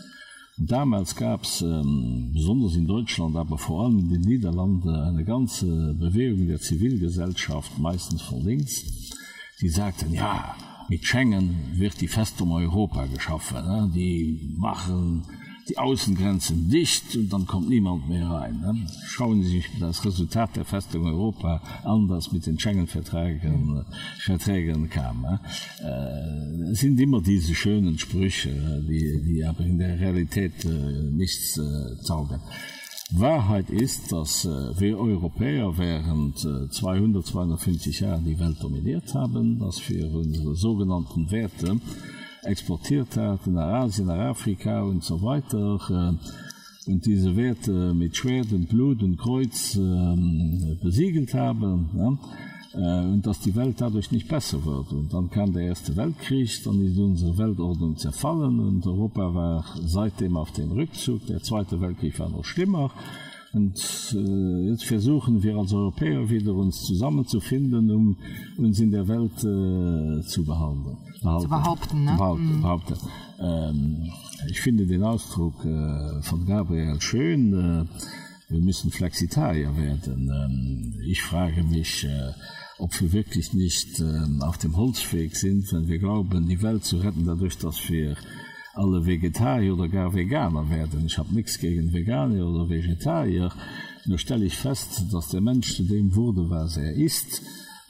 Damals 0.66 1.16
gab 1.16 1.42
es 1.42 1.62
ähm, 1.62 2.30
besonders 2.32 2.76
in 2.76 2.86
Deutschland, 2.86 3.36
aber 3.36 3.58
vor 3.58 3.84
allem 3.84 3.98
in 3.98 4.08
den 4.10 4.20
Niederlanden 4.20 4.90
eine 4.90 5.24
ganze 5.24 5.94
Bewegung 5.94 6.46
der 6.46 6.60
Zivilgesellschaft 6.60 7.78
meistens 7.78 8.22
von 8.22 8.44
links, 8.44 8.84
die 9.60 9.68
sagten 9.68 10.12
ja, 10.12 10.54
mit 10.88 11.04
Schengen 11.04 11.56
wird 11.74 12.00
die 12.00 12.08
Festung 12.08 12.52
Europa 12.52 13.06
geschaffen. 13.06 13.64
Ne? 13.66 13.90
Die 13.94 14.54
machen 14.56 15.22
die 15.72 15.78
Außengrenzen 15.78 16.68
dicht 16.68 17.16
und 17.16 17.32
dann 17.32 17.46
kommt 17.46 17.68
niemand 17.68 18.08
mehr 18.08 18.28
rein. 18.28 18.60
Ne? 18.60 18.86
Schauen 19.06 19.42
Sie 19.42 19.48
sich 19.48 19.66
das 19.80 20.04
Resultat 20.04 20.56
der 20.56 20.64
Festung 20.64 21.06
Europa 21.06 21.62
an, 21.84 22.08
das 22.08 22.30
mit 22.32 22.46
den 22.46 22.58
Schengen-Verträgen 22.58 23.84
Verträgen 24.18 24.90
kam. 24.90 25.24
Äh, 25.24 26.70
es 26.72 26.80
sind 26.80 27.00
immer 27.00 27.22
diese 27.22 27.54
schönen 27.54 27.98
Sprüche, 27.98 28.50
die, 28.86 29.22
die 29.22 29.44
aber 29.44 29.64
in 29.64 29.78
der 29.78 29.98
Realität 29.98 30.64
äh, 30.64 30.68
nichts 31.10 31.56
äh, 31.56 32.06
taugen. 32.06 32.40
Wahrheit 33.12 33.70
ist, 33.70 34.12
dass 34.12 34.44
äh, 34.44 34.48
wir 34.78 34.98
Europäer 34.98 35.76
während 35.76 36.44
äh, 36.44 36.68
200 36.68 37.24
250 37.24 38.00
Jahren 38.00 38.24
die 38.24 38.38
Welt 38.38 38.62
dominiert 38.62 39.14
haben, 39.14 39.58
dass 39.58 39.88
wir 39.88 40.12
unsere 40.12 40.54
sogenannten 40.54 41.30
Werte, 41.30 41.78
exportiert 42.42 43.16
hat 43.16 43.46
nach 43.46 43.84
Asien, 43.84 44.06
nach 44.06 44.30
Afrika 44.30 44.82
und 44.82 45.02
so 45.02 45.22
weiter. 45.22 45.78
Äh, 45.90 46.90
und 46.90 47.06
diese 47.06 47.36
Werte 47.36 47.94
mit 47.94 48.16
Schwert 48.16 48.52
und 48.52 48.68
Blut 48.68 49.02
und 49.02 49.16
Kreuz 49.16 49.76
äh, 49.76 50.74
besiegelt 50.82 51.32
haben. 51.34 52.18
Äh, 52.74 52.78
und 52.78 53.26
dass 53.26 53.40
die 53.40 53.54
Welt 53.54 53.80
dadurch 53.80 54.10
nicht 54.10 54.28
besser 54.28 54.64
wird. 54.64 54.92
Und 54.92 55.12
dann 55.12 55.28
kam 55.30 55.52
der 55.52 55.64
Erste 55.64 55.94
Weltkrieg, 55.96 56.50
dann 56.64 56.80
ist 56.84 56.98
unsere 56.98 57.36
Weltordnung 57.36 57.96
zerfallen 57.96 58.60
und 58.60 58.86
Europa 58.86 59.34
war 59.34 59.64
seitdem 59.84 60.36
auf 60.36 60.52
dem 60.52 60.72
Rückzug. 60.72 61.26
Der 61.26 61.40
Zweite 61.40 61.80
Weltkrieg 61.80 62.18
war 62.18 62.30
noch 62.30 62.44
schlimmer. 62.44 62.90
Und 63.52 64.14
äh, 64.14 64.70
jetzt 64.70 64.84
versuchen 64.84 65.42
wir 65.42 65.56
als 65.56 65.74
Europäer 65.74 66.28
wieder 66.30 66.54
uns 66.54 66.84
zusammenzufinden, 66.84 67.90
um 67.90 68.16
uns 68.56 68.80
in 68.80 68.90
der 68.90 69.06
Welt 69.08 69.38
äh, 69.38 70.26
zu 70.26 70.44
behandeln. 70.44 70.96
Behalten, 71.22 71.42
zu 71.42 71.48
behaupten. 71.48 72.04
Ne? 72.04 72.14
behaupten, 72.16 72.58
mm. 72.58 72.62
behaupten. 72.62 72.94
Ähm, 73.38 74.10
ich 74.48 74.60
finde 74.60 74.86
den 74.86 75.02
Ausdruck 75.02 75.64
äh, 75.64 76.22
von 76.22 76.46
Gabriel 76.46 76.98
schön. 77.00 77.52
Äh, 77.52 77.84
wir 78.48 78.60
müssen 78.60 78.90
Flexitarier 78.90 79.76
werden. 79.76 80.30
Ähm, 80.30 81.00
ich 81.04 81.22
frage 81.22 81.62
mich, 81.62 82.04
äh, 82.04 82.32
ob 82.78 82.98
wir 83.00 83.12
wirklich 83.12 83.52
nicht 83.52 84.00
äh, 84.00 84.20
auf 84.40 84.58
dem 84.58 84.76
Holzweg 84.76 85.36
sind, 85.36 85.72
wenn 85.72 85.88
wir 85.88 85.98
glauben, 85.98 86.48
die 86.48 86.62
Welt 86.62 86.84
zu 86.84 86.98
retten, 86.98 87.26
dadurch, 87.26 87.58
dass 87.58 87.88
wir 87.90 88.16
alle 88.74 89.04
Vegetarier 89.04 89.74
oder 89.74 89.88
gar 89.88 90.14
Veganer 90.14 90.68
werden. 90.70 91.04
Ich 91.06 91.18
habe 91.18 91.34
nichts 91.34 91.58
gegen 91.58 91.92
Veganer 91.92 92.46
oder 92.46 92.68
Vegetarier. 92.68 93.52
Nur 94.06 94.18
stelle 94.18 94.44
ich 94.44 94.56
fest, 94.56 95.04
dass 95.12 95.28
der 95.28 95.40
Mensch 95.40 95.76
zu 95.76 95.84
dem 95.84 96.14
wurde, 96.14 96.48
was 96.50 96.76
er 96.76 96.94
ist, 96.94 97.42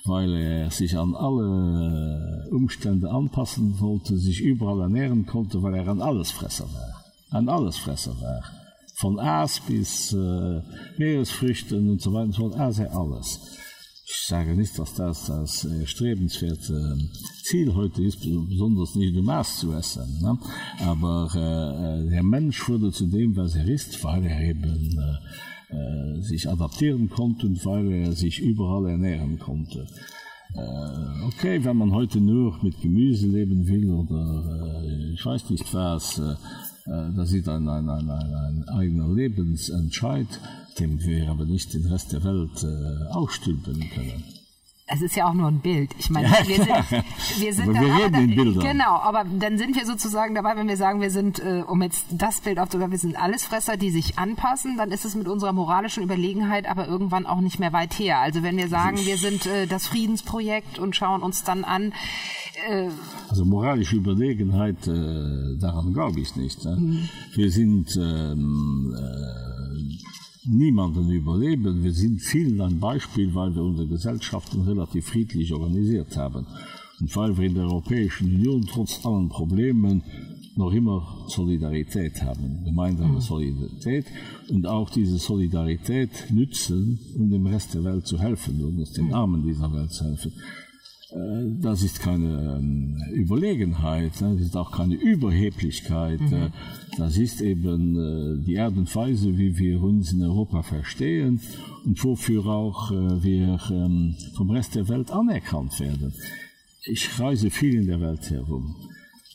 weil 0.05 0.35
er 0.35 0.70
sich 0.70 0.97
an 0.97 1.14
alle 1.14 2.49
Umstände 2.51 3.11
anpassen 3.11 3.78
wollte, 3.80 4.16
sich 4.16 4.41
überall 4.41 4.80
ernähren 4.80 5.26
konnte, 5.26 5.62
weil 5.62 5.74
er 5.74 5.89
an 5.89 6.03
allesfresser 6.03 6.64
war. 6.64 7.05
An 7.30 7.49
allesfresser 7.49 8.20
war. 8.20 8.43
Von 8.97 9.18
Aas 9.18 9.61
bis 9.61 10.12
äh, 10.12 10.61
Meeresfrüchten 10.99 11.91
und 11.91 12.01
so 12.01 12.12
weiter 12.12 12.26
und 12.26 12.35
so 12.35 12.43
fort, 12.43 12.59
er 12.59 12.72
sei 12.72 12.91
alles. 12.91 13.41
Ich 14.05 14.26
sage 14.26 14.57
nicht, 14.57 14.76
dass 14.78 14.94
das 14.94 15.26
das 15.26 15.64
äh, 15.64 15.86
strebenswerte 15.86 16.96
äh, 16.98 17.42
Ziel 17.44 17.72
heute 17.74 18.03
ist, 18.03 18.20
besonders 18.20 18.96
nicht 18.96 19.14
Maß 19.14 19.61
zu 19.61 19.72
essen. 19.72 20.20
Ne? 20.20 20.38
Aber 20.80 21.28
äh, 21.34 22.11
der 22.11 22.22
Mensch 22.24 22.68
wurde 22.68 22.90
zu 22.90 23.07
dem, 23.07 23.36
was 23.36 23.55
er 23.55 23.68
ist, 23.68 24.03
weil 24.03 24.24
er 24.24 24.40
eben 24.40 24.98
äh, 24.98 26.16
äh, 26.16 26.20
sich 26.20 26.48
adaptieren 26.48 27.09
konnte 27.09 27.46
und 27.46 27.64
weil 27.64 27.92
er 27.92 28.12
sich 28.12 28.40
überall 28.40 28.90
ernähren 28.90 29.38
konnte. 29.38 29.86
Äh, 30.55 31.24
okay, 31.24 31.64
wenn 31.64 31.76
man 31.76 31.92
heute 31.92 32.20
nur 32.20 32.59
mit 32.62 32.80
Gemüse 32.80 33.28
leben 33.28 33.66
will 33.68 33.90
oder 33.90 34.82
äh, 34.84 35.12
ich 35.14 35.24
weiß 35.24 35.48
nicht 35.50 35.72
was, 35.72 36.18
äh, 36.18 36.32
äh 36.90 37.14
das 37.16 37.32
ist 37.32 37.48
ein, 37.48 37.68
ein, 37.68 37.88
ein, 37.88 38.11
ein 38.11 38.64
eigener 38.68 39.14
Lebensentscheid 39.14 40.26
dem 40.78 41.00
wir 41.00 41.30
aber 41.30 41.44
nicht 41.44 41.74
den 41.74 41.86
Rest 41.86 42.12
der 42.12 42.24
Welt 42.24 42.62
äh, 42.62 43.12
ausstülpen 43.12 43.90
können. 43.94 44.24
Es 44.94 45.00
ist 45.00 45.16
ja 45.16 45.26
auch 45.26 45.32
nur 45.32 45.48
ein 45.48 45.60
Bild. 45.60 45.90
Ich 45.98 46.10
meine, 46.10 46.28
ja, 46.28 46.46
wir 46.46 46.56
sind, 46.56 47.04
wir 47.38 47.54
sind 47.54 47.68
aber 47.70 47.80
wir 47.80 48.04
reden 48.04 48.14
in 48.16 48.36
Bildern. 48.36 48.62
Genau, 48.62 48.98
aber 48.98 49.24
dann 49.24 49.56
sind 49.56 49.74
wir 49.74 49.86
sozusagen 49.86 50.34
dabei, 50.34 50.54
wenn 50.56 50.68
wir 50.68 50.76
sagen, 50.76 51.00
wir 51.00 51.10
sind, 51.10 51.38
äh, 51.38 51.62
um 51.66 51.80
jetzt 51.80 52.04
das 52.10 52.42
Bild 52.42 52.58
aufzunehmen, 52.58 52.90
wir 52.90 52.98
sind 52.98 53.16
Allesfresser, 53.16 53.78
die 53.78 53.90
sich 53.90 54.18
anpassen, 54.18 54.76
dann 54.76 54.90
ist 54.90 55.06
es 55.06 55.14
mit 55.14 55.28
unserer 55.28 55.52
moralischen 55.52 56.02
Überlegenheit 56.02 56.68
aber 56.68 56.88
irgendwann 56.88 57.24
auch 57.24 57.40
nicht 57.40 57.58
mehr 57.58 57.72
weit 57.72 57.98
her. 57.98 58.18
Also 58.18 58.42
wenn 58.42 58.58
wir 58.58 58.68
sagen, 58.68 58.98
wir 58.98 59.16
sind 59.16 59.46
äh, 59.46 59.66
das 59.66 59.86
Friedensprojekt 59.86 60.78
und 60.78 60.94
schauen 60.94 61.22
uns 61.22 61.42
dann 61.42 61.64
an. 61.64 61.94
Äh, 62.68 62.88
also 63.30 63.46
moralische 63.46 63.96
Überlegenheit, 63.96 64.86
äh, 64.88 65.56
daran 65.58 65.94
glaube 65.94 66.20
ich 66.20 66.36
nicht. 66.36 66.64
Ne? 66.64 66.76
Mhm. 66.76 67.08
Wir 67.34 67.50
sind 67.50 67.96
ähm, 67.96 68.94
äh, 68.94 70.01
niemanden 70.45 71.11
überleben. 71.11 71.82
Wir 71.82 71.93
sind 71.93 72.20
vielen 72.20 72.61
ein 72.61 72.78
Beispiel, 72.80 73.34
weil 73.34 73.55
wir 73.55 73.62
unsere 73.62 73.88
Gesellschaften 73.88 74.62
relativ 74.62 75.07
friedlich 75.07 75.53
organisiert 75.53 76.16
haben 76.16 76.47
und 77.01 77.16
weil 77.16 77.36
wir 77.36 77.47
in 77.47 77.55
der 77.55 77.64
Europäischen 77.64 78.34
Union 78.34 78.66
trotz 78.66 79.05
allen 79.05 79.28
Problemen 79.28 80.03
noch 80.55 80.72
immer 80.72 81.26
Solidarität 81.28 82.22
haben, 82.22 82.62
gemeinsame 82.64 83.14
mhm. 83.14 83.20
Solidarität 83.20 84.07
und 84.51 84.66
auch 84.66 84.90
diese 84.90 85.16
Solidarität 85.18 86.30
nützen, 86.30 86.99
um 87.16 87.30
dem 87.30 87.47
Rest 87.47 87.74
der 87.74 87.84
Welt 87.84 88.07
zu 88.07 88.18
helfen 88.18 88.62
und 88.62 88.78
es 88.78 88.93
den 88.93 89.07
mhm. 89.07 89.14
Armen 89.14 89.43
dieser 89.43 89.72
Welt 89.72 89.90
zu 89.93 90.05
helfen. 90.05 90.32
Äh, 91.14 91.60
das 91.60 91.82
ist 91.82 92.00
keine 92.00 92.58
ähm, 92.58 92.96
Überlegenheit, 93.12 94.12
das 94.20 94.40
ist 94.40 94.56
auch 94.56 94.72
keine 94.72 94.94
Überheblichkeit. 94.94 96.20
Mhm. 96.20 96.32
Äh, 96.32 96.50
das 96.96 97.16
ist 97.16 97.40
eben 97.40 97.96
äh, 97.96 98.44
die 98.44 98.58
Art 98.58 98.76
und 98.76 98.94
Weise, 98.94 99.36
wie 99.36 99.56
wir 99.58 99.82
uns 99.82 100.12
in 100.12 100.22
Europa 100.22 100.62
verstehen 100.62 101.40
und 101.84 102.02
wofür 102.04 102.46
auch 102.46 102.90
wir 102.90 103.58
ähm, 103.70 104.14
vom 104.34 104.50
Rest 104.50 104.74
der 104.74 104.88
Welt 104.88 105.10
anerkannt 105.10 105.78
werden. 105.80 106.12
Ich 106.84 107.18
reise 107.18 107.50
viel 107.50 107.74
in 107.74 107.86
der 107.86 108.00
Welt 108.00 108.28
herum. 108.30 108.76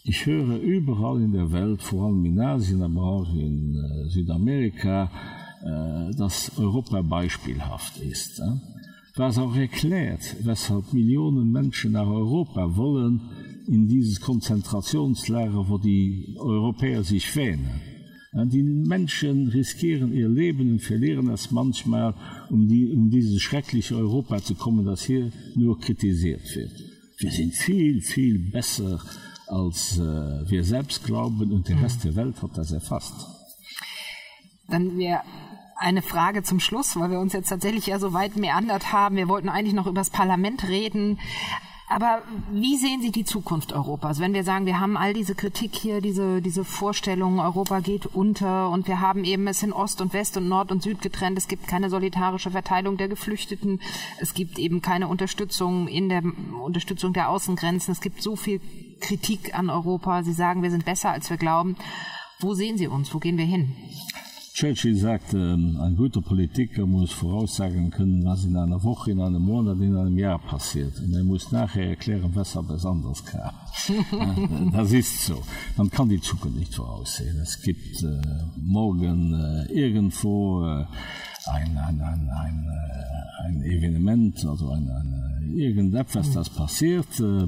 Ich 0.03 0.25
höre 0.25 0.57
überall 0.59 1.21
in 1.21 1.33
der 1.33 1.51
Welt, 1.51 1.81
vor 1.81 2.05
allem 2.05 2.23
in 2.25 2.39
Asien, 2.39 2.81
aber 2.81 3.01
auch 3.01 3.33
in 3.33 3.75
Südamerika, 4.07 5.11
dass 6.15 6.57
Europa 6.57 7.01
beispielhaft 7.01 7.97
ist 7.97 8.41
was 9.17 9.37
auch 9.37 9.55
erklärt, 9.55 10.35
weshalb 10.41 10.93
Millionen 10.93 11.51
Menschen 11.51 11.93
nach 11.93 12.07
Europa 12.07 12.75
wollen 12.75 13.21
in 13.67 13.87
dieses 13.87 14.21
Konzentrationslager, 14.21 15.67
wo 15.67 15.77
die 15.77 16.35
Europäer 16.39 17.03
sich 17.03 17.35
wähnen. 17.35 17.81
Die 18.33 18.61
Menschen 18.61 19.47
riskieren 19.47 20.13
ihr 20.13 20.29
Leben 20.29 20.73
und 20.73 20.81
verlieren 20.81 21.29
es 21.29 21.49
manchmal, 21.49 22.13
um, 22.49 22.67
die, 22.67 22.91
um 22.91 23.09
dieses 23.09 23.41
schreckliche 23.41 23.95
Europa 23.95 24.41
zu 24.43 24.53
kommen, 24.53 24.85
das 24.85 25.03
hier 25.03 25.31
nur 25.55 25.79
kritisiert 25.79 26.43
wird. 26.55 26.71
Wir 27.17 27.31
sind 27.31 27.55
viel, 27.55 28.01
viel 28.01 28.37
besser, 28.51 29.01
als 29.47 29.97
äh, 29.97 30.49
wir 30.49 30.63
selbst 30.63 31.03
glauben 31.03 31.51
und 31.51 31.67
der 31.67 31.81
Rest 31.81 32.03
der 32.03 32.15
Welt 32.15 32.41
hat 32.43 32.57
das 32.57 32.71
erfasst. 32.71 33.15
Dann 34.69 34.97
wir 34.97 35.21
eine 35.77 36.01
Frage 36.01 36.43
zum 36.43 36.59
Schluss, 36.59 36.99
weil 36.99 37.11
wir 37.11 37.19
uns 37.19 37.33
jetzt 37.33 37.49
tatsächlich 37.49 37.87
ja 37.87 37.99
so 37.99 38.13
weit 38.13 38.35
meandert 38.35 38.91
haben. 38.91 39.15
Wir 39.15 39.27
wollten 39.27 39.49
eigentlich 39.49 39.73
noch 39.73 39.87
über 39.87 40.01
das 40.01 40.09
Parlament 40.09 40.67
reden. 40.67 41.19
Aber 41.89 42.21
wie 42.51 42.75
sehen 42.75 43.01
Sie 43.01 43.11
die 43.11 43.23
Zukunft 43.23 43.71
Europas? 43.71 44.19
Wenn 44.19 44.33
wir 44.33 44.43
sagen, 44.43 44.65
wir 44.65 44.77
haben 44.77 44.97
all 44.97 45.13
diese 45.13 45.35
Kritik 45.35 45.73
hier, 45.73 46.01
diese, 46.01 46.41
diese 46.41 46.65
Vorstellungen, 46.65 47.39
Europa 47.39 47.79
geht 47.79 48.05
unter 48.07 48.69
und 48.69 48.89
wir 48.89 48.99
haben 48.99 49.23
eben 49.23 49.47
es 49.47 49.63
in 49.63 49.71
Ost 49.71 50.01
und 50.01 50.11
West 50.11 50.35
und 50.35 50.49
Nord 50.49 50.69
und 50.73 50.83
Süd 50.83 51.01
getrennt. 51.01 51.37
Es 51.37 51.47
gibt 51.47 51.65
keine 51.65 51.89
solidarische 51.89 52.51
Verteilung 52.51 52.97
der 52.97 53.07
Geflüchteten. 53.07 53.79
Es 54.19 54.33
gibt 54.33 54.59
eben 54.59 54.81
keine 54.81 55.07
Unterstützung 55.07 55.87
in 55.87 56.09
der 56.09 56.23
Unterstützung 56.61 57.13
der 57.13 57.29
Außengrenzen. 57.29 57.93
Es 57.93 58.01
gibt 58.01 58.21
so 58.21 58.35
viel 58.35 58.59
Kritik 58.99 59.57
an 59.57 59.69
Europa. 59.69 60.23
Sie 60.23 60.33
sagen, 60.33 60.63
wir 60.63 60.71
sind 60.71 60.83
besser, 60.83 61.11
als 61.11 61.29
wir 61.29 61.37
glauben. 61.37 61.77
Wo 62.39 62.53
sehen 62.53 62.77
Sie 62.77 62.87
uns? 62.87 63.13
Wo 63.13 63.19
gehen 63.19 63.37
wir 63.37 63.45
hin? 63.45 63.73
Churchill 64.57 64.95
sagt 64.95 65.35
ähm, 65.35 65.77
ein 65.79 65.95
guter 65.95 66.19
Politiker 66.19 66.87
muss 66.87 67.11
voraussagen 67.11 67.91
können, 67.91 68.25
was 68.25 68.43
in 68.43 68.57
einer 68.57 68.83
Woche, 68.83 69.11
in 69.11 69.21
einem 69.21 69.43
Monat, 69.43 69.77
in 69.79 69.95
einem 69.95 70.17
Jahr 70.17 70.39
passiert. 70.39 70.99
Und 70.99 71.13
er 71.13 71.23
muss 71.23 71.51
nachher 71.51 71.89
erklären, 71.89 72.31
weshalb 72.33 72.71
es 72.71 72.83
anders 72.83 73.23
kam. 73.23 73.53
das 74.73 74.91
ist 74.93 75.27
so. 75.27 75.43
Man 75.75 75.91
kann 75.91 76.09
die 76.09 76.19
Zukunft 76.19 76.57
nicht 76.57 76.73
voraussehen. 76.73 77.37
Es 77.37 77.61
gibt 77.61 78.01
äh, 78.01 78.19
morgen 78.59 79.35
äh, 79.35 79.71
irgendwo 79.71 80.65
äh, 80.65 80.85
ein, 81.51 81.77
ein, 81.77 82.01
ein, 82.01 82.27
ein, 82.27 82.65
äh, 82.67 83.45
ein 83.45 83.61
Evenement, 83.61 84.43
also 84.43 84.71
ein, 84.71 84.89
ein 84.89 85.53
irgendetwas 85.55 86.31
das 86.31 86.49
passiert 86.49 87.19
äh, 87.19 87.43
äh, 87.43 87.47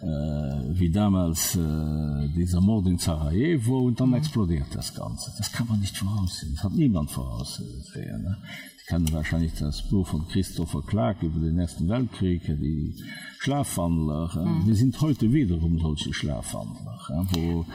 wie 0.00 0.90
damals 0.90 1.56
äh, 1.56 2.28
dieser 2.36 2.60
Mord 2.60 2.86
in 2.86 2.98
Sarajevo 2.98 3.78
und 3.78 4.00
dann 4.00 4.14
explodiert 4.14 4.66
das 4.72 4.94
Ganze. 4.94 5.32
Das 5.36 5.50
kann 5.50 5.66
man 5.66 5.80
nicht 5.80 5.96
voraussehen. 5.96 6.54
Das 6.54 6.64
hat 6.64 6.72
niemand 6.72 7.10
voraussehen. 7.10 8.22
Ne? 8.22 8.36
Ich 8.78 8.86
kann 8.86 9.12
wahrscheinlich 9.12 9.54
das 9.58 9.82
Buch 9.88 10.06
von 10.06 10.26
Christopher 10.28 10.82
Clark 10.82 11.22
über 11.22 11.40
den 11.40 11.58
Ersten 11.58 11.88
Weltkrieg, 11.88 12.42
die 12.46 12.94
Schlafwandler. 13.40 14.30
Mhm. 14.34 14.66
Wir 14.66 14.74
sind 14.74 15.00
heute 15.00 15.32
wiederum 15.32 15.78
solche 15.78 16.14
Schlafwandler. 16.14 16.98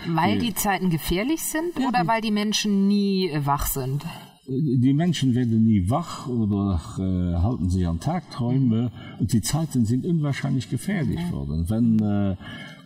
Weil 0.08 0.40
die, 0.40 0.48
die 0.48 0.56
Zeiten 0.56 0.90
gefährlich 0.90 1.44
sind 1.44 1.78
ja, 1.78 1.88
oder 1.88 2.08
weil 2.08 2.22
die 2.22 2.32
Menschen 2.32 2.88
nie 2.88 3.32
wach 3.44 3.68
sind? 3.68 4.04
Die 4.46 4.94
Menschen 4.94 5.36
werden 5.36 5.64
nie 5.64 5.90
wach 5.90 6.28
oder 6.28 6.82
äh, 6.98 7.42
halten 7.42 7.70
sich 7.70 7.88
an 7.88 8.00
Tagträume 8.00 8.92
und 9.20 9.32
die 9.32 9.42
Zeiten 9.42 9.86
sind 9.86 10.06
unwahrscheinlich 10.06 10.70
gefährlich 10.70 11.20
worden. 11.32 11.70
Wenn 11.70 12.00
äh, 12.00 12.36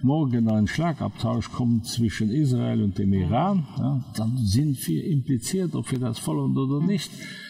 morgen 0.04 0.50
ein 0.50 0.68
Schlagabtausch 0.68 1.52
kommt 1.52 1.88
zwischen 1.88 2.30
Israel 2.30 2.84
und 2.84 3.00
dem 3.00 3.12
Iran, 3.14 3.66
ja, 3.80 4.04
dann 4.16 4.38
sind 4.38 4.88
wir 4.88 5.04
impliziert, 5.06 5.74
ob 5.74 5.92
wir 5.92 6.00
das 6.00 6.26
wollen 6.28 6.56
oder 6.56 6.86
nicht. 6.86 7.10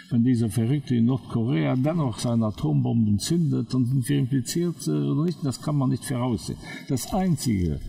Wenn 0.09 0.23
dieser 0.23 0.49
Verrückte 0.49 0.95
in 0.95 1.05
Nordkorea 1.05 1.75
dennoch 1.75 2.19
seine 2.19 2.45
Atombomben 2.45 3.19
zündet, 3.19 3.73
dann 3.73 3.85
sind 3.85 4.07
wir 4.07 4.19
impliziert 4.19 4.87
äh, 4.87 4.91
oder 4.91 5.25
nicht. 5.25 5.39
Das 5.43 5.61
kann 5.61 5.75
man 5.75 5.89
nicht 5.89 6.05
voraussehen. 6.05 6.57
Das 6.87 7.13
Einzige, 7.13 7.81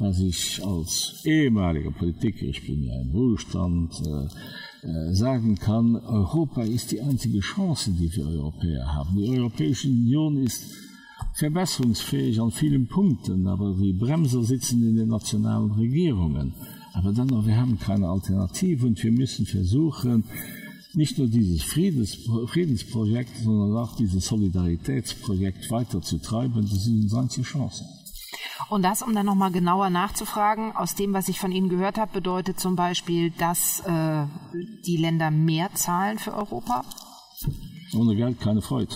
was 0.00 0.18
ich 0.20 0.64
als 0.64 1.22
ehemaliger 1.24 1.90
Politiker, 1.90 2.46
ich 2.46 2.66
bin 2.66 2.82
ja 2.82 3.00
im 3.00 3.10
Ruhestand, 3.10 3.92
äh, 4.06 4.28
Äh, 4.82 5.12
sagen 5.12 5.56
kann, 5.56 5.94
Europa 5.94 6.62
ist 6.62 6.90
die 6.90 7.02
einzige 7.02 7.40
Chance, 7.40 7.90
die 7.90 8.10
wir 8.16 8.26
Europäer 8.26 8.86
haben. 8.86 9.14
Die 9.14 9.28
Europäische 9.28 9.88
Union 9.88 10.38
ist 10.38 10.72
verbesserungsfähig 11.34 12.40
an 12.40 12.50
vielen 12.50 12.86
Punkten, 12.86 13.46
aber 13.46 13.74
die 13.74 13.92
Bremser 13.92 14.42
sitzen 14.42 14.82
in 14.82 14.96
den 14.96 15.08
nationalen 15.08 15.70
Regierungen. 15.72 16.54
Aber 16.94 17.12
dann 17.12 17.26
noch 17.26 17.46
wir 17.46 17.58
haben 17.58 17.78
keine 17.78 18.08
Alternative 18.08 18.86
und 18.86 19.02
wir 19.04 19.12
müssen 19.12 19.44
versuchen, 19.44 20.24
nicht 20.94 21.18
nur 21.18 21.28
dieses 21.28 21.62
Friedens, 21.62 22.16
Friedensprojekt, 22.46 23.36
sondern 23.44 23.76
auch 23.76 23.96
dieses 23.96 24.24
Solidaritätsprojekt 24.24 25.70
weiterzutreiben. 25.70 26.62
Das 26.62 26.84
sind 26.84 27.02
unsere 27.02 27.20
einzige 27.20 27.46
Chancen. 27.46 27.86
Und 28.68 28.82
das, 28.82 29.02
um 29.02 29.14
dann 29.14 29.26
noch 29.26 29.34
mal 29.34 29.50
genauer 29.50 29.90
nachzufragen, 29.90 30.76
aus 30.76 30.94
dem, 30.94 31.12
was 31.12 31.28
ich 31.28 31.40
von 31.40 31.52
Ihnen 31.52 31.68
gehört 31.68 31.98
habe, 31.98 32.12
bedeutet 32.12 32.60
zum 32.60 32.76
Beispiel, 32.76 33.30
dass 33.30 33.80
äh, 33.80 34.26
die 34.86 34.96
Länder 34.96 35.30
mehr 35.30 35.72
zahlen 35.74 36.18
für 36.18 36.34
Europa? 36.34 36.84
Ohne 37.94 38.14
Geld 38.14 38.40
keine 38.40 38.62
Freude. 38.62 38.94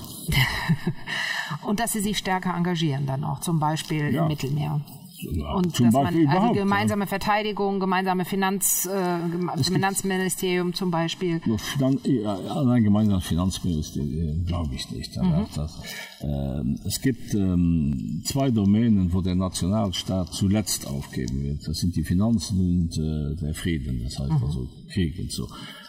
Und 1.62 1.80
dass 1.80 1.92
sie 1.92 2.00
sich 2.00 2.18
stärker 2.18 2.54
engagieren 2.54 3.06
dann 3.06 3.24
auch, 3.24 3.40
zum 3.40 3.58
Beispiel 3.58 4.12
ja. 4.12 4.22
im 4.22 4.28
Mittelmeer 4.28 4.80
und 5.26 5.74
zum 5.74 5.86
dass 5.86 5.94
man 5.94 6.26
also 6.26 6.52
gemeinsame 6.52 7.04
ja. 7.04 7.06
Verteidigung, 7.06 7.80
gemeinsame 7.80 8.24
Finanz, 8.24 8.86
äh, 8.86 9.62
Finanzministerium 9.62 10.74
zum 10.74 10.90
Beispiel. 10.90 11.40
Ein 11.80 12.84
gemeinsames 12.84 13.26
Finanzministerium 13.26 14.44
glaube 14.44 14.74
ich 14.74 14.90
nicht. 14.90 15.16
Mhm. 15.16 15.46
Das, 15.54 15.80
äh, 16.20 16.86
es 16.86 17.00
gibt 17.00 17.34
ähm, 17.34 18.22
zwei 18.24 18.50
Domänen, 18.50 19.12
wo 19.12 19.20
der 19.20 19.34
Nationalstaat 19.34 20.32
zuletzt 20.32 20.86
aufgeben 20.86 21.42
wird. 21.42 21.66
Das 21.66 21.78
sind 21.78 21.96
die 21.96 22.04
Finanzen 22.04 22.58
und 22.60 22.98
äh, 22.98 23.36
der 23.40 23.54
Frieden, 23.54 24.02
das 24.02 24.18
heißt 24.18 24.30
mhm. 24.30 24.44
also 24.44 24.68
Krieg 24.92 25.18
und 25.18 25.32
so. 25.32 25.48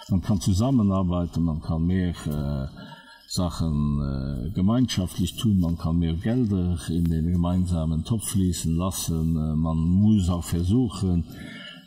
Man 0.10 0.22
kann 0.22 0.40
zusammenarbeiten, 0.40 1.44
man 1.44 1.62
kann 1.62 1.86
mehr 1.86 2.10
äh, 2.10 2.95
Sachen 3.36 4.00
äh, 4.00 4.50
gemeinschaftlich 4.52 5.36
tun, 5.36 5.60
man 5.60 5.78
kann 5.78 6.00
mehr 6.00 6.14
Gelder 6.14 6.78
in 6.88 7.04
den 7.04 7.34
gemeinsamen 7.34 8.06
Topf 8.06 8.30
fließen 8.30 8.74
lassen, 8.78 9.36
äh, 9.36 9.56
man 9.56 9.78
muss 9.78 10.30
auch 10.30 10.44
versuchen, 10.44 11.26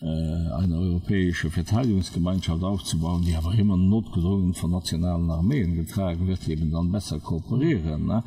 äh, 0.03 0.05
eine 0.05 0.77
europäische 0.77 1.51
Verteidigungsgemeinschaft 1.51 2.63
aufzubauen, 2.63 3.23
die 3.25 3.35
aber 3.35 3.55
immer 3.55 3.79
notgedrungen 3.79 4.53
von 4.53 4.73
nationalen 4.73 5.31
Armeen 5.31 5.75
getragen 5.75 6.27
wird, 6.27 6.47
eben 6.49 6.71
dann 6.71 6.93
besser 6.93 7.19
kooperieren. 7.19 8.07
Ne? 8.07 8.23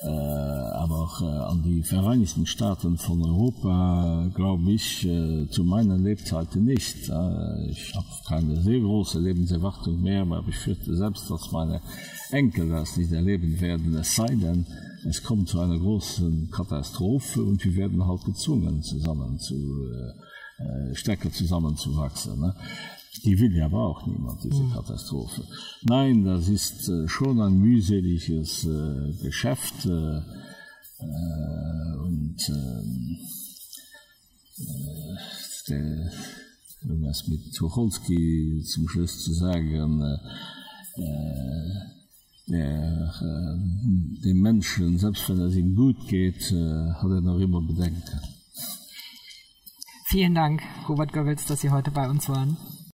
Äh, 0.00 0.06
aber 0.06 0.94
auch 0.94 1.22
äh, 1.22 1.24
an 1.24 1.60
die 1.64 1.82
Vereinigten 1.82 2.46
Staaten 2.46 2.96
von 2.98 3.20
Europa 3.24 4.30
glaube 4.32 4.70
ich 4.70 5.04
äh, 5.04 5.48
zu 5.50 5.64
meiner 5.64 5.98
Lebzeiten 5.98 6.64
nicht. 6.64 7.08
Äh, 7.08 7.70
ich 7.70 7.92
habe 7.96 8.06
keine 8.28 8.62
sehr 8.62 8.78
große 8.78 9.18
Lebenserwartung 9.18 10.00
mehr, 10.00 10.22
aber 10.22 10.44
ich 10.48 10.56
fürchte 10.56 10.94
selbst, 10.96 11.28
dass 11.28 11.50
meine 11.50 11.80
Enkel 12.30 12.68
das 12.68 12.96
nicht 12.96 13.10
erleben 13.10 13.60
werden, 13.60 13.92
es 13.96 14.14
sei 14.14 14.28
denn, 14.28 14.66
es 15.04 15.20
kommt 15.24 15.48
zu 15.48 15.58
einer 15.58 15.78
großen 15.78 16.48
Katastrophe 16.52 17.42
und 17.42 17.64
wir 17.64 17.74
werden 17.74 18.06
halt 18.06 18.24
gezwungen, 18.24 18.80
zusammen 18.82 19.36
zu 19.40 19.56
äh, 19.56 20.62
äh 20.62 20.94
stärker 20.94 21.32
zusammenzuwachsen. 21.32 22.38
Ne? 22.38 22.54
Die 23.24 23.38
will 23.38 23.54
ja 23.56 23.66
aber 23.66 23.84
auch 23.84 24.06
niemand 24.06 24.42
diese 24.44 24.62
mhm. 24.62 24.72
Katastrophe. 24.72 25.44
Nein, 25.82 26.24
das 26.24 26.48
ist 26.48 26.88
äh, 26.88 27.08
schon 27.08 27.40
ein 27.40 27.58
mühseliges 27.58 28.64
äh, 28.64 29.12
Geschäft 29.22 29.86
äh, 29.86 30.20
und 31.00 32.36
ähm, 32.48 33.18
äh, 34.58 35.16
der, 35.68 36.10
um 36.88 37.04
es 37.04 37.26
mit 37.28 37.54
Tucholsky 37.54 38.62
zum 38.64 38.88
Schluss 38.88 39.22
zu 39.22 39.32
sagen, 39.34 40.00
der, 42.48 43.14
dem 44.24 44.40
Menschen, 44.40 44.98
selbst 44.98 45.28
wenn 45.28 45.40
es 45.42 45.54
ihm 45.54 45.76
gut 45.76 46.08
geht, 46.08 46.50
hat 46.50 47.10
er 47.10 47.20
noch 47.20 47.38
immer 47.38 47.60
Bedenken. 47.60 48.20
Vielen 50.06 50.34
Dank, 50.34 50.62
Robert 50.88 51.12
Goebbels, 51.12 51.44
dass 51.44 51.60
Sie 51.60 51.70
heute 51.70 51.90
bei 51.90 52.08
uns 52.08 52.30
waren. 52.30 52.56